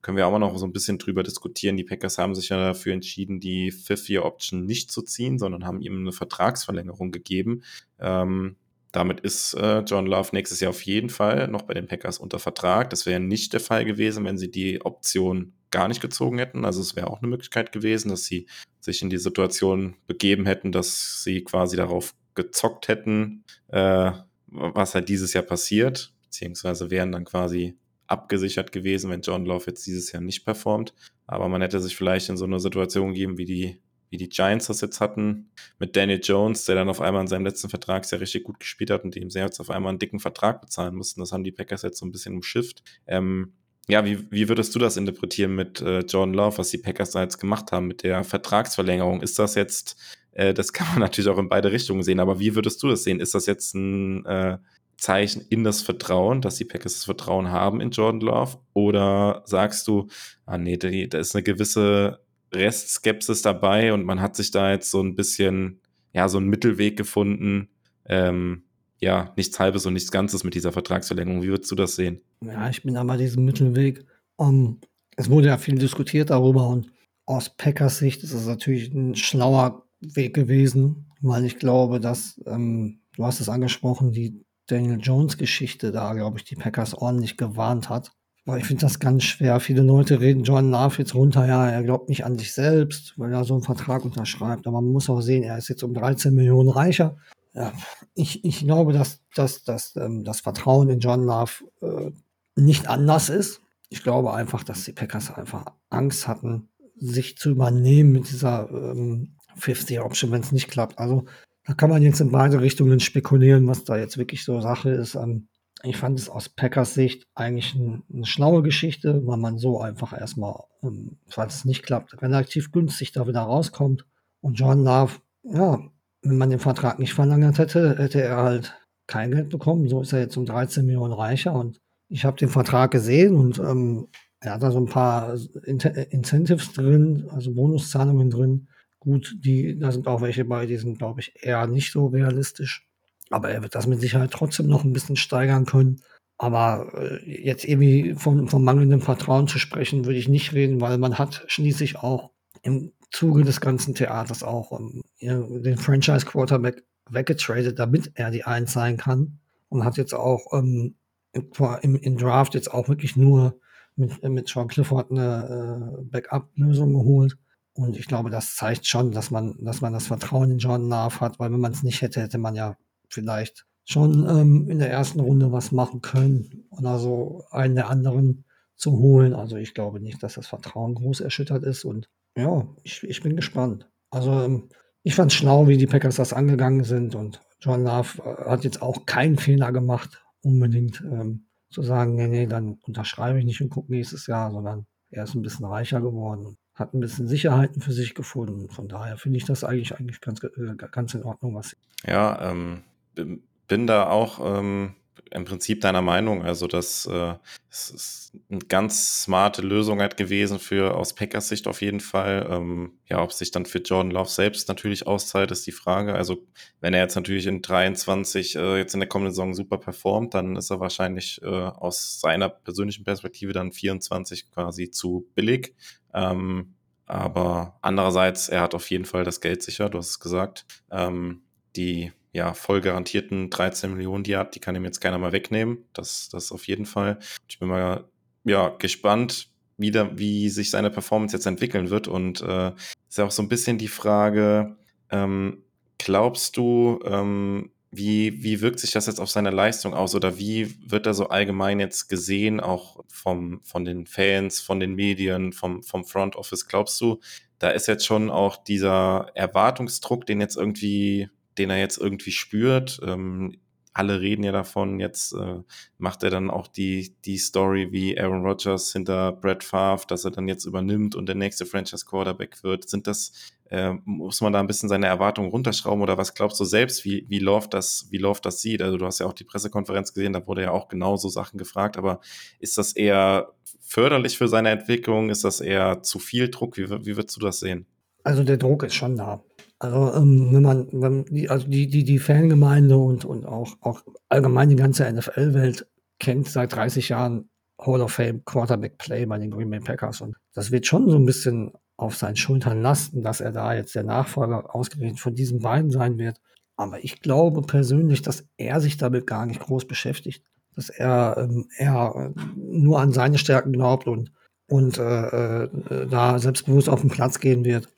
können 0.02 0.16
wir 0.16 0.26
auch 0.26 0.38
noch 0.38 0.58
so 0.58 0.66
ein 0.66 0.72
bisschen 0.72 0.98
drüber 0.98 1.22
diskutieren. 1.22 1.76
Die 1.76 1.84
Packers 1.84 2.18
haben 2.18 2.34
sich 2.34 2.48
ja 2.48 2.56
dafür 2.56 2.92
entschieden, 2.92 3.38
die 3.40 3.70
Fifth-Year-Option 3.70 4.64
nicht 4.64 4.90
zu 4.90 5.02
ziehen, 5.02 5.38
sondern 5.38 5.64
haben 5.64 5.80
ihm 5.80 6.00
eine 6.00 6.12
Vertragsverlängerung 6.12 7.12
gegeben. 7.12 7.62
Ähm, 8.00 8.56
damit 8.90 9.20
ist 9.20 9.54
äh, 9.54 9.80
John 9.80 10.06
Love 10.06 10.30
nächstes 10.32 10.60
Jahr 10.60 10.70
auf 10.70 10.82
jeden 10.82 11.08
Fall 11.08 11.48
noch 11.48 11.62
bei 11.62 11.72
den 11.72 11.86
Packers 11.86 12.18
unter 12.18 12.38
Vertrag. 12.38 12.90
Das 12.90 13.06
wäre 13.06 13.20
nicht 13.20 13.52
der 13.52 13.60
Fall 13.60 13.84
gewesen, 13.84 14.24
wenn 14.24 14.36
sie 14.36 14.50
die 14.50 14.84
Option 14.84 15.54
gar 15.72 15.88
nicht 15.88 16.00
gezogen 16.00 16.38
hätten. 16.38 16.64
Also 16.64 16.80
es 16.80 16.94
wäre 16.94 17.08
auch 17.08 17.20
eine 17.20 17.28
Möglichkeit 17.28 17.72
gewesen, 17.72 18.10
dass 18.10 18.24
sie 18.24 18.46
sich 18.80 19.02
in 19.02 19.10
die 19.10 19.18
Situation 19.18 19.96
begeben 20.06 20.46
hätten, 20.46 20.70
dass 20.70 21.24
sie 21.24 21.42
quasi 21.42 21.76
darauf 21.76 22.14
gezockt 22.34 22.88
hätten, 22.88 23.44
äh, 23.68 24.12
was 24.46 24.94
halt 24.94 25.08
dieses 25.08 25.32
Jahr 25.32 25.44
passiert, 25.44 26.12
beziehungsweise 26.22 26.90
wären 26.90 27.10
dann 27.10 27.24
quasi 27.24 27.76
abgesichert 28.06 28.72
gewesen, 28.72 29.10
wenn 29.10 29.22
John 29.22 29.44
Love 29.46 29.64
jetzt 29.66 29.86
dieses 29.86 30.12
Jahr 30.12 30.22
nicht 30.22 30.44
performt. 30.44 30.94
Aber 31.26 31.48
man 31.48 31.62
hätte 31.62 31.80
sich 31.80 31.96
vielleicht 31.96 32.28
in 32.28 32.36
so 32.36 32.44
eine 32.44 32.60
Situation 32.60 33.08
gegeben, 33.08 33.38
wie 33.38 33.46
die 33.46 33.80
wie 34.12 34.18
die 34.18 34.28
Giants 34.28 34.66
das 34.66 34.82
jetzt 34.82 35.00
hatten, 35.00 35.50
mit 35.78 35.96
Daniel 35.96 36.20
Jones, 36.22 36.66
der 36.66 36.74
dann 36.74 36.90
auf 36.90 37.00
einmal 37.00 37.22
in 37.22 37.28
seinem 37.28 37.46
letzten 37.46 37.70
Vertrag 37.70 38.04
sehr 38.04 38.20
richtig 38.20 38.44
gut 38.44 38.60
gespielt 38.60 38.90
hat 38.90 39.04
und 39.04 39.14
dem 39.14 39.30
sie 39.30 39.38
jetzt 39.38 39.58
auf 39.58 39.70
einmal 39.70 39.88
einen 39.88 39.98
dicken 39.98 40.20
Vertrag 40.20 40.60
bezahlen 40.60 40.94
mussten. 40.94 41.20
Das 41.20 41.32
haben 41.32 41.44
die 41.44 41.50
Packers 41.50 41.80
jetzt 41.80 41.98
so 41.98 42.04
ein 42.04 42.12
bisschen 42.12 42.34
umschifft. 42.34 42.82
Ähm, 43.06 43.54
ja, 43.88 44.04
wie, 44.04 44.30
wie 44.30 44.48
würdest 44.48 44.74
du 44.74 44.78
das 44.78 44.96
interpretieren 44.96 45.54
mit 45.54 45.80
äh, 45.80 46.00
Jordan 46.00 46.34
Love, 46.34 46.58
was 46.58 46.70
die 46.70 46.78
Packers 46.78 47.10
da 47.10 47.22
jetzt 47.22 47.38
gemacht 47.38 47.72
haben 47.72 47.88
mit 47.88 48.02
der 48.02 48.24
Vertragsverlängerung? 48.24 49.22
Ist 49.22 49.38
das 49.38 49.54
jetzt, 49.54 49.96
äh, 50.32 50.54
das 50.54 50.72
kann 50.72 50.86
man 50.88 50.98
natürlich 51.00 51.28
auch 51.28 51.38
in 51.38 51.48
beide 51.48 51.72
Richtungen 51.72 52.02
sehen, 52.02 52.20
aber 52.20 52.38
wie 52.38 52.54
würdest 52.54 52.82
du 52.82 52.88
das 52.88 53.04
sehen? 53.04 53.20
Ist 53.20 53.34
das 53.34 53.46
jetzt 53.46 53.74
ein 53.74 54.24
äh, 54.26 54.58
Zeichen 54.96 55.44
in 55.50 55.64
das 55.64 55.82
Vertrauen, 55.82 56.40
dass 56.40 56.56
die 56.56 56.64
Packers 56.64 56.94
das 56.94 57.04
Vertrauen 57.04 57.50
haben 57.50 57.80
in 57.80 57.90
Jordan 57.90 58.20
Love? 58.20 58.58
Oder 58.72 59.42
sagst 59.46 59.88
du, 59.88 60.06
ah 60.46 60.58
nee, 60.58 60.76
da 60.76 61.18
ist 61.18 61.34
eine 61.34 61.42
gewisse 61.42 62.20
Restskepsis 62.52 63.42
dabei 63.42 63.92
und 63.92 64.04
man 64.04 64.20
hat 64.20 64.36
sich 64.36 64.52
da 64.52 64.70
jetzt 64.70 64.90
so 64.90 65.02
ein 65.02 65.16
bisschen, 65.16 65.80
ja, 66.12 66.28
so 66.28 66.38
einen 66.38 66.48
Mittelweg 66.48 66.96
gefunden. 66.96 67.68
Ähm, 68.06 68.62
ja, 69.02 69.32
nichts 69.36 69.58
Halbes 69.58 69.84
und 69.84 69.94
nichts 69.94 70.12
Ganzes 70.12 70.44
mit 70.44 70.54
dieser 70.54 70.70
Vertragsverlängerung. 70.70 71.42
Wie 71.42 71.48
würdest 71.48 71.70
du 71.72 71.74
das 71.74 71.96
sehen? 71.96 72.20
Ja, 72.40 72.70
ich 72.70 72.82
bin 72.84 72.96
aber 72.96 73.16
diesem 73.16 73.44
Mittelweg. 73.44 74.04
Um, 74.36 74.80
es 75.16 75.28
wurde 75.28 75.48
ja 75.48 75.58
viel 75.58 75.76
diskutiert 75.76 76.30
darüber 76.30 76.68
und 76.68 76.90
aus 77.26 77.50
Packers 77.50 77.98
Sicht 77.98 78.22
ist 78.22 78.32
es 78.32 78.46
natürlich 78.46 78.92
ein 78.94 79.16
schlauer 79.16 79.86
Weg 80.00 80.34
gewesen, 80.34 81.10
weil 81.20 81.44
ich 81.44 81.58
glaube, 81.58 82.00
dass, 82.00 82.40
ähm, 82.46 83.00
du 83.16 83.24
hast 83.24 83.40
es 83.40 83.48
angesprochen, 83.48 84.12
die 84.12 84.40
Daniel 84.66 84.98
Jones 85.00 85.36
Geschichte 85.36 85.90
da, 85.90 86.14
glaube 86.14 86.38
ich, 86.38 86.44
die 86.44 86.56
Packers 86.56 86.94
ordentlich 86.94 87.36
gewarnt 87.36 87.88
hat. 87.88 88.12
Aber 88.46 88.58
ich 88.58 88.64
finde 88.64 88.82
das 88.82 88.98
ganz 88.98 89.24
schwer. 89.24 89.60
Viele 89.60 89.82
Leute 89.82 90.20
reden 90.20 90.44
John 90.44 90.70
Love 90.70 90.98
jetzt 90.98 91.14
runter, 91.14 91.46
ja, 91.46 91.68
er 91.68 91.82
glaubt 91.82 92.08
nicht 92.08 92.24
an 92.24 92.38
sich 92.38 92.52
selbst, 92.52 93.14
weil 93.16 93.32
er 93.32 93.44
so 93.44 93.54
einen 93.54 93.62
Vertrag 93.62 94.04
unterschreibt. 94.04 94.66
Aber 94.66 94.80
man 94.80 94.92
muss 94.92 95.10
auch 95.10 95.20
sehen, 95.20 95.42
er 95.42 95.58
ist 95.58 95.68
jetzt 95.68 95.82
um 95.82 95.94
13 95.94 96.34
Millionen 96.34 96.68
reicher. 96.68 97.16
Ja, 97.54 97.72
ich, 98.14 98.44
ich 98.44 98.60
glaube, 98.60 98.92
dass, 98.92 99.20
dass, 99.34 99.62
dass 99.64 99.94
ähm, 99.96 100.24
das 100.24 100.40
Vertrauen 100.40 100.88
in 100.88 101.00
John 101.00 101.24
Love 101.24 101.52
äh, 101.82 102.10
nicht 102.56 102.88
anders 102.88 103.28
ist. 103.28 103.60
Ich 103.90 104.02
glaube 104.02 104.32
einfach, 104.32 104.64
dass 104.64 104.84
die 104.84 104.92
Packers 104.92 105.30
einfach 105.30 105.66
Angst 105.90 106.26
hatten, 106.28 106.68
sich 106.96 107.36
zu 107.36 107.50
übernehmen 107.50 108.12
mit 108.12 108.30
dieser 108.30 108.70
ähm, 108.70 109.36
50-Option, 109.58 110.30
wenn 110.30 110.40
es 110.40 110.52
nicht 110.52 110.70
klappt. 110.70 110.98
Also 110.98 111.26
da 111.66 111.74
kann 111.74 111.90
man 111.90 112.02
jetzt 112.02 112.20
in 112.20 112.32
beide 112.32 112.60
Richtungen 112.60 113.00
spekulieren, 113.00 113.68
was 113.68 113.84
da 113.84 113.96
jetzt 113.96 114.16
wirklich 114.16 114.44
so 114.44 114.60
Sache 114.60 114.90
ist. 114.90 115.14
Ähm, 115.14 115.48
ich 115.84 115.96
fand 115.96 116.18
es 116.18 116.28
aus 116.28 116.48
Packers 116.48 116.94
Sicht 116.94 117.26
eigentlich 117.34 117.74
ein, 117.74 118.02
eine 118.12 118.24
schlaue 118.24 118.62
Geschichte, 118.62 119.26
weil 119.26 119.36
man 119.36 119.58
so 119.58 119.80
einfach 119.80 120.18
erstmal, 120.18 120.64
ähm, 120.82 121.18
falls 121.28 121.56
es 121.56 121.64
nicht 121.64 121.82
klappt, 121.82 122.22
relativ 122.22 122.72
günstig 122.72 123.12
da 123.12 123.26
wieder 123.26 123.40
rauskommt. 123.40 124.06
Und 124.40 124.54
John 124.54 124.84
Love, 124.84 125.14
ja, 125.42 125.80
wenn 126.22 126.38
man 126.38 126.50
den 126.50 126.58
Vertrag 126.58 126.98
nicht 126.98 127.14
verlängert 127.14 127.58
hätte, 127.58 127.98
hätte 127.98 128.22
er 128.22 128.36
halt 128.36 128.74
kein 129.06 129.32
Geld 129.32 129.50
bekommen. 129.50 129.88
So 129.88 130.00
ist 130.00 130.12
er 130.12 130.20
jetzt 130.20 130.36
um 130.36 130.46
13 130.46 130.86
Millionen 130.86 131.12
reicher. 131.12 131.52
Und 131.52 131.80
ich 132.08 132.24
habe 132.24 132.36
den 132.36 132.48
Vertrag 132.48 132.90
gesehen 132.90 133.36
und 133.36 133.58
ähm, 133.58 134.08
er 134.40 134.54
hat 134.54 134.62
da 134.62 134.70
so 134.70 134.78
ein 134.78 134.86
paar 134.86 135.36
Incentives 135.64 136.72
drin, 136.72 137.28
also 137.30 137.54
Bonuszahlungen 137.54 138.30
drin. 138.30 138.68
Gut, 138.98 139.34
die, 139.38 139.78
da 139.78 139.92
sind 139.92 140.06
auch 140.06 140.20
welche 140.20 140.44
bei, 140.44 140.66
die 140.66 140.76
sind, 140.76 140.98
glaube 140.98 141.20
ich, 141.20 141.34
eher 141.40 141.66
nicht 141.66 141.92
so 141.92 142.06
realistisch. 142.06 142.86
Aber 143.30 143.50
er 143.50 143.62
wird 143.62 143.74
das 143.74 143.86
mit 143.86 144.00
Sicherheit 144.00 144.30
trotzdem 144.30 144.66
noch 144.66 144.84
ein 144.84 144.92
bisschen 144.92 145.16
steigern 145.16 145.64
können. 145.64 146.00
Aber 146.38 146.92
äh, 146.94 147.44
jetzt 147.44 147.64
irgendwie 147.64 148.14
von, 148.14 148.48
von 148.48 148.64
mangelndem 148.64 149.00
Vertrauen 149.00 149.48
zu 149.48 149.58
sprechen, 149.58 150.04
würde 150.04 150.18
ich 150.18 150.28
nicht 150.28 150.52
reden, 150.52 150.80
weil 150.80 150.98
man 150.98 151.18
hat 151.18 151.44
schließlich 151.46 151.96
auch 151.98 152.30
im 152.62 152.92
Zuge 153.12 153.44
des 153.44 153.60
ganzen 153.60 153.94
Theaters 153.94 154.42
auch 154.42 154.78
ähm, 155.20 155.62
den 155.62 155.76
Franchise 155.76 156.26
Quarterback 156.26 156.82
weggetradet, 157.10 157.78
damit 157.78 158.12
er 158.14 158.30
die 158.30 158.44
Eins 158.44 158.72
sein 158.72 158.96
kann. 158.96 159.38
Und 159.68 159.84
hat 159.84 159.96
jetzt 159.96 160.14
auch 160.14 160.52
ähm, 160.52 160.96
im, 161.32 161.96
im, 161.96 162.18
Draft 162.18 162.54
jetzt 162.54 162.72
auch 162.72 162.88
wirklich 162.88 163.16
nur 163.16 163.58
mit, 163.96 164.22
mit 164.22 164.48
Sean 164.48 164.68
Clifford 164.68 165.10
eine 165.10 165.98
äh, 165.98 166.02
Backup-Lösung 166.04 166.92
geholt. 166.92 167.38
Und 167.74 167.96
ich 167.96 168.06
glaube, 168.06 168.28
das 168.28 168.54
zeigt 168.54 168.86
schon, 168.86 169.12
dass 169.12 169.30
man, 169.30 169.56
dass 169.64 169.80
man 169.80 169.94
das 169.94 170.06
Vertrauen 170.08 170.50
in 170.50 170.58
Jordan 170.58 170.90
Love 170.90 171.20
hat, 171.20 171.38
weil 171.38 171.50
wenn 171.50 171.60
man 171.60 171.72
es 171.72 171.82
nicht 171.82 172.02
hätte, 172.02 172.20
hätte 172.20 172.36
man 172.36 172.54
ja 172.54 172.76
vielleicht 173.08 173.64
schon 173.84 174.28
ähm, 174.28 174.68
in 174.68 174.78
der 174.78 174.90
ersten 174.90 175.20
Runde 175.20 175.52
was 175.52 175.72
machen 175.72 176.02
können 176.02 176.66
oder 176.70 176.98
so 176.98 177.44
einen 177.50 177.74
der 177.74 177.88
anderen 177.88 178.44
zu 178.76 178.92
holen. 178.92 179.32
Also 179.32 179.56
ich 179.56 179.74
glaube 179.74 180.00
nicht, 180.00 180.22
dass 180.22 180.34
das 180.34 180.46
Vertrauen 180.46 180.94
groß 180.94 181.20
erschüttert 181.20 181.64
ist 181.64 181.84
und 181.84 182.08
ja, 182.36 182.66
ich, 182.82 183.02
ich 183.04 183.22
bin 183.22 183.36
gespannt. 183.36 183.88
Also 184.10 184.32
ähm, 184.32 184.68
ich 185.02 185.14
fand 185.14 185.32
es 185.32 185.38
schlau, 185.38 185.68
wie 185.68 185.76
die 185.76 185.86
Packers 185.86 186.16
das 186.16 186.32
angegangen 186.32 186.84
sind 186.84 187.14
und 187.14 187.40
John 187.60 187.84
Love 187.84 188.22
äh, 188.22 188.50
hat 188.50 188.64
jetzt 188.64 188.82
auch 188.82 189.06
keinen 189.06 189.38
Fehler 189.38 189.72
gemacht, 189.72 190.22
unbedingt 190.42 191.00
ähm, 191.00 191.46
zu 191.70 191.82
sagen, 191.82 192.14
nee, 192.14 192.28
nee, 192.28 192.46
dann 192.46 192.78
unterschreibe 192.86 193.38
ich 193.38 193.44
nicht 193.44 193.60
und 193.60 193.70
gucke 193.70 193.92
nächstes 193.92 194.26
Jahr, 194.26 194.50
sondern 194.50 194.86
er 195.10 195.24
ist 195.24 195.34
ein 195.34 195.42
bisschen 195.42 195.66
reicher 195.66 196.00
geworden, 196.00 196.56
hat 196.74 196.94
ein 196.94 197.00
bisschen 197.00 197.28
Sicherheiten 197.28 197.80
für 197.82 197.92
sich 197.92 198.14
gefunden. 198.14 198.68
Von 198.68 198.88
daher 198.88 199.16
finde 199.16 199.38
ich 199.38 199.44
das 199.44 199.64
eigentlich 199.64 199.94
eigentlich 199.96 200.20
ganz, 200.20 200.42
äh, 200.42 200.74
ganz 200.90 201.14
in 201.14 201.24
Ordnung, 201.24 201.54
was. 201.54 201.76
Ja, 202.06 202.50
ähm, 202.50 202.82
bin 203.14 203.86
da 203.86 204.08
auch 204.08 204.58
ähm, 204.58 204.94
im 205.30 205.44
Prinzip 205.44 205.80
deiner 205.80 206.02
Meinung. 206.02 206.42
Also, 206.42 206.66
dass 206.66 207.06
äh, 207.06 207.34
es 207.70 207.90
ist 207.90 208.32
eine 208.50 208.60
ganz 208.60 209.22
smarte 209.22 209.62
Lösung 209.62 210.00
halt 210.00 210.16
gewesen 210.16 210.58
für 210.58 210.94
aus 210.94 211.14
Packers 211.14 211.48
Sicht 211.48 211.66
auf 211.66 211.80
jeden 211.80 212.00
Fall. 212.00 212.46
Ähm, 212.50 212.92
ja, 213.08 213.22
ob 213.22 213.32
sich 213.32 213.50
dann 213.50 213.66
für 213.66 213.78
Jordan 213.78 214.10
Love 214.10 214.28
selbst 214.28 214.68
natürlich 214.68 215.06
auszahlt, 215.06 215.50
ist 215.50 215.66
die 215.66 215.72
Frage. 215.72 216.14
Also, 216.14 216.46
wenn 216.80 216.94
er 216.94 217.00
jetzt 217.00 217.16
natürlich 217.16 217.46
in 217.46 217.62
23 217.62 218.56
äh, 218.56 218.78
jetzt 218.78 218.94
in 218.94 219.00
der 219.00 219.08
kommenden 219.08 219.32
Saison 219.32 219.54
super 219.54 219.78
performt, 219.78 220.34
dann 220.34 220.56
ist 220.56 220.70
er 220.70 220.80
wahrscheinlich 220.80 221.40
äh, 221.42 221.46
aus 221.46 222.20
seiner 222.20 222.48
persönlichen 222.48 223.04
Perspektive 223.04 223.52
dann 223.52 223.72
24 223.72 224.50
quasi 224.50 224.90
zu 224.90 225.28
billig. 225.34 225.74
Ähm, 226.14 226.74
aber 227.06 227.78
andererseits, 227.82 228.48
er 228.48 228.62
hat 228.62 228.74
auf 228.74 228.90
jeden 228.90 229.04
Fall 229.04 229.24
das 229.24 229.40
Geld 229.40 229.62
sicher, 229.62 229.88
du 229.90 229.98
hast 229.98 230.10
es 230.10 230.20
gesagt. 230.20 230.66
Ähm, 230.90 231.42
die 231.76 232.12
ja, 232.32 232.54
voll 232.54 232.80
garantierten 232.80 233.50
13 233.50 233.92
Millionen, 233.92 234.24
die 234.24 234.32
er 234.32 234.40
hat, 234.40 234.54
die 234.54 234.60
kann 234.60 234.74
ihm 234.74 234.84
jetzt 234.84 235.00
keiner 235.00 235.18
mal 235.18 235.32
wegnehmen. 235.32 235.84
Das, 235.92 236.28
das 236.30 236.50
auf 236.50 236.66
jeden 236.66 236.86
Fall. 236.86 237.18
Ich 237.46 237.58
bin 237.58 237.68
mal 237.68 238.04
ja, 238.44 238.70
gespannt, 238.70 239.50
wie, 239.76 239.90
da, 239.90 240.16
wie 240.16 240.48
sich 240.48 240.70
seine 240.70 240.90
Performance 240.90 241.36
jetzt 241.36 241.46
entwickeln 241.46 241.90
wird. 241.90 242.08
Und 242.08 242.40
äh, 242.40 242.72
ist 243.08 243.18
ja 243.18 243.26
auch 243.26 243.30
so 243.30 243.42
ein 243.42 243.48
bisschen 243.48 243.76
die 243.76 243.88
Frage, 243.88 244.76
ähm, 245.10 245.62
glaubst 245.98 246.56
du, 246.56 247.00
ähm, 247.04 247.70
wie, 247.90 248.42
wie 248.42 248.62
wirkt 248.62 248.80
sich 248.80 248.92
das 248.92 249.06
jetzt 249.06 249.20
auf 249.20 249.28
seine 249.28 249.50
Leistung 249.50 249.92
aus 249.92 250.14
oder 250.14 250.38
wie 250.38 250.74
wird 250.90 251.06
er 251.06 251.12
so 251.12 251.28
allgemein 251.28 251.78
jetzt 251.78 252.08
gesehen, 252.08 252.58
auch 252.58 253.04
vom, 253.08 253.60
von 253.62 253.84
den 253.84 254.06
Fans, 254.06 254.60
von 254.60 254.80
den 254.80 254.94
Medien, 254.94 255.52
vom, 255.52 255.82
vom 255.82 256.04
Front 256.04 256.36
Office? 256.36 256.66
Glaubst 256.66 256.98
du, 257.02 257.20
da 257.58 257.68
ist 257.68 257.88
jetzt 257.88 258.06
schon 258.06 258.30
auch 258.30 258.56
dieser 258.56 259.26
Erwartungsdruck, 259.34 260.24
den 260.24 260.40
jetzt 260.40 260.56
irgendwie 260.56 261.28
den 261.58 261.70
er 261.70 261.78
jetzt 261.78 261.98
irgendwie 261.98 262.32
spürt. 262.32 263.00
Ähm, 263.04 263.58
alle 263.94 264.20
reden 264.20 264.42
ja 264.42 264.52
davon, 264.52 265.00
jetzt 265.00 265.34
äh, 265.34 265.62
macht 265.98 266.22
er 266.22 266.30
dann 266.30 266.50
auch 266.50 266.66
die, 266.66 267.14
die 267.24 267.36
Story 267.36 267.88
wie 267.92 268.18
Aaron 268.18 268.42
Rodgers 268.42 268.92
hinter 268.92 269.32
Brett 269.32 269.62
Favre, 269.62 270.06
dass 270.08 270.24
er 270.24 270.30
dann 270.30 270.48
jetzt 270.48 270.64
übernimmt 270.64 271.14
und 271.14 271.26
der 271.26 271.34
nächste 271.34 271.66
Franchise 271.66 272.06
Quarterback 272.06 272.62
wird. 272.64 272.88
Sind 272.88 273.06
das, 273.06 273.32
äh, 273.70 273.92
muss 274.04 274.40
man 274.40 274.54
da 274.54 274.60
ein 274.60 274.66
bisschen 274.66 274.88
seine 274.88 275.06
Erwartungen 275.06 275.50
runterschrauben 275.50 276.02
oder 276.02 276.16
was 276.16 276.34
glaubst 276.34 276.58
du 276.58 276.64
selbst, 276.64 277.04
wie, 277.04 277.26
wie 277.28 277.38
Love 277.38 277.68
das, 277.68 278.06
wie 278.10 278.18
Love 278.18 278.40
das 278.42 278.62
sieht? 278.62 278.80
Also 278.80 278.96
du 278.96 279.04
hast 279.04 279.18
ja 279.18 279.26
auch 279.26 279.34
die 279.34 279.44
Pressekonferenz 279.44 280.14
gesehen, 280.14 280.32
da 280.32 280.46
wurde 280.46 280.62
ja 280.62 280.70
auch 280.70 280.88
genauso 280.88 281.28
Sachen 281.28 281.58
gefragt, 281.58 281.98
aber 281.98 282.20
ist 282.60 282.78
das 282.78 282.94
eher 282.94 283.52
förderlich 283.80 284.38
für 284.38 284.48
seine 284.48 284.70
Entwicklung? 284.70 285.28
Ist 285.28 285.44
das 285.44 285.60
eher 285.60 286.02
zu 286.02 286.18
viel 286.18 286.50
Druck? 286.50 286.78
Wie, 286.78 286.88
wie 286.88 287.16
würdest 287.16 287.36
du 287.36 287.40
das 287.40 287.60
sehen? 287.60 287.86
Also 288.24 288.44
der 288.44 288.56
Druck 288.56 288.84
ist 288.84 288.94
schon 288.94 289.16
da. 289.16 289.42
Also 289.82 290.14
ähm, 290.14 290.50
wenn 290.52 290.62
man, 290.62 290.88
wenn 290.92 291.24
die, 291.24 291.50
also 291.50 291.66
die, 291.66 291.88
die, 291.88 292.04
die 292.04 292.20
Fangemeinde 292.20 292.96
und, 292.96 293.24
und 293.24 293.44
auch, 293.46 293.74
auch 293.80 294.02
allgemein 294.28 294.68
die 294.68 294.76
ganze 294.76 295.12
NFL-Welt 295.12 295.88
kennt 296.20 296.48
seit 296.48 296.72
30 296.72 297.08
Jahren 297.08 297.50
Hall 297.80 298.00
of 298.00 298.12
Fame 298.12 298.44
Quarterback 298.44 298.96
Play 298.98 299.26
bei 299.26 299.38
den 299.38 299.50
Green 299.50 299.70
Bay 299.70 299.80
Packers. 299.80 300.20
Und 300.20 300.36
das 300.54 300.70
wird 300.70 300.86
schon 300.86 301.10
so 301.10 301.16
ein 301.16 301.26
bisschen 301.26 301.72
auf 301.96 302.14
seinen 302.14 302.36
Schultern 302.36 302.80
lasten, 302.80 303.22
dass 303.22 303.40
er 303.40 303.50
da 303.50 303.74
jetzt 303.74 303.96
der 303.96 304.04
Nachfolger 304.04 304.72
ausgerechnet 304.72 305.18
von 305.18 305.34
diesen 305.34 305.58
beiden 305.58 305.90
sein 305.90 306.16
wird. 306.16 306.40
Aber 306.76 307.02
ich 307.02 307.20
glaube 307.20 307.62
persönlich, 307.62 308.22
dass 308.22 308.46
er 308.56 308.80
sich 308.80 308.98
damit 308.98 309.26
gar 309.26 309.46
nicht 309.46 309.58
groß 309.58 309.88
beschäftigt. 309.88 310.44
Dass 310.76 310.90
er, 310.90 311.34
ähm, 311.38 311.66
er 311.76 312.32
nur 312.54 313.00
an 313.00 313.10
seine 313.10 313.38
Stärken 313.38 313.72
glaubt 313.72 314.06
und, 314.06 314.30
und 314.68 314.98
äh, 314.98 315.64
äh, 315.64 316.06
da 316.08 316.38
selbstbewusst 316.38 316.88
auf 316.88 317.00
den 317.00 317.10
Platz 317.10 317.40
gehen 317.40 317.64
wird. 317.64 317.88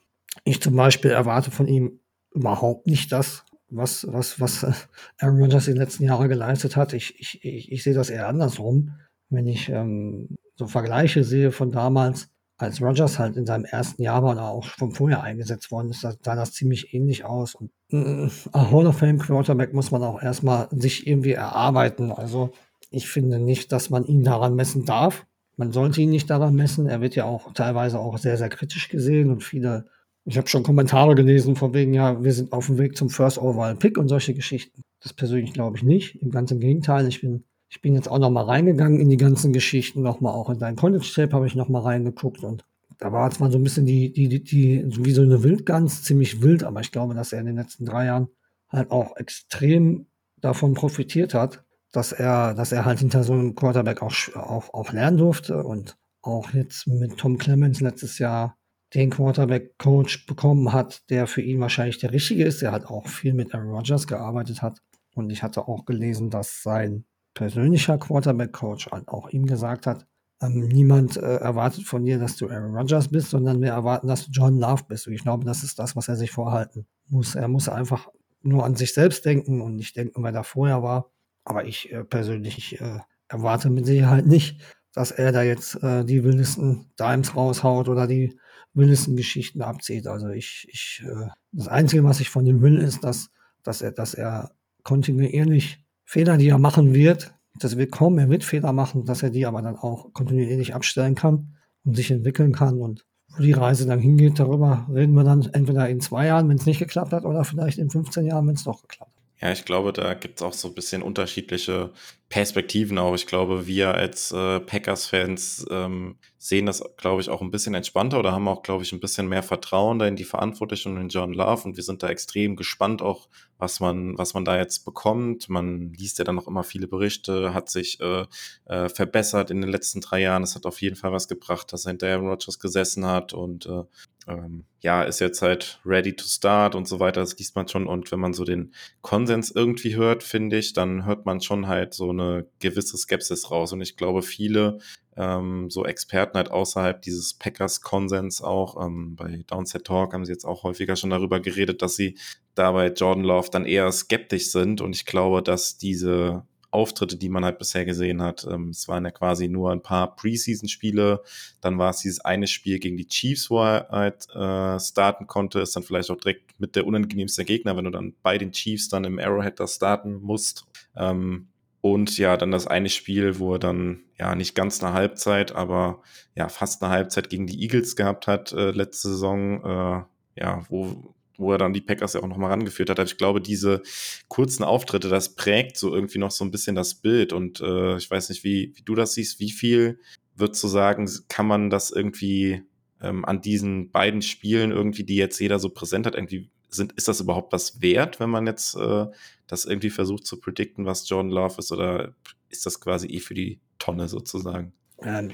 Ich 0.43 0.61
zum 0.61 0.75
Beispiel 0.75 1.11
erwarte 1.11 1.51
von 1.51 1.67
ihm 1.67 1.99
überhaupt 2.33 2.87
nicht 2.87 3.11
das, 3.11 3.45
was, 3.69 4.05
was, 4.09 4.39
was 4.39 4.63
Aaron 5.19 5.41
Rodgers 5.41 5.67
in 5.67 5.75
den 5.75 5.81
letzten 5.81 6.03
Jahren 6.03 6.29
geleistet 6.29 6.75
hat. 6.75 6.93
Ich, 6.93 7.19
ich, 7.19 7.43
ich, 7.43 7.71
ich 7.71 7.83
sehe 7.83 7.93
das 7.93 8.09
eher 8.09 8.27
andersrum. 8.27 8.91
Wenn 9.29 9.47
ich 9.47 9.69
ähm, 9.69 10.37
so 10.55 10.67
Vergleiche 10.67 11.23
sehe 11.23 11.51
von 11.51 11.71
damals, 11.71 12.29
als 12.57 12.81
Rodgers 12.81 13.19
halt 13.19 13.35
in 13.35 13.45
seinem 13.45 13.65
ersten 13.65 14.01
Jahr 14.01 14.23
war 14.23 14.31
oder 14.31 14.47
auch 14.47 14.63
schon 14.63 14.91
vorher 14.91 15.23
eingesetzt 15.23 15.71
worden 15.71 15.89
ist, 15.89 16.01
sah 16.01 16.15
das 16.23 16.53
ziemlich 16.53 16.93
ähnlich 16.93 17.25
aus. 17.25 17.55
Und 17.55 17.71
äh, 17.91 18.29
ein 18.53 18.71
Hall 18.71 18.87
of 18.87 18.97
Fame 18.97 19.19
Quarterback 19.19 19.73
muss 19.73 19.91
man 19.91 20.03
auch 20.03 20.21
erstmal 20.21 20.69
sich 20.71 21.05
irgendwie 21.05 21.33
erarbeiten. 21.33 22.11
Also 22.11 22.51
ich 22.91 23.09
finde 23.09 23.39
nicht, 23.39 23.71
dass 23.71 23.89
man 23.89 24.05
ihn 24.05 24.23
daran 24.23 24.55
messen 24.55 24.85
darf. 24.85 25.25
Man 25.57 25.71
sollte 25.71 26.01
ihn 26.01 26.09
nicht 26.09 26.29
daran 26.29 26.55
messen. 26.55 26.87
Er 26.87 27.01
wird 27.01 27.15
ja 27.15 27.25
auch 27.25 27.53
teilweise 27.53 27.99
auch 27.99 28.17
sehr, 28.17 28.37
sehr 28.37 28.49
kritisch 28.49 28.87
gesehen 28.87 29.31
und 29.31 29.43
viele 29.43 29.85
ich 30.25 30.37
habe 30.37 30.47
schon 30.47 30.63
Kommentare 30.63 31.13
gelesen 31.13 31.55
von 31.55 31.73
wegen, 31.73 31.93
ja, 31.93 32.23
wir 32.23 32.33
sind 32.33 32.51
auf 32.51 32.65
dem 32.65 32.79
Weg 32.79 32.97
zum 32.97 33.09
First 33.09 33.37
Overall 33.37 33.75
Pick 33.75 33.97
und 33.97 34.07
solche 34.07 34.33
Geschichten. 34.33 34.81
Das 35.01 35.13
persönlich 35.13 35.53
glaube 35.53 35.77
ich 35.77 35.83
nicht. 35.83 36.21
Im 36.21 36.31
ganzen 36.31 36.59
Gegenteil. 36.59 37.07
Ich 37.07 37.21
bin, 37.21 37.43
ich 37.69 37.81
bin 37.81 37.93
jetzt 37.93 38.09
auch 38.09 38.17
noch 38.17 38.31
mal 38.31 38.43
reingegangen 38.43 38.99
in 38.99 39.09
die 39.09 39.17
ganzen 39.17 39.53
Geschichten, 39.53 40.01
noch 40.01 40.21
mal 40.21 40.31
auch 40.31 40.49
in 40.49 40.57
dein 40.57 40.75
College 40.75 41.07
Tape 41.13 41.33
habe 41.33 41.45
ich 41.45 41.55
noch 41.55 41.69
mal 41.69 41.81
reingeguckt 41.81 42.43
und 42.43 42.65
da 42.97 43.11
war 43.11 43.29
zwar 43.29 43.51
so 43.51 43.57
ein 43.57 43.63
bisschen 43.63 43.85
die, 43.85 44.11
die, 44.13 44.29
die, 44.29 44.41
die, 44.41 44.85
wie 45.05 45.11
so 45.11 45.21
eine 45.21 45.43
Wildgans, 45.43 46.03
ziemlich 46.03 46.41
wild, 46.41 46.63
aber 46.63 46.79
ich 46.79 46.91
glaube, 46.91 47.13
dass 47.13 47.33
er 47.33 47.41
in 47.41 47.47
den 47.47 47.57
letzten 47.57 47.85
drei 47.85 48.05
Jahren 48.05 48.29
halt 48.69 48.89
auch 48.89 49.17
extrem 49.17 50.07
davon 50.39 50.73
profitiert 50.73 51.33
hat, 51.33 51.63
dass 51.91 52.13
er, 52.13 52.53
dass 52.53 52.71
er 52.71 52.85
halt 52.85 52.99
hinter 52.99 53.23
so 53.23 53.33
einem 53.33 53.53
Quarterback 53.53 54.01
auch, 54.01 54.13
auch, 54.35 54.73
auch 54.73 54.91
lernen 54.93 55.17
durfte 55.17 55.63
und 55.63 55.97
auch 56.21 56.51
jetzt 56.53 56.87
mit 56.87 57.17
Tom 57.17 57.37
Clemens 57.37 57.81
letztes 57.81 58.17
Jahr 58.17 58.57
den 58.95 59.09
Quarterback-Coach 59.09 60.25
bekommen 60.25 60.73
hat, 60.73 61.09
der 61.09 61.27
für 61.27 61.41
ihn 61.41 61.59
wahrscheinlich 61.59 61.97
der 61.99 62.11
richtige 62.11 62.45
ist. 62.45 62.61
Der 62.61 62.71
hat 62.71 62.85
auch 62.85 63.07
viel 63.07 63.33
mit 63.33 63.53
Aaron 63.53 63.71
Rodgers 63.71 64.07
gearbeitet 64.07 64.61
hat. 64.61 64.79
Und 65.13 65.29
ich 65.29 65.43
hatte 65.43 65.67
auch 65.67 65.85
gelesen, 65.85 66.29
dass 66.29 66.63
sein 66.63 67.05
persönlicher 67.33 67.97
Quarterback-Coach 67.97 68.91
halt 68.91 69.07
auch 69.09 69.29
ihm 69.29 69.45
gesagt 69.45 69.85
hat, 69.85 70.07
ähm, 70.41 70.67
niemand 70.67 71.17
äh, 71.17 71.37
erwartet 71.37 71.85
von 71.85 72.03
dir, 72.03 72.19
dass 72.19 72.35
du 72.37 72.49
Aaron 72.49 72.75
Rodgers 72.75 73.09
bist, 73.09 73.29
sondern 73.29 73.61
wir 73.61 73.71
erwarten, 73.71 74.07
dass 74.07 74.25
du 74.25 74.31
John 74.31 74.57
Love 74.57 74.83
bist. 74.87 75.07
Und 75.07 75.13
ich 75.13 75.23
glaube, 75.23 75.45
das 75.45 75.63
ist 75.63 75.79
das, 75.79 75.95
was 75.95 76.07
er 76.07 76.15
sich 76.15 76.31
vorhalten 76.31 76.87
muss. 77.07 77.35
Er 77.35 77.47
muss 77.47 77.69
einfach 77.69 78.09
nur 78.41 78.65
an 78.65 78.75
sich 78.75 78.93
selbst 78.93 79.25
denken 79.25 79.61
und 79.61 79.75
nicht 79.75 79.95
denken, 79.95 80.23
wer 80.23 80.31
da 80.31 80.43
vorher 80.43 80.83
war. 80.83 81.11
Aber 81.43 81.65
ich 81.65 81.91
äh, 81.91 82.03
persönlich 82.03 82.79
äh, 82.81 82.99
erwarte 83.27 83.69
mit 83.69 83.85
Sicherheit 83.85 84.25
nicht, 84.25 84.61
dass 84.93 85.11
er 85.11 85.31
da 85.31 85.43
jetzt 85.43 85.81
äh, 85.83 86.05
die 86.05 86.23
wildesten 86.23 86.91
Dimes 86.99 87.35
raushaut 87.35 87.89
oder 87.89 88.07
die 88.07 88.37
wildesten 88.75 89.15
Geschichten 89.15 89.61
abzieht. 89.61 90.07
Also 90.07 90.29
ich, 90.29 90.67
ich, 90.69 91.03
äh, 91.05 91.27
das 91.51 91.67
Einzige, 91.67 92.03
was 92.03 92.19
ich 92.19 92.29
von 92.29 92.45
ihm 92.45 92.61
will, 92.61 92.77
ist, 92.77 93.03
dass, 93.03 93.29
dass 93.63 93.81
er, 93.81 93.91
dass 93.91 94.13
er 94.13 94.51
kontinuierlich 94.83 95.83
Fehler, 96.03 96.37
die 96.37 96.49
er 96.49 96.59
machen 96.59 96.93
wird, 96.93 97.33
das 97.59 97.77
wird 97.77 97.91
kommen, 97.91 98.19
er 98.19 98.29
wird 98.29 98.43
Fehler 98.43 98.73
machen, 98.73 99.05
dass 99.05 99.23
er 99.23 99.29
die 99.29 99.45
aber 99.45 99.61
dann 99.61 99.75
auch 99.77 100.13
kontinuierlich 100.13 100.75
abstellen 100.75 101.15
kann 101.15 101.55
und 101.83 101.95
sich 101.95 102.11
entwickeln 102.11 102.53
kann 102.53 102.79
und 102.81 103.05
wo 103.37 103.41
die 103.41 103.53
Reise 103.53 103.85
dann 103.85 103.99
hingeht, 103.99 104.39
darüber 104.39 104.87
reden 104.93 105.13
wir 105.13 105.23
dann 105.23 105.41
entweder 105.53 105.89
in 105.89 105.99
zwei 105.99 106.27
Jahren, 106.27 106.47
wenn 106.49 106.57
es 106.57 106.65
nicht 106.65 106.79
geklappt 106.79 107.11
hat, 107.11 107.25
oder 107.25 107.43
vielleicht 107.43 107.77
in 107.77 107.89
15 107.89 108.25
Jahren, 108.25 108.47
wenn 108.47 108.55
es 108.55 108.63
doch 108.63 108.81
geklappt 108.81 109.11
hat. 109.11 109.41
Ja, 109.41 109.51
ich 109.51 109.65
glaube, 109.65 109.91
da 109.91 110.13
gibt 110.13 110.39
es 110.39 110.45
auch 110.45 110.53
so 110.53 110.69
ein 110.69 110.73
bisschen 110.73 111.01
unterschiedliche 111.01 111.91
Perspektiven 112.29 112.97
auch. 112.97 113.13
Ich 113.13 113.27
glaube, 113.27 113.67
wir 113.67 113.93
als 113.93 114.31
äh, 114.31 114.59
Packers-Fans 114.59 115.67
ähm, 115.69 116.17
sehen 116.39 116.65
das, 116.65 116.83
glaube 116.97 117.21
ich, 117.21 117.29
auch 117.29 117.41
ein 117.41 117.51
bisschen 117.51 117.75
entspannter 117.75 118.19
oder 118.19 118.31
haben 118.31 118.47
auch, 118.47 118.63
glaube 118.63 118.83
ich, 118.83 118.91
ein 118.93 118.99
bisschen 118.99 119.27
mehr 119.27 119.43
Vertrauen 119.43 119.99
da 119.99 120.07
in 120.07 120.15
die 120.15 120.23
Verantwortlichen 120.23 120.93
und 120.93 121.01
in 121.01 121.09
John 121.09 121.33
Love. 121.33 121.63
Und 121.65 121.77
wir 121.77 121.83
sind 121.83 122.01
da 122.01 122.09
extrem 122.09 122.55
gespannt 122.55 123.03
auch, 123.03 123.29
was 123.57 123.79
man, 123.79 124.17
was 124.17 124.33
man 124.33 124.43
da 124.43 124.57
jetzt 124.57 124.85
bekommt. 124.85 125.49
Man 125.49 125.93
liest 125.93 126.17
ja 126.17 126.25
dann 126.25 126.35
noch 126.35 126.47
immer 126.47 126.63
viele 126.63 126.87
Berichte, 126.87 127.53
hat 127.53 127.69
sich 127.69 127.99
äh, 128.01 128.25
äh, 128.65 128.89
verbessert 128.89 129.51
in 129.51 129.61
den 129.61 129.69
letzten 129.69 130.01
drei 130.01 130.21
Jahren. 130.21 130.43
Es 130.43 130.55
hat 130.55 130.65
auf 130.65 130.81
jeden 130.81 130.95
Fall 130.95 131.11
was 131.11 131.27
gebracht, 131.27 131.71
dass 131.73 131.85
er 131.85 131.91
hinter 131.91 132.07
Aaron 132.07 132.29
Rodgers 132.29 132.59
gesessen 132.59 133.05
hat 133.05 133.33
und 133.33 133.67
äh, 133.67 133.83
ähm, 134.27 134.65
ja, 134.81 135.03
ist 135.03 135.19
jetzt 135.19 135.41
halt 135.41 135.79
ready 135.85 136.15
to 136.15 136.25
start 136.25 136.75
und 136.75 136.87
so 136.87 136.99
weiter. 136.99 137.21
Das 137.21 137.37
liest 137.37 137.55
man 137.55 137.67
schon. 137.67 137.87
Und 137.87 138.11
wenn 138.11 138.19
man 138.19 138.33
so 138.33 138.43
den 138.43 138.73
Konsens 139.01 139.51
irgendwie 139.51 139.95
hört, 139.95 140.23
finde 140.23 140.57
ich, 140.57 140.73
dann 140.73 141.05
hört 141.05 141.25
man 141.25 141.41
schon 141.41 141.67
halt 141.67 141.93
so 141.93 142.11
eine 142.19 142.45
gewisse 142.59 142.97
Skepsis 142.97 143.51
raus. 143.51 143.73
Und 143.73 143.81
ich 143.81 143.97
glaube, 143.97 144.21
viele 144.21 144.79
ähm, 145.17 145.69
so 145.69 145.85
Experten 145.85 146.37
halt 146.37 146.51
außerhalb 146.51 147.01
dieses 147.01 147.33
Packers-Konsens 147.35 148.41
auch, 148.41 148.85
ähm, 148.85 149.15
bei 149.15 149.43
Downset 149.47 149.85
Talk 149.85 150.13
haben 150.13 150.25
sie 150.25 150.31
jetzt 150.31 150.45
auch 150.45 150.63
häufiger 150.63 150.95
schon 150.95 151.11
darüber 151.11 151.39
geredet, 151.39 151.81
dass 151.81 151.95
sie 151.95 152.17
dabei 152.53 152.87
Jordan 152.87 153.23
Love 153.23 153.49
dann 153.51 153.65
eher 153.65 153.91
skeptisch 153.91 154.51
sind. 154.51 154.81
Und 154.81 154.95
ich 154.95 155.05
glaube, 155.05 155.41
dass 155.41 155.77
diese 155.77 156.43
Auftritte, 156.75 157.15
die 157.15 157.29
man 157.29 157.45
halt 157.45 157.57
bisher 157.57 157.85
gesehen 157.85 158.21
hat. 158.21 158.45
Ähm, 158.49 158.69
es 158.69 158.89
waren 158.89 159.05
ja 159.05 159.11
quasi 159.11 159.47
nur 159.47 159.71
ein 159.71 159.81
paar 159.81 160.15
Preseason-Spiele. 160.17 161.23
Dann 161.61 161.77
war 161.77 161.91
es 161.91 161.99
dieses 161.99 162.19
eine 162.19 162.47
Spiel 162.47 162.79
gegen 162.79 162.97
die 162.97 163.07
Chiefs, 163.07 163.49
wo 163.49 163.63
er 163.63 163.87
halt 163.89 164.27
äh, 164.35 164.77
starten 164.79 165.25
konnte. 165.25 165.61
Ist 165.61 165.75
dann 165.75 165.83
vielleicht 165.83 166.11
auch 166.11 166.17
direkt 166.17 166.59
mit 166.59 166.75
der 166.75 166.85
unangenehmste 166.85 167.45
Gegner, 167.45 167.77
wenn 167.77 167.85
du 167.85 167.91
dann 167.91 168.13
bei 168.21 168.37
den 168.37 168.51
Chiefs 168.51 168.89
dann 168.89 169.05
im 169.05 169.19
Arrowhead 169.19 169.57
da 169.59 169.67
starten 169.67 170.15
musst. 170.21 170.65
Ähm, 170.97 171.47
und 171.85 172.17
ja, 172.17 172.35
dann 172.35 172.49
das 172.49 172.65
eine 172.65 172.89
Spiel, 172.89 173.37
wo 173.37 173.53
er 173.53 173.59
dann 173.59 174.05
ja 174.17 174.33
nicht 174.33 174.55
ganz 174.55 174.81
eine 174.81 174.93
Halbzeit, 174.93 175.51
aber 175.51 176.01
ja 176.33 176.49
fast 176.49 176.81
eine 176.81 176.91
Halbzeit 176.91 177.29
gegen 177.29 177.45
die 177.45 177.61
Eagles 177.61 177.95
gehabt 177.95 178.25
hat 178.25 178.53
äh, 178.53 178.71
letzte 178.71 179.09
Saison. 179.09 179.63
Äh, 179.63 180.41
ja, 180.41 180.63
wo 180.67 181.13
wo 181.37 181.51
er 181.51 181.59
dann 181.59 181.73
die 181.73 181.81
Packers 181.81 182.13
ja 182.13 182.23
auch 182.23 182.27
nochmal 182.27 182.49
rangeführt 182.49 182.89
hat. 182.89 182.97
Aber 182.97 183.07
ich 183.07 183.17
glaube, 183.17 183.39
diese 183.39 183.83
kurzen 184.29 184.63
Auftritte, 184.63 185.09
das 185.09 185.35
prägt 185.35 185.77
so 185.77 185.93
irgendwie 185.93 186.17
noch 186.17 186.31
so 186.31 186.43
ein 186.43 186.49
bisschen 186.49 186.75
das 186.75 186.95
Bild. 186.95 187.33
Und 187.33 187.61
äh, 187.61 187.97
ich 187.97 188.09
weiß 188.09 188.29
nicht, 188.29 188.43
wie, 188.43 188.71
wie 188.75 188.81
du 188.81 188.95
das 188.95 189.13
siehst. 189.13 189.39
Wie 189.39 189.51
viel, 189.51 189.99
würdest 190.33 190.63
du 190.63 190.69
sagen, 190.69 191.07
kann 191.27 191.45
man 191.45 191.69
das 191.69 191.91
irgendwie 191.91 192.63
ähm, 192.99 193.25
an 193.25 193.41
diesen 193.41 193.91
beiden 193.91 194.23
Spielen 194.23 194.71
irgendwie, 194.71 195.03
die 195.03 195.17
jetzt 195.17 195.39
jeder 195.39 195.59
so 195.59 195.69
präsent 195.69 196.07
hat, 196.07 196.15
irgendwie 196.15 196.49
sind, 196.69 196.93
ist 196.93 197.07
das 197.09 197.19
überhaupt 197.19 197.53
was 197.53 197.81
wert, 197.81 198.19
wenn 198.19 198.29
man 198.29 198.47
jetzt 198.47 198.75
äh, 198.75 199.05
das 199.47 199.65
irgendwie 199.65 199.89
versucht 199.89 200.25
zu 200.25 200.39
predikten, 200.39 200.85
was 200.85 201.07
Jordan 201.07 201.31
Love 201.31 201.55
ist, 201.59 201.71
oder 201.71 202.13
ist 202.49 202.65
das 202.65 202.79
quasi 202.79 203.07
eh 203.07 203.19
für 203.19 203.33
die 203.33 203.59
Tonne 203.79 204.07
sozusagen? 204.07 204.73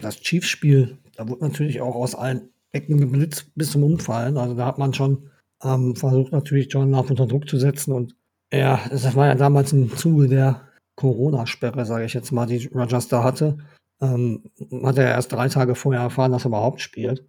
Das 0.01 0.19
Chiefs-Spiel, 0.19 0.97
da 1.15 1.27
wurde 1.27 1.43
natürlich 1.43 1.81
auch 1.81 1.95
aus 1.95 2.15
allen 2.15 2.49
Ecken 2.71 2.97
geblitzt 2.97 3.51
bis 3.55 3.71
zum 3.71 3.83
Umfallen. 3.83 4.37
Also 4.37 4.55
da 4.55 4.65
hat 4.65 4.77
man 4.77 4.93
schon 4.93 5.29
ähm, 5.63 5.95
versucht 5.95 6.31
natürlich 6.31 6.67
John 6.71 6.91
Love 6.91 7.09
unter 7.09 7.27
Druck 7.27 7.47
zu 7.47 7.57
setzen 7.57 7.91
und 7.91 8.15
ja, 8.53 8.81
das 8.89 9.15
war 9.15 9.27
ja 9.27 9.35
damals 9.35 9.71
im 9.71 9.95
Zuge 9.95 10.27
der 10.27 10.67
Corona-Sperre, 10.95 11.85
sage 11.85 12.05
ich 12.05 12.13
jetzt 12.13 12.31
mal, 12.31 12.47
die 12.47 12.65
Rogers 12.67 13.07
da 13.07 13.23
hatte. 13.23 13.59
Ähm, 14.01 14.43
hat 14.83 14.97
er 14.97 15.09
erst 15.09 15.31
drei 15.31 15.47
Tage 15.47 15.75
vorher 15.75 16.01
erfahren, 16.01 16.31
dass 16.31 16.43
er 16.43 16.49
überhaupt 16.49 16.81
spielt. 16.81 17.25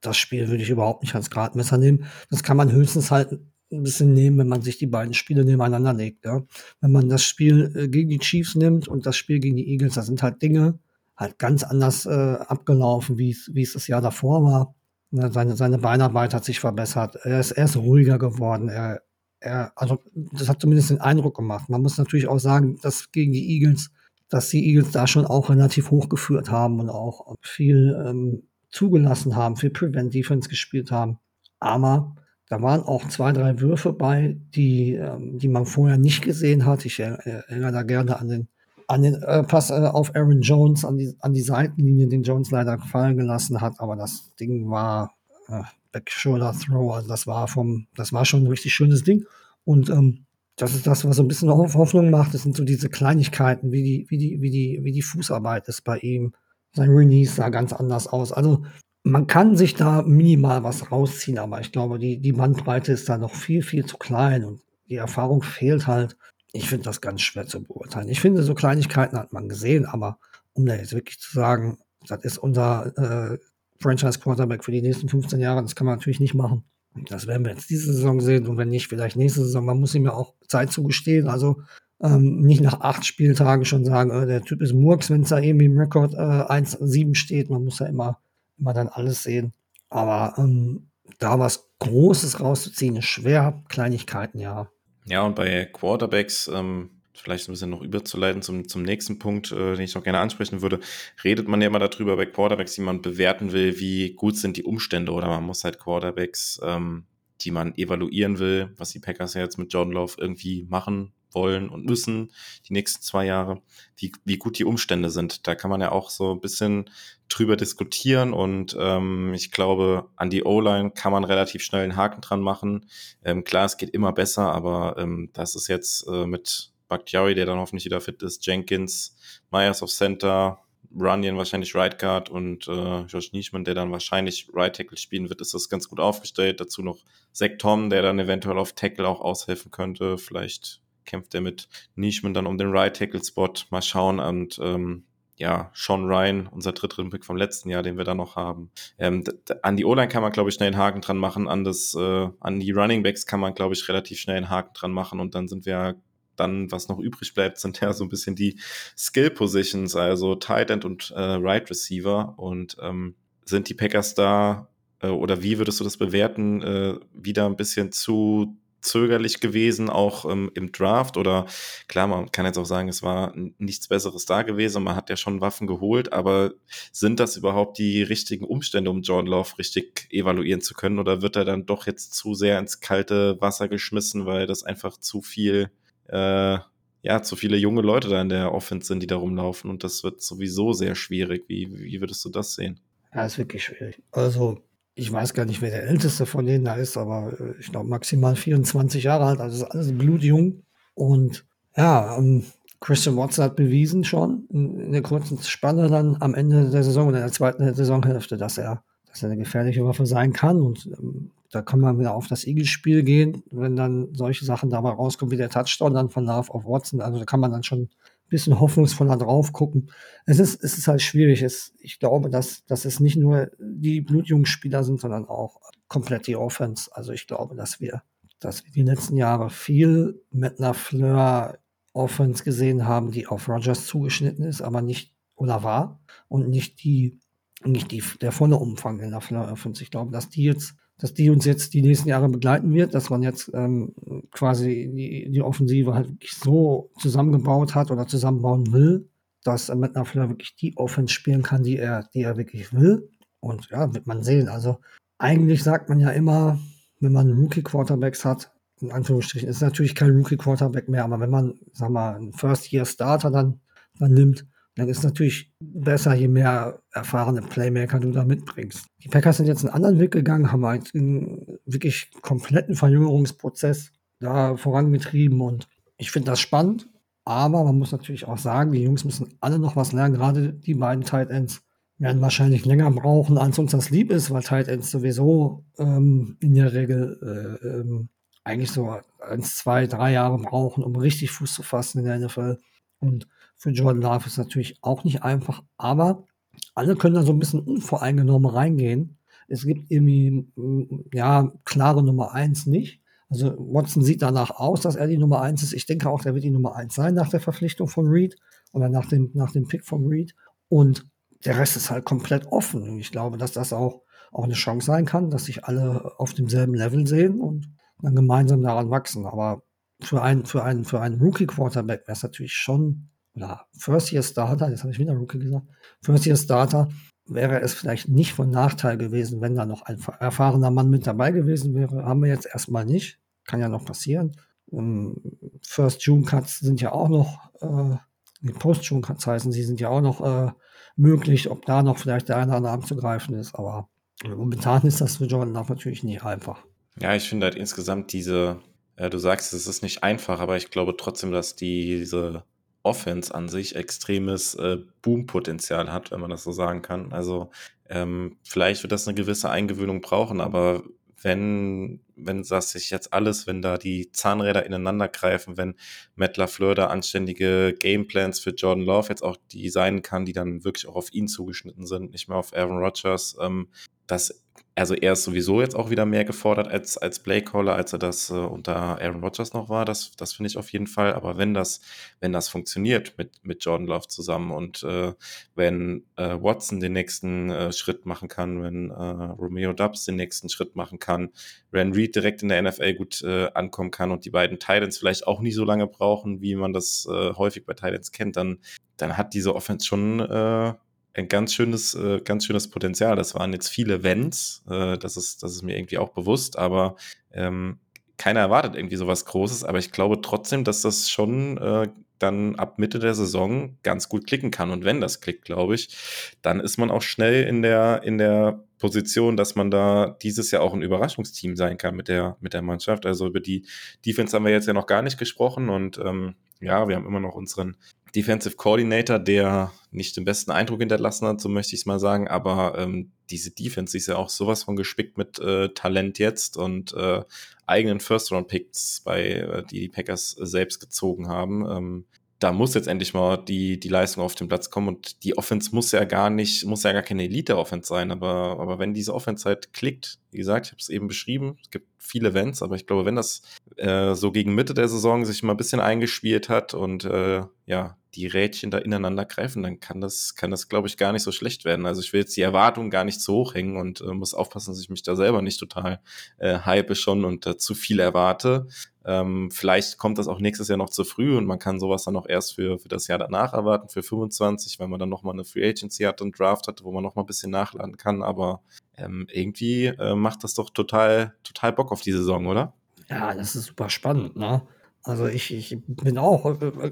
Das 0.00 0.16
Spiel 0.16 0.48
würde 0.48 0.62
ich 0.62 0.70
überhaupt 0.70 1.02
nicht 1.02 1.14
als 1.14 1.30
Gradmesser 1.30 1.78
nehmen. 1.78 2.06
Das 2.30 2.42
kann 2.42 2.56
man 2.56 2.72
höchstens 2.72 3.10
halt 3.10 3.38
ein 3.74 3.82
bisschen 3.82 4.12
nehmen, 4.12 4.38
wenn 4.38 4.48
man 4.48 4.62
sich 4.62 4.78
die 4.78 4.86
beiden 4.86 5.14
Spiele 5.14 5.44
nebeneinander 5.44 5.92
legt. 5.92 6.24
Ja? 6.24 6.42
Wenn 6.80 6.92
man 6.92 7.08
das 7.08 7.22
Spiel 7.22 7.72
äh, 7.74 7.88
gegen 7.88 8.10
die 8.10 8.18
Chiefs 8.18 8.54
nimmt 8.54 8.88
und 8.88 9.06
das 9.06 9.16
Spiel 9.16 9.40
gegen 9.40 9.56
die 9.56 9.68
Eagles, 9.68 9.94
da 9.94 10.02
sind 10.02 10.22
halt 10.22 10.42
Dinge 10.42 10.78
halt 11.16 11.38
ganz 11.38 11.62
anders 11.62 12.06
äh, 12.06 12.10
abgelaufen, 12.10 13.18
wie 13.18 13.30
es 13.30 13.72
das 13.72 13.86
Jahr 13.86 14.00
davor 14.00 14.44
war. 14.44 14.74
Ne, 15.10 15.30
seine, 15.32 15.56
seine 15.56 15.78
Beinarbeit 15.78 16.34
hat 16.34 16.44
sich 16.44 16.58
verbessert. 16.58 17.16
Er 17.22 17.38
ist, 17.38 17.52
er 17.52 17.66
ist 17.66 17.76
ruhiger 17.76 18.18
geworden. 18.18 18.68
Er, 18.68 19.02
er, 19.38 19.72
also, 19.76 20.00
das 20.14 20.48
hat 20.48 20.60
zumindest 20.60 20.90
den 20.90 21.00
Eindruck 21.00 21.36
gemacht. 21.36 21.68
Man 21.68 21.82
muss 21.82 21.98
natürlich 21.98 22.26
auch 22.26 22.40
sagen, 22.40 22.78
dass 22.82 23.12
gegen 23.12 23.32
die 23.32 23.48
Eagles, 23.52 23.92
dass 24.28 24.48
die 24.48 24.66
Eagles 24.66 24.90
da 24.90 25.06
schon 25.06 25.24
auch 25.24 25.50
relativ 25.50 25.92
hoch 25.92 26.08
geführt 26.08 26.50
haben 26.50 26.80
und 26.80 26.90
auch 26.90 27.36
viel 27.42 27.96
ähm, 28.04 28.42
zugelassen 28.70 29.36
haben, 29.36 29.56
viel 29.56 29.70
Prevent 29.70 30.12
Defense 30.12 30.48
gespielt 30.48 30.90
haben. 30.90 31.18
Aber 31.60 32.16
da 32.54 32.62
waren 32.62 32.84
auch 32.84 33.08
zwei, 33.08 33.32
drei 33.32 33.58
Würfe 33.58 33.92
bei, 33.92 34.36
die, 34.54 34.92
ähm, 34.92 35.38
die 35.38 35.48
man 35.48 35.66
vorher 35.66 35.98
nicht 35.98 36.22
gesehen 36.22 36.66
hat. 36.66 36.84
Ich 36.84 37.00
erinnere 37.00 37.72
da 37.72 37.82
gerne 37.82 38.20
an 38.20 38.28
den 38.28 38.48
an 38.86 39.02
den 39.02 39.14
äh, 39.14 39.42
Pass 39.42 39.70
äh, 39.70 39.74
auf 39.74 40.14
Aaron 40.14 40.42
Jones, 40.42 40.84
an 40.84 40.96
die, 40.98 41.16
an 41.18 41.32
die 41.32 41.40
Seitenlinie, 41.40 42.06
den 42.06 42.22
Jones 42.22 42.52
leider 42.52 42.78
fallen 42.78 43.16
gelassen 43.16 43.60
hat, 43.60 43.80
aber 43.80 43.96
das 43.96 44.34
Ding 44.38 44.70
war 44.70 45.14
äh, 45.48 45.62
Back 45.90 46.12
Shoulder 46.12 46.52
Throw, 46.52 46.94
also 46.94 47.08
das 47.08 47.26
war 47.26 47.48
vom, 47.48 47.88
das 47.96 48.12
war 48.12 48.24
schon 48.24 48.44
ein 48.44 48.48
richtig 48.48 48.72
schönes 48.72 49.02
Ding. 49.02 49.24
Und 49.64 49.88
ähm, 49.90 50.26
das 50.54 50.74
ist 50.74 50.86
das, 50.86 51.04
was 51.04 51.16
so 51.16 51.22
ein 51.24 51.28
bisschen 51.28 51.50
Hoffnung 51.50 52.10
macht. 52.10 52.34
Das 52.34 52.42
sind 52.42 52.54
so 52.54 52.62
diese 52.62 52.88
Kleinigkeiten, 52.88 53.72
wie 53.72 53.82
die, 53.82 54.06
wie 54.10 54.18
die, 54.18 54.40
wie 54.40 54.50
die, 54.50 54.80
wie 54.82 54.92
die 54.92 55.02
Fußarbeit 55.02 55.66
ist 55.66 55.82
bei 55.82 55.98
ihm. 55.98 56.34
Sein 56.72 56.90
Release 56.90 57.34
sah 57.34 57.48
ganz 57.48 57.72
anders 57.72 58.06
aus. 58.06 58.32
Also 58.32 58.62
man 59.04 59.26
kann 59.26 59.56
sich 59.56 59.74
da 59.74 60.02
minimal 60.02 60.64
was 60.64 60.90
rausziehen, 60.90 61.38
aber 61.38 61.60
ich 61.60 61.70
glaube, 61.72 61.98
die, 61.98 62.18
die 62.18 62.32
Bandbreite 62.32 62.92
ist 62.92 63.08
da 63.08 63.18
noch 63.18 63.34
viel, 63.34 63.62
viel 63.62 63.86
zu 63.86 63.96
klein 63.98 64.44
und 64.44 64.60
die 64.88 64.96
Erfahrung 64.96 65.42
fehlt 65.42 65.86
halt 65.86 66.16
ich 66.54 66.68
finde 66.68 66.84
das 66.84 67.00
ganz 67.00 67.20
schwer 67.20 67.46
zu 67.46 67.62
beurteilen. 67.62 68.08
Ich 68.08 68.20
finde, 68.20 68.42
so 68.44 68.54
Kleinigkeiten 68.54 69.18
hat 69.18 69.32
man 69.32 69.48
gesehen, 69.48 69.86
aber 69.86 70.18
um 70.52 70.64
da 70.64 70.76
jetzt 70.76 70.94
wirklich 70.94 71.18
zu 71.18 71.32
sagen, 71.32 71.78
das 72.06 72.22
ist 72.24 72.38
unser 72.38 72.96
äh, 72.96 73.38
Franchise-Quarterback 73.80 74.62
für 74.62 74.70
die 74.70 74.80
nächsten 74.80 75.08
15 75.08 75.40
Jahre, 75.40 75.62
das 75.62 75.74
kann 75.74 75.86
man 75.86 75.96
natürlich 75.96 76.20
nicht 76.20 76.34
machen. 76.34 76.62
Das 77.08 77.26
werden 77.26 77.44
wir 77.44 77.52
jetzt 77.52 77.70
diese 77.70 77.92
Saison 77.92 78.20
sehen 78.20 78.46
und 78.46 78.56
wenn 78.56 78.68
nicht, 78.68 78.86
vielleicht 78.86 79.16
nächste 79.16 79.40
Saison. 79.40 79.64
Man 79.64 79.80
muss 79.80 79.96
ihm 79.96 80.04
ja 80.04 80.12
auch 80.12 80.34
Zeit 80.46 80.70
zugestehen. 80.70 81.26
Also 81.26 81.60
ähm, 82.00 82.40
nicht 82.42 82.60
nach 82.60 82.80
acht 82.80 83.04
Spieltagen 83.04 83.64
schon 83.64 83.84
sagen, 83.84 84.10
äh, 84.10 84.26
der 84.26 84.42
Typ 84.42 84.62
ist 84.62 84.74
Murks, 84.74 85.10
wenn 85.10 85.22
es 85.22 85.30
da 85.30 85.40
irgendwie 85.40 85.66
im 85.66 85.76
Rekord 85.76 86.14
äh, 86.14 86.18
1-7 86.18 87.16
steht. 87.16 87.50
Man 87.50 87.64
muss 87.64 87.80
ja 87.80 87.86
immer, 87.86 88.20
immer 88.58 88.74
dann 88.74 88.88
alles 88.88 89.22
sehen. 89.22 89.52
Aber 89.88 90.34
ähm, 90.38 90.90
da 91.18 91.38
was 91.38 91.70
Großes 91.78 92.40
rauszuziehen 92.40 92.96
ist 92.96 93.06
schwer. 93.06 93.62
Kleinigkeiten, 93.68 94.38
ja. 94.38 94.70
Ja, 95.06 95.22
und 95.22 95.36
bei 95.36 95.66
Quarterbacks, 95.66 96.48
ähm, 96.48 96.90
vielleicht 97.12 97.48
ein 97.48 97.52
bisschen 97.52 97.70
noch 97.70 97.82
überzuleiten 97.82 98.42
zum, 98.42 98.66
zum 98.68 98.82
nächsten 98.82 99.18
Punkt, 99.18 99.52
äh, 99.52 99.74
den 99.74 99.84
ich 99.84 99.94
noch 99.94 100.02
gerne 100.02 100.18
ansprechen 100.18 100.62
würde, 100.62 100.80
redet 101.22 101.46
man 101.46 101.60
ja 101.60 101.68
immer 101.68 101.78
darüber 101.78 102.16
bei 102.16 102.26
Quarterbacks, 102.26 102.74
die 102.74 102.80
man 102.80 103.02
bewerten 103.02 103.52
will, 103.52 103.78
wie 103.78 104.14
gut 104.14 104.36
sind 104.36 104.56
die 104.56 104.64
Umstände 104.64 105.12
oder 105.12 105.28
man 105.28 105.44
muss 105.44 105.64
halt 105.64 105.78
Quarterbacks, 105.78 106.60
ähm, 106.64 107.04
die 107.42 107.50
man 107.50 107.74
evaluieren 107.76 108.38
will, 108.38 108.72
was 108.76 108.90
die 108.90 109.00
Packers 109.00 109.34
ja 109.34 109.42
jetzt 109.42 109.58
mit 109.58 109.72
Jordan 109.72 109.92
Love 109.92 110.14
irgendwie 110.18 110.66
machen 110.68 111.12
wollen 111.34 111.68
und 111.68 111.84
müssen 111.84 112.32
die 112.68 112.72
nächsten 112.72 113.02
zwei 113.02 113.26
Jahre, 113.26 113.62
wie, 113.96 114.12
wie 114.24 114.38
gut 114.38 114.58
die 114.58 114.64
Umstände 114.64 115.10
sind. 115.10 115.46
Da 115.46 115.54
kann 115.54 115.70
man 115.70 115.80
ja 115.80 115.92
auch 115.92 116.10
so 116.10 116.32
ein 116.32 116.40
bisschen 116.40 116.90
drüber 117.28 117.56
diskutieren 117.56 118.32
und 118.32 118.76
ähm, 118.78 119.32
ich 119.34 119.50
glaube, 119.50 120.08
an 120.16 120.30
die 120.30 120.44
O-Line 120.44 120.90
kann 120.90 121.12
man 121.12 121.24
relativ 121.24 121.62
schnell 121.62 121.82
einen 121.82 121.96
Haken 121.96 122.20
dran 122.20 122.40
machen. 122.40 122.86
Ähm, 123.24 123.44
klar, 123.44 123.64
es 123.64 123.76
geht 123.76 123.90
immer 123.90 124.12
besser, 124.12 124.52
aber 124.52 124.96
ähm, 124.98 125.30
das 125.32 125.54
ist 125.54 125.68
jetzt 125.68 126.06
äh, 126.06 126.26
mit 126.26 126.72
Bakhtiari, 126.88 127.34
der 127.34 127.46
dann 127.46 127.58
hoffentlich 127.58 127.86
wieder 127.86 128.00
fit 128.00 128.22
ist, 128.22 128.46
Jenkins, 128.46 129.16
Myers 129.50 129.82
auf 129.82 129.90
Center, 129.90 130.64
Runyon 130.96 131.36
wahrscheinlich 131.36 131.74
Right 131.74 131.98
Guard 131.98 132.30
und 132.30 132.68
äh, 132.68 133.00
Josh 133.02 133.32
Nischmann, 133.32 133.64
der 133.64 133.74
dann 133.74 133.90
wahrscheinlich 133.90 134.48
Right 134.52 134.76
Tackle 134.76 134.96
spielen 134.96 135.28
wird, 135.28 135.40
ist 135.40 135.54
das 135.54 135.68
ganz 135.68 135.88
gut 135.88 136.00
aufgestellt. 136.00 136.60
Dazu 136.60 136.82
noch 136.82 136.98
Zach 137.32 137.50
Tom, 137.58 137.90
der 137.90 138.02
dann 138.02 138.18
eventuell 138.18 138.58
auf 138.58 138.74
Tackle 138.74 139.08
auch 139.08 139.20
aushelfen 139.20 139.70
könnte. 139.70 140.18
Vielleicht 140.18 140.80
kämpft 141.04 141.34
er 141.34 141.40
mit 141.40 141.68
Nischman 141.94 142.34
dann 142.34 142.46
um 142.46 142.58
den 142.58 142.70
Right 142.70 142.96
Tackle 142.96 143.24
Spot. 143.24 143.52
Mal 143.70 143.82
schauen 143.82 144.20
und 144.20 144.58
ähm, 144.62 145.04
ja, 145.36 145.70
Sean 145.74 146.04
Ryan, 146.04 146.46
unser 146.46 146.72
dritter 146.72 147.04
Pick 147.10 147.24
vom 147.24 147.36
letzten 147.36 147.68
Jahr, 147.70 147.82
den 147.82 147.96
wir 147.96 148.04
da 148.04 148.14
noch 148.14 148.36
haben. 148.36 148.70
Ähm, 148.98 149.24
an 149.62 149.76
die 149.76 149.84
O-Line 149.84 150.08
kann 150.08 150.22
man, 150.22 150.32
glaube 150.32 150.50
ich, 150.50 150.54
schnell 150.54 150.68
einen 150.68 150.78
Haken 150.78 151.00
dran 151.00 151.18
machen. 151.18 151.48
An, 151.48 151.64
das, 151.64 151.94
äh, 151.94 152.28
an 152.40 152.60
die 152.60 152.70
Running 152.70 153.02
Backs 153.02 153.26
kann 153.26 153.40
man, 153.40 153.54
glaube 153.54 153.74
ich, 153.74 153.88
relativ 153.88 154.18
schnell 154.18 154.36
einen 154.36 154.50
Haken 154.50 154.74
dran 154.74 154.92
machen. 154.92 155.18
Und 155.18 155.34
dann 155.34 155.48
sind 155.48 155.66
wir 155.66 155.96
dann, 156.36 156.70
was 156.70 156.88
noch 156.88 156.98
übrig 156.98 157.34
bleibt, 157.34 157.58
sind 157.58 157.80
ja 157.80 157.92
so 157.92 158.04
ein 158.04 158.08
bisschen 158.08 158.36
die 158.36 158.58
Skill 158.96 159.30
Positions, 159.30 159.96
also 159.96 160.34
Tight 160.36 160.70
End 160.70 160.84
und 160.84 161.10
äh, 161.16 161.20
Right 161.20 161.68
Receiver. 161.68 162.34
Und 162.36 162.76
ähm, 162.80 163.16
sind 163.44 163.68
die 163.68 163.74
Packers 163.74 164.14
da, 164.14 164.68
äh, 165.00 165.08
oder 165.08 165.42
wie 165.42 165.58
würdest 165.58 165.80
du 165.80 165.84
das 165.84 165.96
bewerten, 165.96 166.62
äh, 166.62 166.94
wieder 167.12 167.46
ein 167.46 167.56
bisschen 167.56 167.90
zu 167.90 168.56
zögerlich 168.84 169.40
gewesen, 169.40 169.90
auch 169.90 170.30
ähm, 170.30 170.50
im 170.54 170.72
Draft. 170.72 171.16
Oder 171.16 171.46
klar, 171.88 172.06
man 172.06 172.30
kann 172.30 172.46
jetzt 172.46 172.58
auch 172.58 172.64
sagen, 172.64 172.88
es 172.88 173.02
war 173.02 173.32
nichts 173.58 173.88
Besseres 173.88 174.26
da 174.26 174.42
gewesen. 174.42 174.82
Man 174.82 174.96
hat 174.96 175.10
ja 175.10 175.16
schon 175.16 175.40
Waffen 175.40 175.66
geholt, 175.66 176.12
aber 176.12 176.52
sind 176.92 177.20
das 177.20 177.36
überhaupt 177.36 177.78
die 177.78 178.02
richtigen 178.02 178.44
Umstände, 178.44 178.90
um 178.90 179.02
Jordan 179.02 179.30
Love 179.30 179.58
richtig 179.58 180.06
evaluieren 180.10 180.60
zu 180.60 180.74
können? 180.74 180.98
Oder 180.98 181.22
wird 181.22 181.36
er 181.36 181.44
dann 181.44 181.66
doch 181.66 181.86
jetzt 181.86 182.14
zu 182.14 182.34
sehr 182.34 182.58
ins 182.58 182.80
kalte 182.80 183.40
Wasser 183.40 183.68
geschmissen, 183.68 184.26
weil 184.26 184.46
das 184.46 184.62
einfach 184.62 184.96
zu 184.98 185.22
viel, 185.22 185.70
äh, 186.08 186.58
ja, 187.02 187.22
zu 187.22 187.36
viele 187.36 187.56
junge 187.56 187.82
Leute 187.82 188.08
da 188.08 188.20
in 188.20 188.28
der 188.28 188.52
Offense 188.52 188.86
sind, 188.86 189.02
die 189.02 189.06
da 189.06 189.16
rumlaufen 189.16 189.70
und 189.70 189.84
das 189.84 190.04
wird 190.04 190.22
sowieso 190.22 190.72
sehr 190.72 190.94
schwierig. 190.94 191.44
Wie, 191.48 191.70
wie 191.78 192.00
würdest 192.00 192.24
du 192.24 192.30
das 192.30 192.54
sehen? 192.54 192.80
Ja, 193.14 193.26
ist 193.26 193.38
wirklich 193.38 193.64
schwierig. 193.64 194.02
Also, 194.10 194.62
ich 194.94 195.12
weiß 195.12 195.34
gar 195.34 195.44
nicht, 195.44 195.60
wer 195.60 195.70
der 195.70 195.84
älteste 195.84 196.24
von 196.26 196.46
denen 196.46 196.64
da 196.64 196.74
ist, 196.74 196.96
aber 196.96 197.32
äh, 197.38 197.54
ich 197.58 197.70
glaube 197.70 197.88
maximal 197.88 198.36
24 198.36 199.04
Jahre 199.04 199.26
alt, 199.26 199.40
also 199.40 199.64
ist 199.64 199.70
alles 199.70 199.96
blutjung. 199.96 200.62
Und 200.94 201.44
ja, 201.76 202.16
ähm, 202.16 202.44
Christian 202.80 203.16
Watson 203.16 203.44
hat 203.44 203.56
bewiesen 203.56 204.04
schon 204.04 204.46
in 204.50 204.92
der 204.92 205.02
kurzen 205.02 205.38
Spanne 205.42 205.88
dann 205.88 206.16
am 206.20 206.34
Ende 206.34 206.70
der 206.70 206.84
Saison 206.84 207.08
oder 207.08 207.18
in 207.18 207.24
der 207.24 207.32
zweiten 207.32 207.74
Saisonhälfte, 207.74 208.36
dass 208.36 208.58
er, 208.58 208.84
dass 209.08 209.22
er 209.22 209.30
eine 209.30 209.38
gefährliche 209.38 209.84
Waffe 209.84 210.06
sein 210.06 210.32
kann. 210.32 210.60
Und 210.60 210.86
ähm, 210.86 211.30
da 211.50 211.62
kann 211.62 211.80
man 211.80 211.98
wieder 211.98 212.14
auf 212.14 212.26
das 212.28 212.46
Eagles-Spiel 212.46 213.02
gehen, 213.02 213.42
wenn 213.50 213.74
dann 213.74 214.08
solche 214.12 214.44
Sachen 214.44 214.70
dabei 214.70 214.90
rauskommen 214.90 215.32
wie 215.32 215.36
der 215.36 215.50
Touchdown 215.50 215.94
dann 215.94 216.10
von 216.10 216.26
Love 216.26 216.52
auf 216.52 216.64
Watson. 216.66 217.00
Also 217.00 217.18
da 217.18 217.24
kann 217.24 217.40
man 217.40 217.52
dann 217.52 217.62
schon 217.62 217.88
bisschen 218.28 218.58
hoffnungsvoller 218.58 219.16
drauf 219.16 219.52
gucken. 219.52 219.90
Es 220.26 220.38
ist, 220.38 220.62
es 220.62 220.78
ist 220.78 220.88
halt 220.88 221.02
schwierig. 221.02 221.42
Es, 221.42 221.72
ich 221.78 221.98
glaube, 221.98 222.30
dass, 222.30 222.64
dass 222.64 222.84
es 222.84 223.00
nicht 223.00 223.16
nur 223.16 223.50
die 223.58 224.00
blutjungen 224.00 224.46
Spieler 224.46 224.82
sind, 224.84 225.00
sondern 225.00 225.26
auch 225.26 225.60
komplett 225.88 226.26
die 226.26 226.36
Offense. 226.36 226.90
Also 226.94 227.12
ich 227.12 227.26
glaube, 227.26 227.54
dass 227.54 227.80
wir, 227.80 228.02
dass 228.40 228.64
wir 228.64 228.72
die 228.72 228.82
letzten 228.82 229.16
Jahre 229.16 229.50
viel 229.50 230.22
mit 230.30 230.58
einer 230.58 230.74
Fleur 230.74 231.58
Offense 231.92 232.42
gesehen 232.42 232.86
haben, 232.86 233.12
die 233.12 233.26
auf 233.26 233.48
Rogers 233.48 233.86
zugeschnitten 233.86 234.44
ist, 234.44 234.62
aber 234.62 234.82
nicht 234.82 235.14
oder 235.36 235.62
war 235.62 236.00
und 236.28 236.48
nicht 236.48 236.82
die 236.82 237.20
nicht 237.64 237.92
die, 237.92 238.02
der 238.20 238.32
volle 238.32 238.56
Umfang 238.56 239.00
in 239.00 239.10
der 239.10 239.20
Fleur 239.20 239.50
Offense. 239.50 239.82
Ich 239.82 239.90
glaube, 239.90 240.12
dass 240.12 240.28
die 240.28 240.42
jetzt 240.42 240.74
dass 240.98 241.14
die 241.14 241.30
uns 241.30 241.44
jetzt 241.44 241.74
die 241.74 241.82
nächsten 241.82 242.08
Jahre 242.08 242.28
begleiten 242.28 242.72
wird, 242.72 242.94
dass 242.94 243.10
man 243.10 243.22
jetzt 243.22 243.50
ähm, 243.52 243.94
quasi 244.30 244.90
die, 244.94 245.30
die 245.30 245.42
Offensive 245.42 245.94
halt 245.94 246.08
wirklich 246.08 246.32
so 246.34 246.90
zusammengebaut 247.00 247.74
hat 247.74 247.90
oder 247.90 248.06
zusammenbauen 248.06 248.72
will, 248.72 249.08
dass 249.42 249.74
Matt 249.74 249.96
Fleur 250.06 250.28
wirklich 250.28 250.54
die 250.56 250.76
Offense 250.76 251.12
spielen 251.12 251.42
kann, 251.42 251.62
die 251.62 251.78
er, 251.78 252.08
die 252.14 252.22
er 252.22 252.36
wirklich 252.36 252.72
will. 252.72 253.10
Und 253.40 253.68
ja, 253.70 253.92
wird 253.92 254.06
man 254.06 254.22
sehen. 254.22 254.48
Also 254.48 254.78
eigentlich 255.18 255.62
sagt 255.62 255.88
man 255.88 256.00
ja 256.00 256.10
immer, 256.10 256.58
wenn 257.00 257.12
man 257.12 257.32
Rookie-Quarterbacks 257.32 258.24
hat, 258.24 258.52
in 258.80 258.90
Anführungsstrichen, 258.90 259.48
ist 259.48 259.60
natürlich 259.60 259.94
kein 259.94 260.16
Rookie-Quarterback 260.16 260.88
mehr, 260.88 261.04
aber 261.04 261.20
wenn 261.20 261.30
man, 261.30 261.54
sag 261.72 261.90
mal, 261.90 262.16
einen 262.16 262.32
First-Year-Starter 262.32 263.30
dann, 263.30 263.60
dann 263.98 264.12
nimmt, 264.12 264.46
dann 264.76 264.88
ist 264.88 265.04
natürlich 265.04 265.52
besser, 265.60 266.14
je 266.14 266.28
mehr 266.28 266.82
erfahrene 266.92 267.42
Playmaker 267.42 268.00
du 268.00 268.10
da 268.10 268.24
mitbringst. 268.24 268.86
Die 269.02 269.08
Packers 269.08 269.36
sind 269.36 269.46
jetzt 269.46 269.64
einen 269.64 269.74
anderen 269.74 270.00
Weg 270.00 270.10
gegangen, 270.10 270.50
haben 270.50 270.66
halt 270.66 270.94
einen 270.94 271.58
wirklich 271.64 272.10
kompletten 272.22 272.74
Verjüngerungsprozess 272.74 273.92
da 274.20 274.56
vorangetrieben 274.56 275.40
und 275.40 275.68
ich 275.96 276.10
finde 276.10 276.30
das 276.30 276.40
spannend, 276.40 276.88
aber 277.24 277.62
man 277.64 277.78
muss 277.78 277.92
natürlich 277.92 278.26
auch 278.26 278.38
sagen, 278.38 278.72
die 278.72 278.82
Jungs 278.82 279.04
müssen 279.04 279.34
alle 279.40 279.58
noch 279.58 279.76
was 279.76 279.92
lernen, 279.92 280.14
gerade 280.14 280.52
die 280.52 280.74
beiden 280.74 281.04
Tight 281.04 281.30
Ends 281.30 281.62
werden 281.98 282.20
wahrscheinlich 282.20 282.64
länger 282.64 282.90
brauchen, 282.90 283.38
als 283.38 283.58
uns 283.58 283.70
das 283.70 283.90
lieb 283.90 284.10
ist, 284.10 284.30
weil 284.30 284.42
Tight 284.42 284.68
Ends 284.68 284.90
sowieso 284.90 285.64
ähm, 285.78 286.36
in 286.40 286.54
der 286.54 286.72
Regel 286.72 287.60
äh, 287.62 287.66
ähm, 287.66 288.08
eigentlich 288.42 288.72
so 288.72 288.96
eins, 289.20 289.56
zwei, 289.56 289.86
drei 289.86 290.12
Jahre 290.12 290.38
brauchen, 290.38 290.84
um 290.84 290.96
richtig 290.96 291.30
Fuß 291.30 291.54
zu 291.54 291.62
fassen 291.62 292.00
in 292.00 292.04
der 292.04 292.18
NFL. 292.18 292.58
Und 292.98 293.26
für 293.56 293.70
Jordan 293.70 294.02
Love 294.02 294.26
ist 294.26 294.38
natürlich 294.38 294.78
auch 294.82 295.04
nicht 295.04 295.22
einfach, 295.22 295.62
aber 295.76 296.26
alle 296.74 296.96
können 296.96 297.14
da 297.14 297.22
so 297.22 297.32
ein 297.32 297.38
bisschen 297.38 297.60
unvoreingenommen 297.60 298.50
reingehen. 298.50 299.18
Es 299.48 299.64
gibt 299.64 299.90
irgendwie, 299.90 300.46
mm, 300.56 301.06
ja, 301.12 301.52
klare 301.64 302.02
Nummer 302.02 302.32
eins 302.32 302.66
nicht. 302.66 303.00
Also 303.28 303.54
Watson 303.58 304.02
sieht 304.02 304.22
danach 304.22 304.50
aus, 304.50 304.82
dass 304.82 304.96
er 304.96 305.06
die 305.06 305.18
Nummer 305.18 305.40
eins 305.40 305.62
ist. 305.62 305.72
Ich 305.72 305.86
denke 305.86 306.08
auch, 306.08 306.22
der 306.22 306.34
wird 306.34 306.44
die 306.44 306.50
Nummer 306.50 306.76
eins 306.76 306.94
sein 306.94 307.14
nach 307.14 307.30
der 307.30 307.40
Verpflichtung 307.40 307.88
von 307.88 308.06
Reed 308.06 308.36
oder 308.72 308.88
nach 308.88 309.06
dem, 309.06 309.30
nach 309.34 309.50
dem 309.50 309.66
Pick 309.66 309.84
von 309.84 310.06
Reed. 310.06 310.34
Und 310.68 311.06
der 311.44 311.58
Rest 311.58 311.76
ist 311.76 311.90
halt 311.90 312.04
komplett 312.04 312.46
offen. 312.46 312.82
Und 312.82 312.98
ich 312.98 313.10
glaube, 313.10 313.38
dass 313.38 313.52
das 313.52 313.72
auch, 313.72 314.02
auch 314.32 314.44
eine 314.44 314.54
Chance 314.54 314.86
sein 314.86 315.04
kann, 315.04 315.30
dass 315.30 315.46
sich 315.46 315.64
alle 315.64 316.12
auf 316.18 316.34
demselben 316.34 316.74
Level 316.74 317.06
sehen 317.06 317.40
und 317.40 317.68
dann 318.00 318.14
gemeinsam 318.14 318.62
daran 318.62 318.90
wachsen. 318.90 319.26
Aber 319.26 319.62
für 320.00 320.22
einen, 320.22 320.44
für 320.44 320.62
einen, 320.62 320.84
für 320.84 321.00
einen 321.00 321.20
Rookie-Quarterback 321.20 322.02
wäre 322.02 322.12
es 322.12 322.22
natürlich 322.22 322.54
schon, 322.54 323.08
oder 323.34 323.66
First-Year-Starter, 323.78 324.70
jetzt 324.70 324.82
habe 324.82 324.92
ich 324.92 324.98
wieder 324.98 325.14
Rookie 325.14 325.38
gesagt, 325.38 325.66
First-Year-Starter 326.02 326.88
wäre 327.26 327.60
es 327.60 327.74
vielleicht 327.74 328.08
nicht 328.08 328.32
von 328.32 328.50
Nachteil 328.50 328.98
gewesen, 328.98 329.40
wenn 329.40 329.54
da 329.54 329.64
noch 329.66 329.82
ein 329.82 329.98
erfahrener 330.20 330.70
Mann 330.70 330.90
mit 330.90 331.06
dabei 331.06 331.30
gewesen 331.30 331.74
wäre. 331.74 332.04
Haben 332.04 332.22
wir 332.22 332.30
jetzt 332.30 332.46
erstmal 332.46 332.84
nicht. 332.84 333.18
Kann 333.46 333.60
ja 333.60 333.68
noch 333.68 333.84
passieren. 333.84 334.32
Ähm, 334.72 335.16
First 335.62 336.02
June 336.02 336.24
Cuts 336.24 336.60
sind 336.60 336.80
ja 336.80 336.92
auch 336.92 337.08
noch, 337.08 337.50
äh, 337.60 338.52
Post 338.52 338.84
June 338.84 339.00
Cuts 339.00 339.26
heißen 339.26 339.52
sie, 339.52 339.62
sind 339.62 339.80
ja 339.80 339.88
auch 339.88 340.02
noch 340.02 340.20
äh, 340.20 340.52
möglich, 340.96 341.50
ob 341.50 341.64
da 341.64 341.82
noch 341.82 341.98
vielleicht 341.98 342.28
der 342.28 342.36
eine 342.36 342.48
oder 342.48 342.56
andere 342.56 342.72
abzugreifen 342.72 343.34
ist. 343.36 343.54
Aber 343.54 343.88
momentan 344.24 344.82
ist 344.82 345.00
das 345.00 345.16
für 345.16 345.24
Jordan 345.24 345.54
Love 345.54 345.72
natürlich 345.72 346.04
nicht 346.04 346.24
einfach. 346.24 346.64
Ja, 347.00 347.14
ich 347.14 347.28
finde 347.28 347.46
halt 347.46 347.56
insgesamt 347.56 348.12
diese, 348.12 348.60
äh, 348.96 349.10
du 349.10 349.18
sagst, 349.18 349.52
es 349.52 349.66
ist 349.66 349.82
nicht 349.82 350.02
einfach, 350.02 350.40
aber 350.40 350.56
ich 350.56 350.70
glaube 350.70 350.94
trotzdem, 350.96 351.32
dass 351.32 351.56
diese 351.56 352.44
Offense 352.84 353.34
an 353.34 353.48
sich 353.48 353.74
extremes 353.74 354.54
äh, 354.54 354.78
Boom-Potenzial 355.02 355.92
hat, 355.92 356.12
wenn 356.12 356.20
man 356.20 356.30
das 356.30 356.44
so 356.44 356.52
sagen 356.52 356.82
kann. 356.82 357.12
Also 357.12 357.50
ähm, 357.88 358.36
vielleicht 358.44 358.82
wird 358.82 358.92
das 358.92 359.08
eine 359.08 359.14
gewisse 359.14 359.50
Eingewöhnung 359.50 360.00
brauchen, 360.00 360.40
aber 360.40 360.84
wenn, 361.24 362.00
wenn 362.16 362.42
das 362.42 362.72
sich 362.72 362.90
jetzt 362.90 363.14
alles, 363.14 363.46
wenn 363.46 363.62
da 363.62 363.78
die 363.78 364.12
Zahnräder 364.12 364.66
ineinander 364.66 365.08
greifen, 365.08 365.56
wenn 365.56 365.74
Matt 366.14 366.36
LaFleur 366.36 366.74
da 366.74 366.86
anständige 366.88 367.74
Gameplans 367.78 368.40
für 368.40 368.50
Jordan 368.50 368.84
Love 368.84 369.08
jetzt 369.08 369.22
auch 369.22 369.38
designen 369.52 370.02
kann, 370.02 370.26
die 370.26 370.34
dann 370.34 370.64
wirklich 370.64 370.86
auch 370.86 370.96
auf 370.96 371.12
ihn 371.14 371.26
zugeschnitten 371.26 371.86
sind, 371.86 372.12
nicht 372.12 372.28
mehr 372.28 372.36
auf 372.36 372.54
Aaron 372.54 372.78
Rodgers, 372.78 373.36
ähm, 373.40 373.68
das 374.06 374.43
also 374.76 374.94
er 374.94 375.12
ist 375.12 375.22
sowieso 375.22 375.60
jetzt 375.60 375.76
auch 375.76 375.90
wieder 375.90 376.04
mehr 376.04 376.24
gefordert 376.24 376.66
als, 376.68 376.98
als 376.98 377.20
Playcaller, 377.20 377.76
als 377.76 377.92
er 377.92 378.00
das 378.00 378.30
äh, 378.30 378.34
unter 378.34 379.00
Aaron 379.00 379.22
Rodgers 379.22 379.52
noch 379.52 379.68
war. 379.68 379.84
Das, 379.84 380.12
das 380.16 380.32
finde 380.32 380.48
ich 380.48 380.56
auf 380.56 380.70
jeden 380.70 380.88
Fall. 380.88 381.14
Aber 381.14 381.38
wenn 381.38 381.54
das, 381.54 381.80
wenn 382.20 382.32
das 382.32 382.48
funktioniert 382.48 383.14
mit, 383.16 383.30
mit 383.44 383.64
Jordan 383.64 383.86
Love 383.86 384.08
zusammen 384.08 384.50
und 384.50 384.82
äh, 384.82 385.12
wenn 385.54 386.04
äh, 386.16 386.36
Watson 386.40 386.80
den 386.80 386.92
nächsten 386.92 387.50
äh, 387.50 387.72
Schritt 387.72 388.04
machen 388.04 388.28
kann, 388.28 388.62
wenn 388.62 388.90
äh, 388.90 388.94
Romeo 388.94 389.72
Dubs 389.72 390.06
den 390.06 390.16
nächsten 390.16 390.48
Schritt 390.48 390.74
machen 390.74 390.98
kann, 390.98 391.30
Ran 391.72 391.92
Reed 391.92 392.16
direkt 392.16 392.42
in 392.42 392.48
der 392.48 392.60
NFL 392.62 392.94
gut 392.94 393.22
äh, 393.22 393.50
ankommen 393.54 393.92
kann 393.92 394.10
und 394.10 394.24
die 394.24 394.30
beiden 394.30 394.58
Titans 394.58 394.98
vielleicht 394.98 395.26
auch 395.28 395.40
nicht 395.40 395.54
so 395.54 395.64
lange 395.64 395.86
brauchen, 395.86 396.40
wie 396.40 396.56
man 396.56 396.72
das 396.72 397.06
äh, 397.08 397.32
häufig 397.34 397.64
bei 397.64 397.74
Titans 397.74 398.10
kennt, 398.10 398.36
dann, 398.36 398.58
dann 398.96 399.16
hat 399.16 399.34
diese 399.34 399.54
Offense 399.54 399.86
schon 399.86 400.18
äh, 400.18 400.74
ein 401.14 401.28
ganz 401.28 401.54
schönes, 401.54 401.94
äh, 401.94 402.20
ganz 402.20 402.44
schönes 402.44 402.68
Potenzial. 402.68 403.16
Das 403.16 403.34
waren 403.34 403.52
jetzt 403.52 403.68
viele 403.68 404.02
Wenns, 404.02 404.64
äh, 404.68 404.98
das, 404.98 405.16
ist, 405.16 405.42
das 405.42 405.52
ist 405.52 405.62
mir 405.62 405.76
irgendwie 405.76 405.98
auch 405.98 406.10
bewusst, 406.10 406.58
aber 406.58 406.96
ähm, 407.32 407.78
keiner 408.16 408.40
erwartet 408.40 408.76
irgendwie 408.76 408.96
sowas 408.96 409.24
Großes, 409.24 409.64
aber 409.64 409.78
ich 409.78 409.90
glaube 409.92 410.20
trotzdem, 410.20 410.64
dass 410.64 410.82
das 410.82 411.10
schon 411.10 411.58
äh, 411.58 411.88
dann 412.18 412.54
ab 412.56 412.78
Mitte 412.78 412.98
der 413.00 413.14
Saison 413.14 413.76
ganz 413.82 414.08
gut 414.08 414.26
klicken 414.26 414.50
kann. 414.50 414.70
Und 414.70 414.84
wenn 414.84 415.00
das 415.00 415.20
klickt, 415.20 415.44
glaube 415.44 415.74
ich, 415.74 415.96
dann 416.42 416.60
ist 416.60 416.78
man 416.78 416.90
auch 416.90 417.02
schnell 417.02 417.44
in 417.44 417.62
der, 417.62 418.02
in 418.04 418.18
der 418.18 418.64
Position, 418.78 419.36
dass 419.36 419.56
man 419.56 419.70
da 419.70 420.16
dieses 420.22 420.50
Jahr 420.50 420.62
auch 420.62 420.74
ein 420.74 420.82
Überraschungsteam 420.82 421.56
sein 421.56 421.76
kann 421.76 421.96
mit 421.96 422.08
der, 422.08 422.36
mit 422.40 422.54
der 422.54 422.62
Mannschaft. 422.62 423.04
Also 423.04 423.26
über 423.26 423.40
die 423.40 423.66
Defense 424.06 424.34
haben 424.34 424.44
wir 424.44 424.52
jetzt 424.52 424.66
ja 424.66 424.72
noch 424.72 424.86
gar 424.86 425.02
nicht 425.02 425.18
gesprochen 425.18 425.68
und 425.68 425.98
ähm, 425.98 426.34
ja, 426.60 426.88
wir 426.88 426.96
haben 426.96 427.06
immer 427.06 427.20
noch 427.20 427.34
unseren 427.34 427.76
Defensive 428.14 428.56
Coordinator, 428.56 429.18
der 429.18 429.72
nicht 429.90 430.16
den 430.16 430.24
besten 430.24 430.50
Eindruck 430.50 430.80
hinterlassen 430.80 431.26
hat, 431.26 431.40
so 431.40 431.48
möchte 431.48 431.74
ich 431.74 431.82
es 431.82 431.86
mal 431.86 431.98
sagen, 431.98 432.28
aber 432.28 432.78
ähm, 432.78 433.12
diese 433.30 433.50
Defense 433.50 433.96
ist 433.96 434.06
ja 434.06 434.16
auch 434.16 434.28
sowas 434.28 434.64
von 434.64 434.76
gespickt 434.76 435.18
mit 435.18 435.38
äh, 435.38 435.70
Talent 435.70 436.18
jetzt 436.18 436.56
und 436.56 436.92
äh, 436.94 437.22
eigenen 437.66 438.00
First-Round-Picks, 438.00 439.02
bei 439.04 439.24
äh, 439.24 439.62
die 439.64 439.80
die 439.80 439.88
Packers 439.88 440.30
selbst 440.30 440.80
gezogen 440.80 441.28
haben. 441.28 441.66
Ähm, 441.68 442.04
da 442.40 442.52
muss 442.52 442.74
jetzt 442.74 442.88
endlich 442.88 443.14
mal 443.14 443.38
die, 443.38 443.80
die 443.80 443.88
Leistung 443.88 444.22
auf 444.22 444.34
den 444.34 444.48
Platz 444.48 444.68
kommen 444.68 444.88
und 444.88 445.24
die 445.24 445.38
Offense 445.38 445.74
muss 445.74 445.92
ja 445.92 446.04
gar 446.04 446.28
nicht, 446.28 446.66
muss 446.66 446.82
ja 446.82 446.92
gar 446.92 447.02
keine 447.02 447.24
Elite-Offense 447.24 447.88
sein, 447.88 448.10
aber, 448.10 448.58
aber 448.60 448.78
wenn 448.78 448.92
diese 448.92 449.14
Offense 449.14 449.46
halt 449.46 449.72
klickt, 449.72 450.18
wie 450.30 450.38
gesagt, 450.38 450.66
ich 450.66 450.72
habe 450.72 450.80
es 450.80 450.88
eben 450.90 451.08
beschrieben, 451.08 451.56
es 451.62 451.70
gibt 451.70 451.88
viele 451.96 452.30
Events, 452.30 452.62
aber 452.62 452.76
ich 452.76 452.86
glaube, 452.86 453.06
wenn 453.06 453.16
das 453.16 453.42
äh, 453.76 454.14
so 454.14 454.30
gegen 454.30 454.54
Mitte 454.54 454.74
der 454.74 454.88
Saison 454.88 455.24
sich 455.24 455.42
mal 455.42 455.54
ein 455.54 455.56
bisschen 455.56 455.80
eingespielt 455.80 456.48
hat 456.48 456.74
und 456.74 457.04
äh, 457.04 457.44
ja, 457.66 457.96
die 458.14 458.26
Rädchen 458.26 458.70
da 458.70 458.78
ineinander 458.78 459.24
greifen, 459.24 459.62
dann 459.62 459.80
kann 459.80 460.00
das, 460.00 460.34
kann 460.34 460.50
das, 460.50 460.68
glaube 460.68 460.88
ich, 460.88 460.96
gar 460.96 461.12
nicht 461.12 461.22
so 461.22 461.32
schlecht 461.32 461.64
werden. 461.64 461.86
Also 461.86 462.00
ich 462.00 462.12
will 462.12 462.20
jetzt 462.20 462.36
die 462.36 462.42
Erwartungen 462.42 462.90
gar 462.90 463.04
nicht 463.04 463.20
so 463.20 463.34
hoch 463.34 463.54
hängen 463.54 463.76
und 463.76 464.00
äh, 464.00 464.12
muss 464.14 464.34
aufpassen, 464.34 464.70
dass 464.70 464.80
ich 464.80 464.90
mich 464.90 465.02
da 465.02 465.16
selber 465.16 465.42
nicht 465.42 465.58
total 465.58 466.00
äh, 466.38 466.58
hype 466.58 466.96
schon 466.96 467.24
und 467.24 467.46
äh, 467.46 467.56
zu 467.56 467.74
viel 467.74 468.00
erwarte. 468.00 468.68
Ähm, 469.04 469.50
vielleicht 469.50 469.98
kommt 469.98 470.18
das 470.18 470.28
auch 470.28 470.40
nächstes 470.40 470.68
Jahr 470.68 470.78
noch 470.78 470.88
zu 470.88 471.04
früh 471.04 471.36
und 471.36 471.44
man 471.44 471.58
kann 471.58 471.78
sowas 471.78 472.04
dann 472.04 472.16
auch 472.16 472.26
erst 472.26 472.54
für, 472.54 472.78
für 472.78 472.88
das 472.88 473.06
Jahr 473.06 473.18
danach 473.18 473.52
erwarten, 473.52 473.88
für 473.88 474.02
25, 474.02 474.78
wenn 474.78 474.88
man 474.88 474.98
dann 474.98 475.10
nochmal 475.10 475.34
eine 475.34 475.44
Free 475.44 475.68
Agency 475.68 476.04
hat 476.04 476.22
und 476.22 476.38
Draft 476.38 476.68
hat, 476.68 476.82
wo 476.84 476.92
man 476.92 477.02
nochmal 477.02 477.24
ein 477.24 477.26
bisschen 477.26 477.50
nachladen 477.50 477.96
kann. 477.96 478.22
Aber 478.22 478.62
ähm, 478.96 479.26
irgendwie 479.30 479.86
äh, 479.86 480.14
macht 480.14 480.42
das 480.44 480.54
doch 480.54 480.70
total, 480.70 481.34
total 481.44 481.72
Bock 481.72 481.92
auf 481.92 482.00
die 482.00 482.12
Saison, 482.12 482.46
oder? 482.46 482.72
Ja, 483.10 483.34
das 483.34 483.54
ist 483.54 483.66
super 483.66 483.90
spannend, 483.90 484.36
ne? 484.36 484.62
Also 485.04 485.26
ich, 485.26 485.52
ich 485.52 485.78
bin 485.86 486.18
auch, 486.18 486.44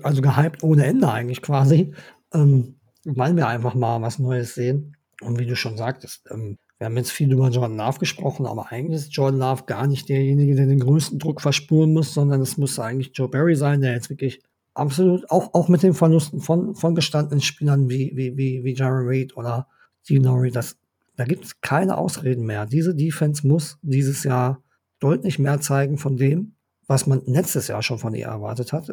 also 0.02 0.22
gehypt 0.22 0.62
ohne 0.62 0.84
Ende 0.84 1.10
eigentlich 1.10 1.42
quasi, 1.42 1.92
ähm, 2.32 2.76
weil 3.04 3.34
wir 3.34 3.48
einfach 3.48 3.74
mal 3.74 4.00
was 4.02 4.18
Neues 4.18 4.54
sehen. 4.54 4.96
Und 5.22 5.38
wie 5.38 5.46
du 5.46 5.56
schon 5.56 5.76
sagtest, 5.76 6.28
ähm, 6.30 6.58
wir 6.78 6.86
haben 6.86 6.96
jetzt 6.96 7.12
viel 7.12 7.32
über 7.32 7.48
Jordan 7.48 7.76
Love 7.76 8.00
gesprochen, 8.00 8.44
aber 8.44 8.70
eigentlich 8.70 9.02
ist 9.02 9.14
Jordan 9.14 9.40
Love 9.40 9.64
gar 9.66 9.86
nicht 9.86 10.08
derjenige, 10.08 10.56
der 10.56 10.66
den 10.66 10.80
größten 10.80 11.18
Druck 11.18 11.40
verspüren 11.40 11.92
muss, 11.92 12.12
sondern 12.12 12.40
es 12.40 12.58
muss 12.58 12.78
eigentlich 12.78 13.12
Joe 13.14 13.28
Barry 13.28 13.54
sein, 13.54 13.80
der 13.80 13.92
jetzt 13.92 14.10
wirklich 14.10 14.42
absolut, 14.74 15.30
auch, 15.30 15.54
auch 15.54 15.68
mit 15.68 15.82
den 15.82 15.94
Verlusten 15.94 16.40
von, 16.40 16.74
von 16.74 16.94
gestandenen 16.94 17.40
Spielern 17.40 17.88
wie, 17.88 18.12
wie, 18.14 18.36
wie, 18.36 18.64
wie 18.64 18.74
Jaron 18.74 19.06
Reed 19.06 19.36
oder 19.36 19.68
Steve 20.02 20.22
Norrie, 20.22 20.50
das, 20.50 20.76
da 21.16 21.24
gibt 21.24 21.44
es 21.44 21.60
keine 21.60 21.96
Ausreden 21.96 22.44
mehr. 22.44 22.66
Diese 22.66 22.94
Defense 22.94 23.46
muss 23.46 23.78
dieses 23.82 24.24
Jahr 24.24 24.62
deutlich 24.98 25.38
mehr 25.38 25.60
zeigen 25.60 25.98
von 25.98 26.16
dem, 26.16 26.56
was 26.86 27.06
man 27.06 27.22
letztes 27.26 27.68
Jahr 27.68 27.82
schon 27.82 27.98
von 27.98 28.14
ihr 28.14 28.26
erwartet 28.26 28.72
hat. 28.72 28.88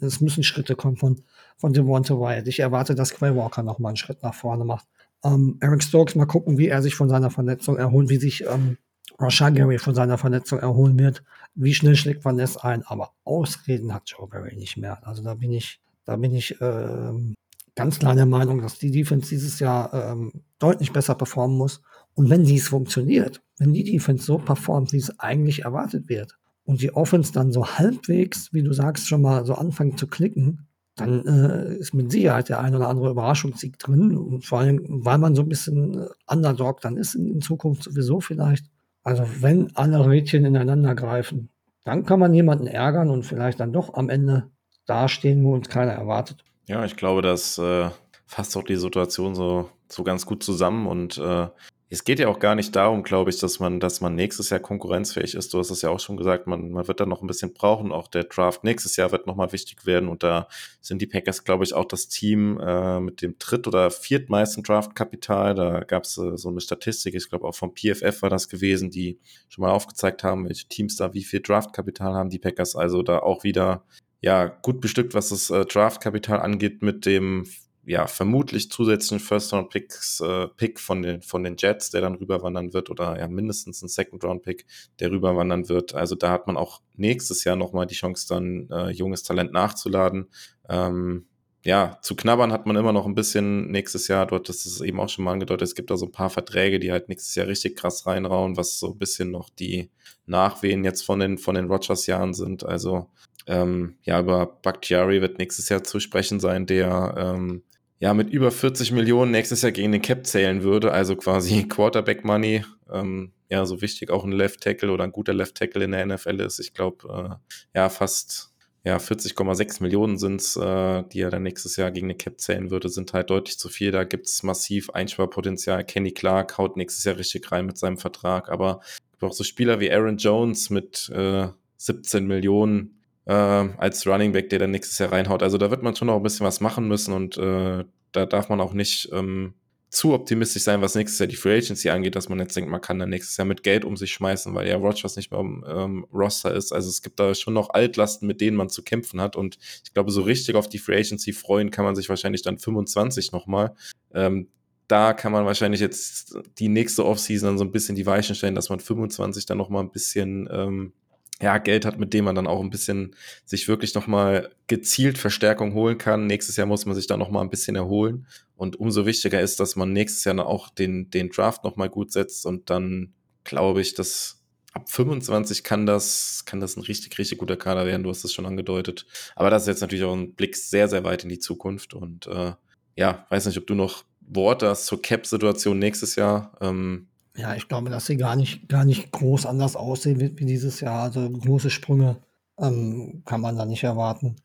Es 0.00 0.20
müssen 0.20 0.42
Schritte 0.42 0.76
kommen 0.76 0.96
von, 0.96 1.22
von 1.56 1.72
Devonta 1.72 2.14
Wyatt. 2.14 2.46
Ich 2.46 2.60
erwarte, 2.60 2.94
dass 2.94 3.14
Quay 3.14 3.34
Walker 3.34 3.62
noch 3.62 3.78
mal 3.78 3.88
einen 3.88 3.96
Schritt 3.96 4.22
nach 4.22 4.34
vorne 4.34 4.64
macht. 4.64 4.86
Ähm, 5.24 5.56
Eric 5.60 5.82
Stokes 5.82 6.14
mal 6.14 6.26
gucken, 6.26 6.58
wie 6.58 6.68
er 6.68 6.82
sich 6.82 6.94
von 6.94 7.08
seiner 7.08 7.30
Verletzung 7.30 7.76
erholt, 7.76 8.08
wie 8.10 8.18
sich 8.18 8.44
ähm, 8.44 8.76
Rashad 9.18 9.54
Gary 9.54 9.78
von 9.78 9.94
seiner 9.94 10.18
Verletzung 10.18 10.58
erholen 10.58 10.98
wird. 10.98 11.22
Wie 11.54 11.74
schnell 11.74 11.96
schlägt 11.96 12.24
Van 12.24 12.36
Ness 12.36 12.56
ein? 12.56 12.82
Aber 12.86 13.12
Ausreden 13.24 13.94
hat 13.94 14.02
Joe 14.06 14.28
Barry 14.28 14.56
nicht 14.56 14.76
mehr. 14.76 15.06
Also 15.06 15.22
da 15.22 15.34
bin 15.34 15.52
ich, 15.52 15.80
da 16.04 16.16
bin 16.16 16.34
ich 16.34 16.60
ähm, 16.60 17.34
ganz 17.74 17.98
klar 17.98 18.14
der 18.14 18.26
Meinung, 18.26 18.60
dass 18.60 18.78
die 18.78 18.90
Defense 18.90 19.30
dieses 19.30 19.58
Jahr 19.58 19.92
ähm, 19.94 20.32
deutlich 20.58 20.92
besser 20.92 21.14
performen 21.14 21.56
muss. 21.56 21.80
Und 22.14 22.30
wenn 22.30 22.44
dies 22.44 22.68
funktioniert, 22.68 23.42
wenn 23.58 23.72
die 23.72 23.84
Defense 23.84 24.24
so 24.24 24.38
performt, 24.38 24.92
wie 24.92 24.98
es 24.98 25.18
eigentlich 25.18 25.64
erwartet 25.64 26.08
wird, 26.08 26.36
und 26.66 26.82
die 26.82 26.94
Offense 26.94 27.32
dann 27.32 27.52
so 27.52 27.66
halbwegs, 27.66 28.52
wie 28.52 28.62
du 28.62 28.72
sagst, 28.72 29.08
schon 29.08 29.22
mal 29.22 29.46
so 29.46 29.54
anfangen 29.54 29.96
zu 29.96 30.06
klicken, 30.06 30.66
dann 30.96 31.26
äh, 31.26 31.74
ist 31.76 31.94
mit 31.94 32.10
Sicherheit 32.10 32.48
der 32.48 32.60
ein 32.60 32.74
oder 32.74 32.88
andere 32.88 33.10
Überraschungssieg 33.10 33.78
drin. 33.78 34.16
Und 34.16 34.44
vor 34.44 34.60
allem, 34.60 34.84
weil 34.88 35.18
man 35.18 35.34
so 35.34 35.42
ein 35.42 35.48
bisschen 35.48 35.94
äh, 35.94 36.06
Underdog 36.26 36.80
dann 36.80 36.96
ist 36.96 37.14
in, 37.14 37.28
in 37.28 37.40
Zukunft 37.40 37.84
sowieso 37.84 38.20
vielleicht. 38.20 38.66
Also 39.02 39.24
wenn 39.40 39.74
alle 39.76 40.08
Rädchen 40.08 40.44
ineinander 40.44 40.94
greifen, 40.94 41.50
dann 41.84 42.04
kann 42.04 42.18
man 42.18 42.34
jemanden 42.34 42.66
ärgern 42.66 43.10
und 43.10 43.22
vielleicht 43.24 43.60
dann 43.60 43.72
doch 43.72 43.94
am 43.94 44.08
Ende 44.08 44.50
dastehen, 44.86 45.44
wo 45.44 45.54
uns 45.54 45.68
keiner 45.68 45.92
erwartet. 45.92 46.44
Ja, 46.66 46.84
ich 46.84 46.96
glaube, 46.96 47.22
das 47.22 47.58
äh, 47.58 47.90
fasst 48.26 48.56
auch 48.56 48.64
die 48.64 48.76
Situation 48.76 49.36
so, 49.36 49.70
so 49.88 50.02
ganz 50.02 50.26
gut 50.26 50.42
zusammen 50.42 50.86
und 50.86 51.18
äh, 51.18 51.46
es 51.88 52.02
geht 52.02 52.18
ja 52.18 52.26
auch 52.26 52.40
gar 52.40 52.56
nicht 52.56 52.74
darum, 52.74 53.04
glaube 53.04 53.30
ich, 53.30 53.38
dass 53.38 53.60
man, 53.60 53.78
dass 53.78 54.00
man 54.00 54.16
nächstes 54.16 54.50
Jahr 54.50 54.58
konkurrenzfähig 54.58 55.34
ist. 55.34 55.54
Du 55.54 55.58
hast 55.60 55.70
es 55.70 55.82
ja 55.82 55.90
auch 55.90 56.00
schon 56.00 56.16
gesagt, 56.16 56.48
man, 56.48 56.72
man 56.72 56.88
wird 56.88 56.98
da 56.98 57.06
noch 57.06 57.22
ein 57.22 57.28
bisschen 57.28 57.54
brauchen. 57.54 57.92
Auch 57.92 58.08
der 58.08 58.24
Draft 58.24 58.64
nächstes 58.64 58.96
Jahr 58.96 59.12
wird 59.12 59.28
nochmal 59.28 59.52
wichtig 59.52 59.86
werden. 59.86 60.08
Und 60.08 60.24
da 60.24 60.48
sind 60.80 61.00
die 61.00 61.06
Packers, 61.06 61.44
glaube 61.44 61.62
ich, 61.62 61.74
auch 61.74 61.84
das 61.84 62.08
Team 62.08 62.58
äh, 62.58 62.98
mit 62.98 63.22
dem 63.22 63.38
dritt- 63.38 63.68
oder 63.68 63.92
viertmeisten 63.92 64.64
Draftkapital. 64.64 65.54
Da 65.54 65.80
gab 65.80 66.02
es 66.02 66.18
äh, 66.18 66.36
so 66.36 66.48
eine 66.48 66.60
Statistik, 66.60 67.14
ich 67.14 67.28
glaube 67.28 67.46
auch 67.46 67.54
vom 67.54 67.72
PFF 67.72 68.20
war 68.20 68.30
das 68.30 68.48
gewesen, 68.48 68.90
die 68.90 69.20
schon 69.48 69.62
mal 69.62 69.70
aufgezeigt 69.70 70.24
haben, 70.24 70.48
welche 70.48 70.66
Teams 70.66 70.96
da 70.96 71.14
wie 71.14 71.22
viel 71.24 71.40
Draftkapital 71.40 72.14
haben 72.14 72.30
die 72.30 72.40
Packers. 72.40 72.74
Also 72.74 73.04
da 73.04 73.20
auch 73.20 73.44
wieder 73.44 73.84
ja 74.20 74.46
gut 74.46 74.80
bestückt, 74.80 75.14
was 75.14 75.28
das 75.28 75.50
äh, 75.50 75.64
Draftkapital 75.64 76.40
angeht, 76.40 76.82
mit 76.82 77.06
dem 77.06 77.46
ja, 77.86 78.08
vermutlich 78.08 78.68
zusätzlichen 78.70 79.20
First-Round-Picks, 79.20 80.20
äh, 80.20 80.48
Pick 80.48 80.80
von 80.80 81.02
den, 81.02 81.22
von 81.22 81.44
den 81.44 81.54
Jets, 81.56 81.90
der 81.90 82.00
dann 82.00 82.16
rüberwandern 82.16 82.72
wird, 82.72 82.90
oder 82.90 83.16
ja, 83.16 83.28
mindestens 83.28 83.80
ein 83.80 83.88
Second-Round-Pick, 83.88 84.66
der 84.98 85.12
rüberwandern 85.12 85.68
wird. 85.68 85.94
Also 85.94 86.16
da 86.16 86.32
hat 86.32 86.48
man 86.48 86.56
auch 86.56 86.82
nächstes 86.96 87.44
Jahr 87.44 87.54
nochmal 87.54 87.86
die 87.86 87.94
Chance, 87.94 88.26
dann 88.28 88.68
äh, 88.70 88.90
junges 88.90 89.22
Talent 89.22 89.52
nachzuladen. 89.52 90.26
Ähm, 90.68 91.26
ja, 91.64 91.98
zu 92.02 92.16
knabbern 92.16 92.52
hat 92.52 92.66
man 92.66 92.76
immer 92.76 92.92
noch 92.92 93.06
ein 93.06 93.14
bisschen 93.14 93.70
nächstes 93.70 94.08
Jahr. 94.08 94.26
Dort 94.26 94.48
ist 94.48 94.66
es 94.66 94.80
eben 94.80 94.98
auch 94.98 95.08
schon 95.08 95.24
mal 95.24 95.32
angedeutet. 95.32 95.68
Es 95.68 95.74
gibt 95.76 95.90
da 95.90 95.96
so 95.96 96.06
ein 96.06 96.12
paar 96.12 96.30
Verträge, 96.30 96.80
die 96.80 96.90
halt 96.90 97.08
nächstes 97.08 97.36
Jahr 97.36 97.46
richtig 97.46 97.76
krass 97.76 98.04
reinrauen, 98.06 98.56
was 98.56 98.80
so 98.80 98.92
ein 98.92 98.98
bisschen 98.98 99.30
noch 99.30 99.48
die 99.48 99.90
Nachwehen 100.26 100.84
jetzt 100.84 101.04
von 101.04 101.20
den, 101.20 101.38
von 101.38 101.54
den 101.54 101.66
Rogers-Jahren 101.66 102.34
sind. 102.34 102.64
Also, 102.64 103.10
ähm, 103.46 103.96
ja, 104.02 104.20
über 104.20 104.58
Bakhtiari 104.62 105.20
wird 105.20 105.38
nächstes 105.38 105.68
Jahr 105.68 105.84
zu 105.84 106.00
sprechen 106.00 106.40
sein, 106.40 106.66
der 106.66 107.14
ähm, 107.16 107.62
ja 107.98 108.14
mit 108.14 108.30
über 108.30 108.50
40 108.50 108.92
Millionen 108.92 109.30
nächstes 109.30 109.62
Jahr 109.62 109.72
gegen 109.72 109.92
den 109.92 110.02
Cap 110.02 110.26
zählen 110.26 110.62
würde, 110.62 110.92
also 110.92 111.16
quasi 111.16 111.64
Quarterback 111.68 112.24
Money. 112.24 112.64
Ähm, 112.92 113.32
ja, 113.48 113.64
so 113.64 113.80
wichtig 113.80 114.10
auch 114.10 114.24
ein 114.24 114.32
Left 114.32 114.60
Tackle 114.60 114.90
oder 114.90 115.04
ein 115.04 115.12
guter 115.12 115.32
Left 115.32 115.56
Tackle 115.56 115.84
in 115.84 115.92
der 115.92 116.04
NFL 116.06 116.40
ist. 116.40 116.58
Ich 116.58 116.74
glaube, 116.74 117.38
äh, 117.74 117.78
ja, 117.78 117.88
fast 117.88 118.52
ja, 118.86 118.98
40,6 118.98 119.82
Millionen 119.82 120.16
sind 120.16 120.40
es, 120.40 120.56
äh, 120.56 121.02
die 121.12 121.20
er 121.20 121.30
dann 121.30 121.42
nächstes 121.42 121.74
Jahr 121.74 121.90
gegen 121.90 122.06
den 122.06 122.18
Cap 122.18 122.40
zählen 122.40 122.70
würde, 122.70 122.88
sind 122.88 123.12
halt 123.12 123.30
deutlich 123.30 123.58
zu 123.58 123.68
viel. 123.68 123.90
Da 123.90 124.04
gibt 124.04 124.28
es 124.28 124.44
massiv 124.44 124.90
Einsparpotenzial. 124.90 125.82
Kenny 125.84 126.12
Clark 126.12 126.56
haut 126.56 126.76
nächstes 126.76 127.02
Jahr 127.04 127.16
richtig 127.16 127.50
rein 127.50 127.66
mit 127.66 127.78
seinem 127.78 127.98
Vertrag, 127.98 128.48
aber 128.48 128.80
auch 129.20 129.32
so 129.32 129.42
Spieler 129.42 129.80
wie 129.80 129.90
Aaron 129.90 130.18
Jones 130.18 130.70
mit 130.70 131.08
äh, 131.08 131.48
17 131.78 132.26
Millionen 132.28 132.95
äh, 133.26 133.32
als 133.32 134.06
Running 134.06 134.32
Back, 134.32 134.48
der 134.50 134.60
dann 134.60 134.70
nächstes 134.70 134.98
Jahr 134.98 135.12
reinhaut. 135.12 135.42
Also 135.42 135.58
da 135.58 135.70
wird 135.70 135.82
man 135.82 135.94
schon 135.94 136.06
noch 136.06 136.16
ein 136.16 136.22
bisschen 136.22 136.46
was 136.46 136.60
machen 136.60 136.88
müssen 136.88 137.12
und 137.12 137.36
äh, 137.36 137.84
da 138.12 138.26
darf 138.26 138.48
man 138.48 138.60
auch 138.60 138.72
nicht 138.72 139.10
ähm, 139.12 139.54
zu 139.90 140.12
optimistisch 140.12 140.62
sein, 140.62 140.82
was 140.82 140.94
nächstes 140.94 141.18
Jahr 141.18 141.26
die 141.26 141.36
Free 141.36 141.56
Agency 141.56 141.90
angeht, 141.90 142.16
dass 142.16 142.28
man 142.28 142.38
jetzt 142.38 142.56
denkt, 142.56 142.70
man 142.70 142.80
kann 142.80 142.98
dann 142.98 143.08
nächstes 143.08 143.36
Jahr 143.36 143.46
mit 143.46 143.62
Geld 143.62 143.84
um 143.84 143.96
sich 143.96 144.12
schmeißen, 144.12 144.54
weil 144.54 144.68
ja 144.68 144.76
Rogers 144.76 145.16
nicht 145.16 145.30
mehr 145.30 145.40
im 145.40 145.64
ähm, 145.66 146.06
Roster 146.12 146.52
ist. 146.52 146.72
Also 146.72 146.88
es 146.88 147.02
gibt 147.02 147.20
da 147.20 147.34
schon 147.34 147.54
noch 147.54 147.70
Altlasten, 147.70 148.26
mit 148.26 148.40
denen 148.40 148.56
man 148.56 148.68
zu 148.68 148.82
kämpfen 148.82 149.20
hat. 149.20 149.36
Und 149.36 149.58
ich 149.84 149.92
glaube, 149.94 150.10
so 150.10 150.22
richtig 150.22 150.54
auf 150.54 150.68
die 150.68 150.78
Free 150.78 150.98
Agency 150.98 151.32
freuen 151.32 151.70
kann 151.70 151.84
man 151.84 151.94
sich 151.94 152.08
wahrscheinlich 152.08 152.42
dann 152.42 152.58
25 152.58 153.32
nochmal. 153.32 153.74
Ähm, 154.12 154.48
da 154.88 155.14
kann 155.14 155.32
man 155.32 155.46
wahrscheinlich 155.46 155.80
jetzt 155.80 156.36
die 156.58 156.68
nächste 156.68 157.04
Offseason 157.04 157.50
dann 157.50 157.58
so 157.58 157.64
ein 157.64 157.72
bisschen 157.72 157.96
die 157.96 158.06
Weichen 158.06 158.34
stellen, 158.34 158.54
dass 158.54 158.68
man 158.68 158.80
25 158.80 159.46
dann 159.46 159.58
nochmal 159.58 159.82
ein 159.82 159.90
bisschen 159.90 160.48
ähm, 160.50 160.92
ja, 161.40 161.58
Geld 161.58 161.84
hat, 161.84 161.98
mit 161.98 162.14
dem 162.14 162.24
man 162.24 162.34
dann 162.34 162.46
auch 162.46 162.60
ein 162.60 162.70
bisschen 162.70 163.14
sich 163.44 163.68
wirklich 163.68 163.94
nochmal 163.94 164.50
gezielt 164.68 165.18
Verstärkung 165.18 165.74
holen 165.74 165.98
kann. 165.98 166.26
Nächstes 166.26 166.56
Jahr 166.56 166.66
muss 166.66 166.86
man 166.86 166.94
sich 166.94 167.06
da 167.06 167.16
nochmal 167.16 167.42
ein 167.44 167.50
bisschen 167.50 167.76
erholen. 167.76 168.26
Und 168.56 168.76
umso 168.76 169.04
wichtiger 169.04 169.40
ist, 169.40 169.60
dass 169.60 169.76
man 169.76 169.92
nächstes 169.92 170.24
Jahr 170.24 170.46
auch 170.46 170.70
den, 170.70 171.10
den 171.10 171.28
Draft 171.28 171.62
nochmal 171.62 171.90
gut 171.90 172.10
setzt. 172.10 172.46
Und 172.46 172.70
dann 172.70 173.12
glaube 173.44 173.82
ich, 173.82 173.92
dass 173.92 174.42
ab 174.72 174.90
25 174.90 175.62
kann 175.62 175.84
das, 175.84 176.44
kann 176.46 176.60
das 176.60 176.76
ein 176.76 176.82
richtig, 176.82 177.18
richtig 177.18 177.38
guter 177.38 177.56
Kader 177.56 177.86
werden. 177.86 178.02
Du 178.02 178.10
hast 178.10 178.24
es 178.24 178.32
schon 178.32 178.46
angedeutet. 178.46 179.06
Aber 179.34 179.50
das 179.50 179.62
ist 179.64 179.68
jetzt 179.68 179.80
natürlich 179.82 180.04
auch 180.04 180.14
ein 180.14 180.34
Blick 180.34 180.56
sehr, 180.56 180.88
sehr 180.88 181.04
weit 181.04 181.22
in 181.22 181.28
die 181.28 181.38
Zukunft. 181.38 181.92
Und 181.92 182.26
äh, 182.28 182.52
ja, 182.94 183.26
weiß 183.28 183.44
nicht, 183.44 183.58
ob 183.58 183.66
du 183.66 183.74
noch 183.74 184.04
Worte 184.20 184.68
hast 184.68 184.86
zur 184.86 185.02
Cap-Situation 185.02 185.78
nächstes 185.78 186.16
Jahr. 186.16 186.56
Ähm, 186.62 187.08
ja, 187.36 187.54
ich 187.54 187.68
glaube, 187.68 187.90
dass 187.90 188.06
sie 188.06 188.16
gar 188.16 188.36
nicht, 188.36 188.68
gar 188.68 188.84
nicht 188.84 189.12
groß 189.12 189.46
anders 189.46 189.76
aussehen 189.76 190.20
wird 190.20 190.40
wie 190.40 190.46
dieses 190.46 190.80
Jahr. 190.80 191.02
Also 191.02 191.28
große 191.30 191.70
Sprünge 191.70 192.18
ähm, 192.58 193.22
kann 193.24 193.40
man 193.40 193.56
da 193.56 193.66
nicht 193.66 193.84
erwarten. 193.84 194.36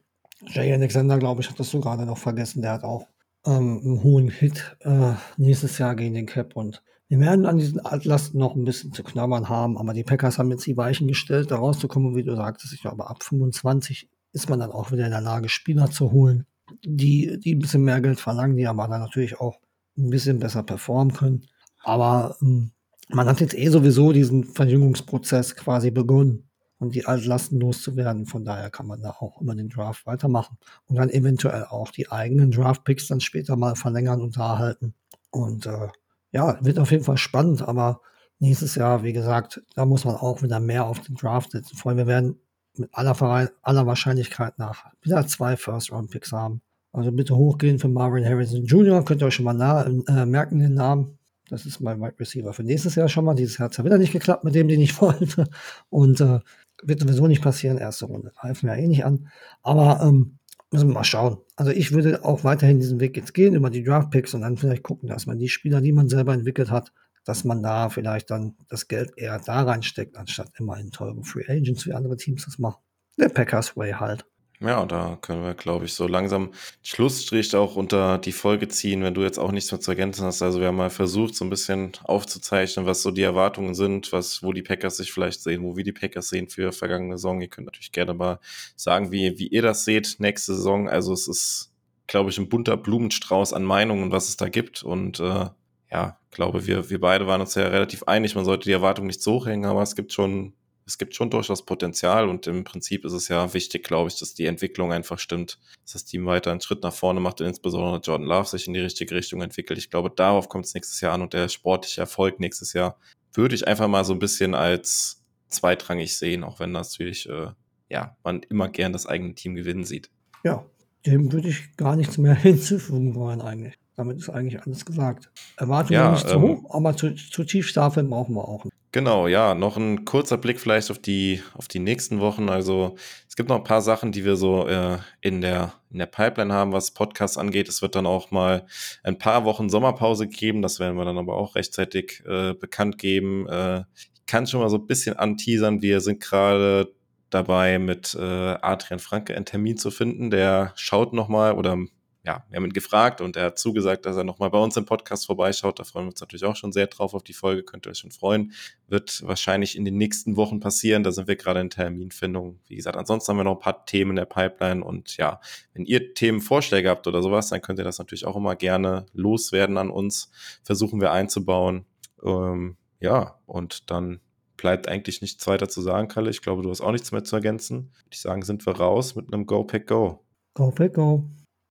Jay 0.48 0.74
Alexander, 0.74 1.18
glaube 1.18 1.42
ich, 1.42 1.50
hattest 1.50 1.74
du 1.74 1.80
gerade 1.80 2.06
noch 2.06 2.18
vergessen. 2.18 2.62
Der 2.62 2.74
hat 2.74 2.84
auch 2.84 3.08
ähm, 3.46 3.82
einen 3.84 4.04
hohen 4.04 4.30
Hit 4.30 4.78
äh, 4.82 5.14
nächstes 5.38 5.78
Jahr 5.78 5.96
gegen 5.96 6.16
den 6.16 6.26
Cap. 6.26 6.56
Und 6.56 6.84
wir 7.08 7.20
werden 7.20 7.46
an 7.46 7.58
diesen 7.58 7.80
Altlasten 7.80 8.40
noch 8.40 8.56
ein 8.56 8.66
bisschen 8.66 8.92
zu 8.92 9.04
knabbern 9.04 9.50
haben. 9.50 9.78
Aber 9.78 9.94
die 9.94 10.04
Packers 10.04 10.38
haben 10.38 10.52
jetzt 10.52 10.66
die 10.66 10.78
Weichen 10.78 11.08
gestellt, 11.08 11.52
da 11.52 11.58
rauszukommen. 11.58 12.16
Wie 12.16 12.24
du 12.24 12.36
sagtest, 12.36 12.74
ich 12.74 12.82
glaube, 12.82 13.10
ab 13.10 13.24
25 13.24 14.10
ist 14.34 14.50
man 14.50 14.60
dann 14.60 14.72
auch 14.72 14.92
wieder 14.92 15.06
in 15.06 15.12
der 15.12 15.22
Lage, 15.22 15.50
Spieler 15.50 15.92
zu 15.92 16.12
holen, 16.12 16.46
die, 16.84 17.40
die 17.40 17.56
ein 17.56 17.60
bisschen 17.60 17.84
mehr 17.84 18.02
Geld 18.02 18.20
verlangen, 18.20 18.58
die 18.58 18.68
aber 18.68 18.88
dann 18.88 19.02
natürlich 19.02 19.40
auch 19.40 19.60
ein 19.98 20.10
bisschen 20.10 20.40
besser 20.40 20.64
performen 20.64 21.14
können. 21.14 21.48
Aber 21.84 22.38
ähm, 22.42 22.72
man 23.14 23.28
hat 23.28 23.42
jetzt 23.42 23.58
eh 23.58 23.70
sowieso 23.70 24.12
diesen 24.12 24.44
Verjüngungsprozess 24.44 25.56
quasi 25.56 25.92
begonnen 25.92 26.50
und 26.78 26.96
die 26.96 27.06
Altlasten 27.06 27.60
loszuwerden. 27.60 28.26
Von 28.26 28.44
daher 28.44 28.70
kann 28.70 28.88
man 28.88 29.02
da 29.02 29.12
auch 29.12 29.40
immer 29.42 29.56
den 29.56 29.70
Draft 29.70 30.06
weitermachen 30.06 30.58
und 30.88 30.98
dann 30.98 31.10
eventuell 31.10 31.66
auch 31.66 31.92
die 31.92 32.12
eigenen 32.12 32.52
Draft-Picks 32.52 33.08
dann 33.08 33.22
später 33.22 33.56
mal 33.56 33.76
verlängern 33.76 34.22
und 34.22 34.38
da 34.38 34.58
halten. 34.58 34.96
Und 35.30 35.66
äh, 35.66 35.90
ja, 36.32 36.58
wird 36.62 36.80
auf 36.80 36.92
jeden 36.92 37.04
Fall 37.04 37.18
spannend, 37.18 37.62
aber 37.62 38.02
nächstes 38.40 38.76
Jahr, 38.76 39.04
wie 39.04 39.14
gesagt, 39.14 39.62
da 39.76 39.86
muss 39.86 40.06
man 40.06 40.16
auch 40.16 40.42
wieder 40.42 40.60
mehr 40.60 40.86
auf 40.86 41.00
den 41.02 41.16
Draft 41.16 41.52
setzen. 41.52 41.78
Vor 41.78 41.90
allem, 41.90 42.00
wir 42.00 42.08
werden 42.08 42.40
mit 42.78 42.90
aller, 42.94 43.16
Verein, 43.16 43.50
aller 43.62 43.86
Wahrscheinlichkeit 43.86 44.58
nach 44.58 44.86
wieder 45.02 45.26
zwei 45.28 45.58
First-Round-Picks 45.58 46.32
haben. 46.32 46.62
Also 46.94 47.12
bitte 47.12 47.36
hochgehen 47.36 47.80
für 47.80 47.88
Marvin 47.88 48.26
Harrison 48.26 48.66
Jr. 48.66 49.06
Könnt 49.06 49.22
ihr 49.22 49.28
euch 49.28 49.36
schon 49.36 49.46
mal 49.46 50.04
äh, 50.08 50.26
merken, 50.26 50.60
den 50.60 50.74
Namen. 50.74 51.18
Das 51.52 51.66
ist 51.66 51.82
mein 51.82 52.00
Wide 52.00 52.18
Receiver 52.18 52.54
für 52.54 52.64
nächstes 52.64 52.96
Jahr 52.96 53.10
schon 53.10 53.26
mal. 53.26 53.36
Dieses 53.36 53.58
Jahr 53.58 53.66
hat 53.66 53.78
es 53.78 53.84
wieder 53.84 53.98
nicht 53.98 54.14
geklappt 54.14 54.46
mit 54.46 54.56
dem, 54.56 54.70
den 54.70 54.80
ich 54.80 55.00
wollte. 55.02 55.50
Und 55.90 56.22
äh, 56.22 56.40
wird 56.82 57.02
sowieso 57.02 57.28
nicht 57.28 57.44
passieren. 57.44 57.78
Erste 57.78 58.06
Runde 58.06 58.32
greifen 58.36 58.68
wir 58.68 58.78
ja 58.78 58.82
eh 58.82 58.88
nicht 58.88 59.04
an. 59.04 59.28
Aber 59.62 60.00
ähm, 60.02 60.40
müssen 60.72 60.88
wir 60.88 60.94
mal 60.94 61.04
schauen. 61.04 61.38
Also 61.58 61.72
ich 61.72 61.92
würde 61.92 62.24
auch 62.24 62.46
weiterhin 62.46 62.80
diesen 62.80 63.02
Weg 63.02 63.18
jetzt 63.18 63.34
gehen 63.34 63.54
über 63.54 63.70
die 63.70 63.84
Draft 63.84 64.12
Picks 64.12 64.34
und 64.34 64.42
dann 64.42 64.56
vielleicht 64.56 64.84
gucken, 64.84 65.10
dass 65.10 65.26
man 65.26 65.38
die 65.38 65.50
Spieler, 65.50 65.82
die 65.82 65.92
man 65.92 66.08
selber 66.08 66.34
entwickelt 66.34 66.72
hat, 66.72 66.94
dass 67.26 67.44
man 67.44 67.62
da 67.62 67.90
vielleicht 67.90 68.32
dann 68.32 68.56
das 68.70 68.88
Geld 68.88 69.12
eher 69.18 69.38
da 69.40 69.64
reinsteckt, 69.64 70.16
anstatt 70.16 70.52
immer 70.58 70.80
in 70.80 70.90
teure 70.92 71.22
Free 71.24 71.46
Agents, 71.50 71.86
wie 71.86 71.94
andere 71.94 72.16
Teams 72.16 72.46
das 72.46 72.58
machen. 72.60 72.82
Der 73.20 73.28
Packers 73.30 73.76
Way 73.76 73.92
halt. 73.92 74.26
Ja, 74.64 74.86
da 74.86 75.18
können 75.22 75.44
wir, 75.44 75.56
glaube 75.56 75.86
ich, 75.86 75.94
so 75.94 76.06
langsam 76.06 76.52
Schlussstrich 76.84 77.56
auch 77.56 77.76
unter 77.76 78.20
die 78.20 78.32
Folge 78.32 78.68
ziehen, 78.68 79.02
wenn 79.02 79.16
du 79.16 79.24
jetzt 79.24 79.40
auch 79.40 79.52
nichts 79.52 79.72
mehr 79.72 79.82
zu 79.82 79.90
ergänzen 79.90 80.24
hast. 80.24 80.44
Also 80.44 80.60
wir 80.60 80.68
haben 80.68 80.76
mal 80.76 80.92
versucht, 80.92 81.34
so 81.34 81.44
ein 81.44 81.50
bisschen 81.50 81.94
aufzuzeichnen, 82.04 82.86
was 82.86 83.02
so 83.02 83.10
die 83.10 83.24
Erwartungen 83.24 83.74
sind, 83.74 84.12
was, 84.12 84.44
wo 84.44 84.54
die 84.54 84.62
Packers 84.62 84.98
sich 84.98 85.12
vielleicht 85.12 85.42
sehen, 85.42 85.64
wo 85.64 85.78
wir 85.78 85.84
die 85.84 85.92
Packers 85.92 86.30
sehen 86.30 86.48
für 86.48 86.72
vergangene 86.74 87.18
Saison. 87.18 87.42
Ihr 87.42 87.48
könnt 87.48 87.66
natürlich 87.66 87.92
gerne 87.92 88.14
mal 88.14 88.40
sagen, 88.76 89.12
wie, 89.12 89.40
wie 89.40 89.48
ihr 89.48 89.64
das 89.64 89.84
seht 89.84 90.18
nächste 90.20 90.54
Saison. 90.54 90.88
Also 90.88 91.12
es 91.14 91.28
ist, 91.28 91.74
glaube 92.06 92.30
ich, 92.30 92.38
ein 92.38 92.48
bunter 92.48 92.78
Blumenstrauß 92.78 93.54
an 93.54 93.64
Meinungen, 93.64 94.12
was 94.12 94.30
es 94.30 94.38
da 94.38 94.48
gibt. 94.48 94.84
Und 94.84 95.20
äh, 95.20 95.50
ja, 95.92 96.20
glaube, 96.30 96.68
wir, 96.68 96.90
wir 96.90 97.00
beide 97.00 97.26
waren 97.26 97.42
uns 97.42 97.56
ja 97.56 97.68
relativ 97.68 98.04
einig, 98.04 98.36
man 98.36 98.46
sollte 98.46 98.66
die 98.66 98.74
Erwartungen 98.74 99.08
nicht 99.08 99.22
so 99.22 99.34
hochhängen, 99.34 99.66
aber 99.66 99.82
es 99.82 99.96
gibt 99.96 100.14
schon 100.14 100.54
es 100.86 100.98
gibt 100.98 101.16
schon 101.16 101.30
durchaus 101.30 101.66
Potenzial 101.66 102.28
und 102.28 102.48
im 102.48 102.64
Prinzip 102.64 103.06
ist 103.06 103.14
es 103.14 103.28
ja 103.28 103.54
wichtig, 103.54 103.84
glaube 103.84 104.10
ich, 104.10 104.20
dass 104.20 104.34
die 104.34 104.46
Entwicklung 104.46 104.92
einfach 104.92 105.20
stimmt, 105.20 105.60
dass 105.84 105.94
das 105.94 106.06
Team 106.06 106.26
weiter 106.26 106.52
einen 106.52 106.62
Schritt 106.62 106.84
nach 106.84 106.94
vorne 106.94 107.20
macht 107.20 107.42
und 107.42 107.48
insbesondere 107.48 108.02
Jordan 108.02 108.28
Love 108.28 108.48
sich 108.48 108.68
in 108.68 108.74
die 108.74 108.80
richtige 108.80 109.16
Richtung 109.16 109.42
entwickelt. 109.42 109.80
Ich 109.80 109.90
glaube, 109.90 110.10
darauf 110.10 110.50
kommt 110.50 110.66
es 110.66 110.74
nächstes 110.74 111.02
Jahr 111.02 111.14
an 111.14 111.22
und 111.22 111.34
der 111.34 111.50
sportliche 111.50 112.02
Erfolg 112.02 112.40
nächstes 112.40 112.74
Jahr 112.74 112.98
würde 113.34 113.56
ich 113.56 113.68
einfach 113.68 113.88
mal 113.88 114.04
so 114.04 114.14
ein 114.14 114.20
bisschen 114.20 114.56
als 114.56 115.24
zweitrangig 115.48 116.18
sehen, 116.18 116.44
auch 116.44 116.60
wenn 116.60 116.72
natürlich, 116.72 117.30
äh, 117.30 117.48
ja, 117.90 118.18
man 118.24 118.42
immer 118.50 118.70
gern 118.70 118.94
das 118.94 119.06
eigene 119.06 119.36
Team 119.36 119.56
gewinnen 119.56 119.84
sieht. 119.84 120.10
Ja, 120.44 120.66
dem 121.06 121.32
würde 121.32 121.50
ich 121.50 121.76
gar 121.78 121.96
nichts 121.96 122.18
mehr 122.18 122.36
hinzufügen 122.42 123.16
wollen 123.16 123.42
eigentlich. 123.42 123.76
Damit 123.96 124.18
ist 124.18 124.30
eigentlich 124.30 124.62
alles 124.64 124.86
gesagt. 124.86 125.30
Erwartungen 125.58 125.94
ja, 125.94 126.12
nicht 126.12 126.28
zu 126.28 126.36
ähm, 126.36 126.42
hoch, 126.42 126.74
aber 126.74 126.96
zu, 126.96 127.14
zu 127.14 127.44
tief 127.44 127.68
stapeln 127.68 128.10
brauchen 128.10 128.36
wir 128.36 128.48
auch 128.48 128.64
nicht. 128.66 128.76
Genau, 128.94 129.28
ja, 129.28 129.56
noch 129.56 129.78
ein 129.78 130.04
kurzer 130.04 130.38
Blick 130.38 130.60
vielleicht 130.60 130.92
auf 130.92 131.00
die, 131.00 131.42
auf 131.54 131.70
die 131.70 131.80
nächsten 131.80 132.20
Wochen. 132.20 132.50
Also 132.50 132.96
es 133.30 133.38
gibt 133.38 133.48
noch 133.48 133.56
ein 133.56 133.64
paar 133.64 133.82
Sachen, 133.82 134.12
die 134.12 134.26
wir 134.26 134.36
so 134.36 134.68
äh, 134.68 134.98
in, 135.22 135.40
der, 135.40 135.74
in 135.92 136.00
der 136.00 136.08
Pipeline 136.08 136.54
haben, 136.54 136.74
was 136.74 136.92
Podcasts 136.92 137.38
angeht. 137.38 137.70
Es 137.70 137.82
wird 137.82 137.96
dann 137.96 138.06
auch 138.06 138.32
mal 138.32 138.66
ein 139.04 139.18
paar 139.18 139.46
Wochen 139.46 139.70
Sommerpause 139.70 140.28
geben. 140.28 140.62
Das 140.62 140.82
werden 140.82 140.98
wir 140.98 141.06
dann 141.06 141.18
aber 141.18 141.38
auch 141.38 141.56
rechtzeitig 141.56 142.22
äh, 142.28 142.54
bekannt 142.54 142.98
geben. 142.98 143.48
Äh, 143.48 143.86
ich 143.96 144.26
kann 144.26 144.46
schon 144.46 144.60
mal 144.60 144.70
so 144.70 144.78
ein 144.78 144.88
bisschen 144.88 145.16
anteasern. 145.16 145.82
Wir 145.82 146.02
sind 146.02 146.20
gerade 146.20 146.94
dabei, 147.30 147.80
mit 147.80 148.14
äh, 148.16 148.22
Adrian 148.62 149.00
Franke 149.00 149.34
einen 149.34 149.46
Termin 149.46 149.78
zu 149.78 149.90
finden. 149.90 150.32
Der 150.32 150.74
schaut 150.76 151.14
noch 151.14 151.30
mal 151.30 151.54
oder 151.54 151.78
ja, 152.24 152.46
wir 152.50 152.58
haben 152.58 152.66
ihn 152.66 152.74
gefragt 152.74 153.20
und 153.20 153.36
er 153.36 153.46
hat 153.46 153.58
zugesagt, 153.58 154.06
dass 154.06 154.16
er 154.16 154.24
nochmal 154.24 154.52
bei 154.52 154.60
uns 154.60 154.78
im 154.78 154.86
Podcast 154.86 155.26
vorbeischaut. 155.26 155.80
Da 155.80 155.84
freuen 155.84 156.06
wir 156.06 156.12
uns 156.12 156.22
natürlich 156.22 156.46
auch 156.46 156.56
schon 156.56 156.72
sehr 156.72 156.86
drauf 156.86 157.16
auf 157.16 157.24
die 157.24 157.34
Folge, 157.34 157.64
könnt 157.64 157.88
ihr 157.88 157.90
euch 157.90 157.98
schon 157.98 158.12
freuen. 158.12 158.54
Wird 158.88 159.24
wahrscheinlich 159.26 159.76
in 159.76 159.86
den 159.86 159.98
nächsten 159.98 160.36
Wochen 160.36 160.60
passieren. 160.60 161.04
Da 161.04 161.12
sind 161.12 161.28
wir 161.28 161.36
gerade 161.36 161.62
in 161.62 161.72
Terminfindung. 161.72 162.60
Wie 162.68 162.76
gesagt, 162.76 162.96
ansonsten 162.96 163.32
haben 163.32 163.38
wir 163.38 163.44
noch 163.44 163.56
ein 163.56 163.60
paar 163.60 163.86
Themen 163.86 164.12
in 164.12 164.16
der 164.18 164.26
Pipeline 164.26 164.84
und 164.84 165.18
ja, 165.18 165.42
wenn 165.74 165.86
ihr 165.86 166.14
Themenvorschläge 166.14 166.90
habt 166.90 167.08
oder 167.08 167.24
sowas, 167.24 167.50
dann 167.50 167.62
könnt 167.62 167.80
ihr 167.80 167.86
das 167.86 167.98
natürlich 167.98 168.26
auch 168.26 168.36
immer 168.36 168.56
gerne 168.56 169.08
loswerden 169.14 169.78
an 169.78 169.90
uns. 169.90 170.32
Versuchen 170.64 171.02
wir 171.02 171.12
einzubauen. 171.12 171.86
Ähm, 172.24 172.78
ja, 173.00 173.40
und 173.48 173.90
dann 173.90 174.20
bleibt 174.58 174.88
eigentlich 174.88 175.22
nichts 175.22 175.48
weiter 175.48 175.68
zu 175.70 175.82
sagen, 175.82 176.08
Kalle. 176.08 176.30
Ich 176.30 176.44
glaube, 176.44 176.62
du 176.62 176.70
hast 176.70 176.82
auch 176.82 176.92
nichts 176.92 177.12
mehr 177.12 177.24
zu 177.24 177.36
ergänzen. 177.36 177.92
Ich 178.12 178.22
sagen, 178.22 178.44
sind 178.44 178.64
wir 178.68 178.76
raus 178.76 179.16
mit 179.16 179.34
einem 179.34 179.48
Go 179.48 179.64
Pack 179.64 179.88
Go. 179.88 180.24
Go 180.54 180.70
Pack 180.70 180.94
Go. 180.94 181.26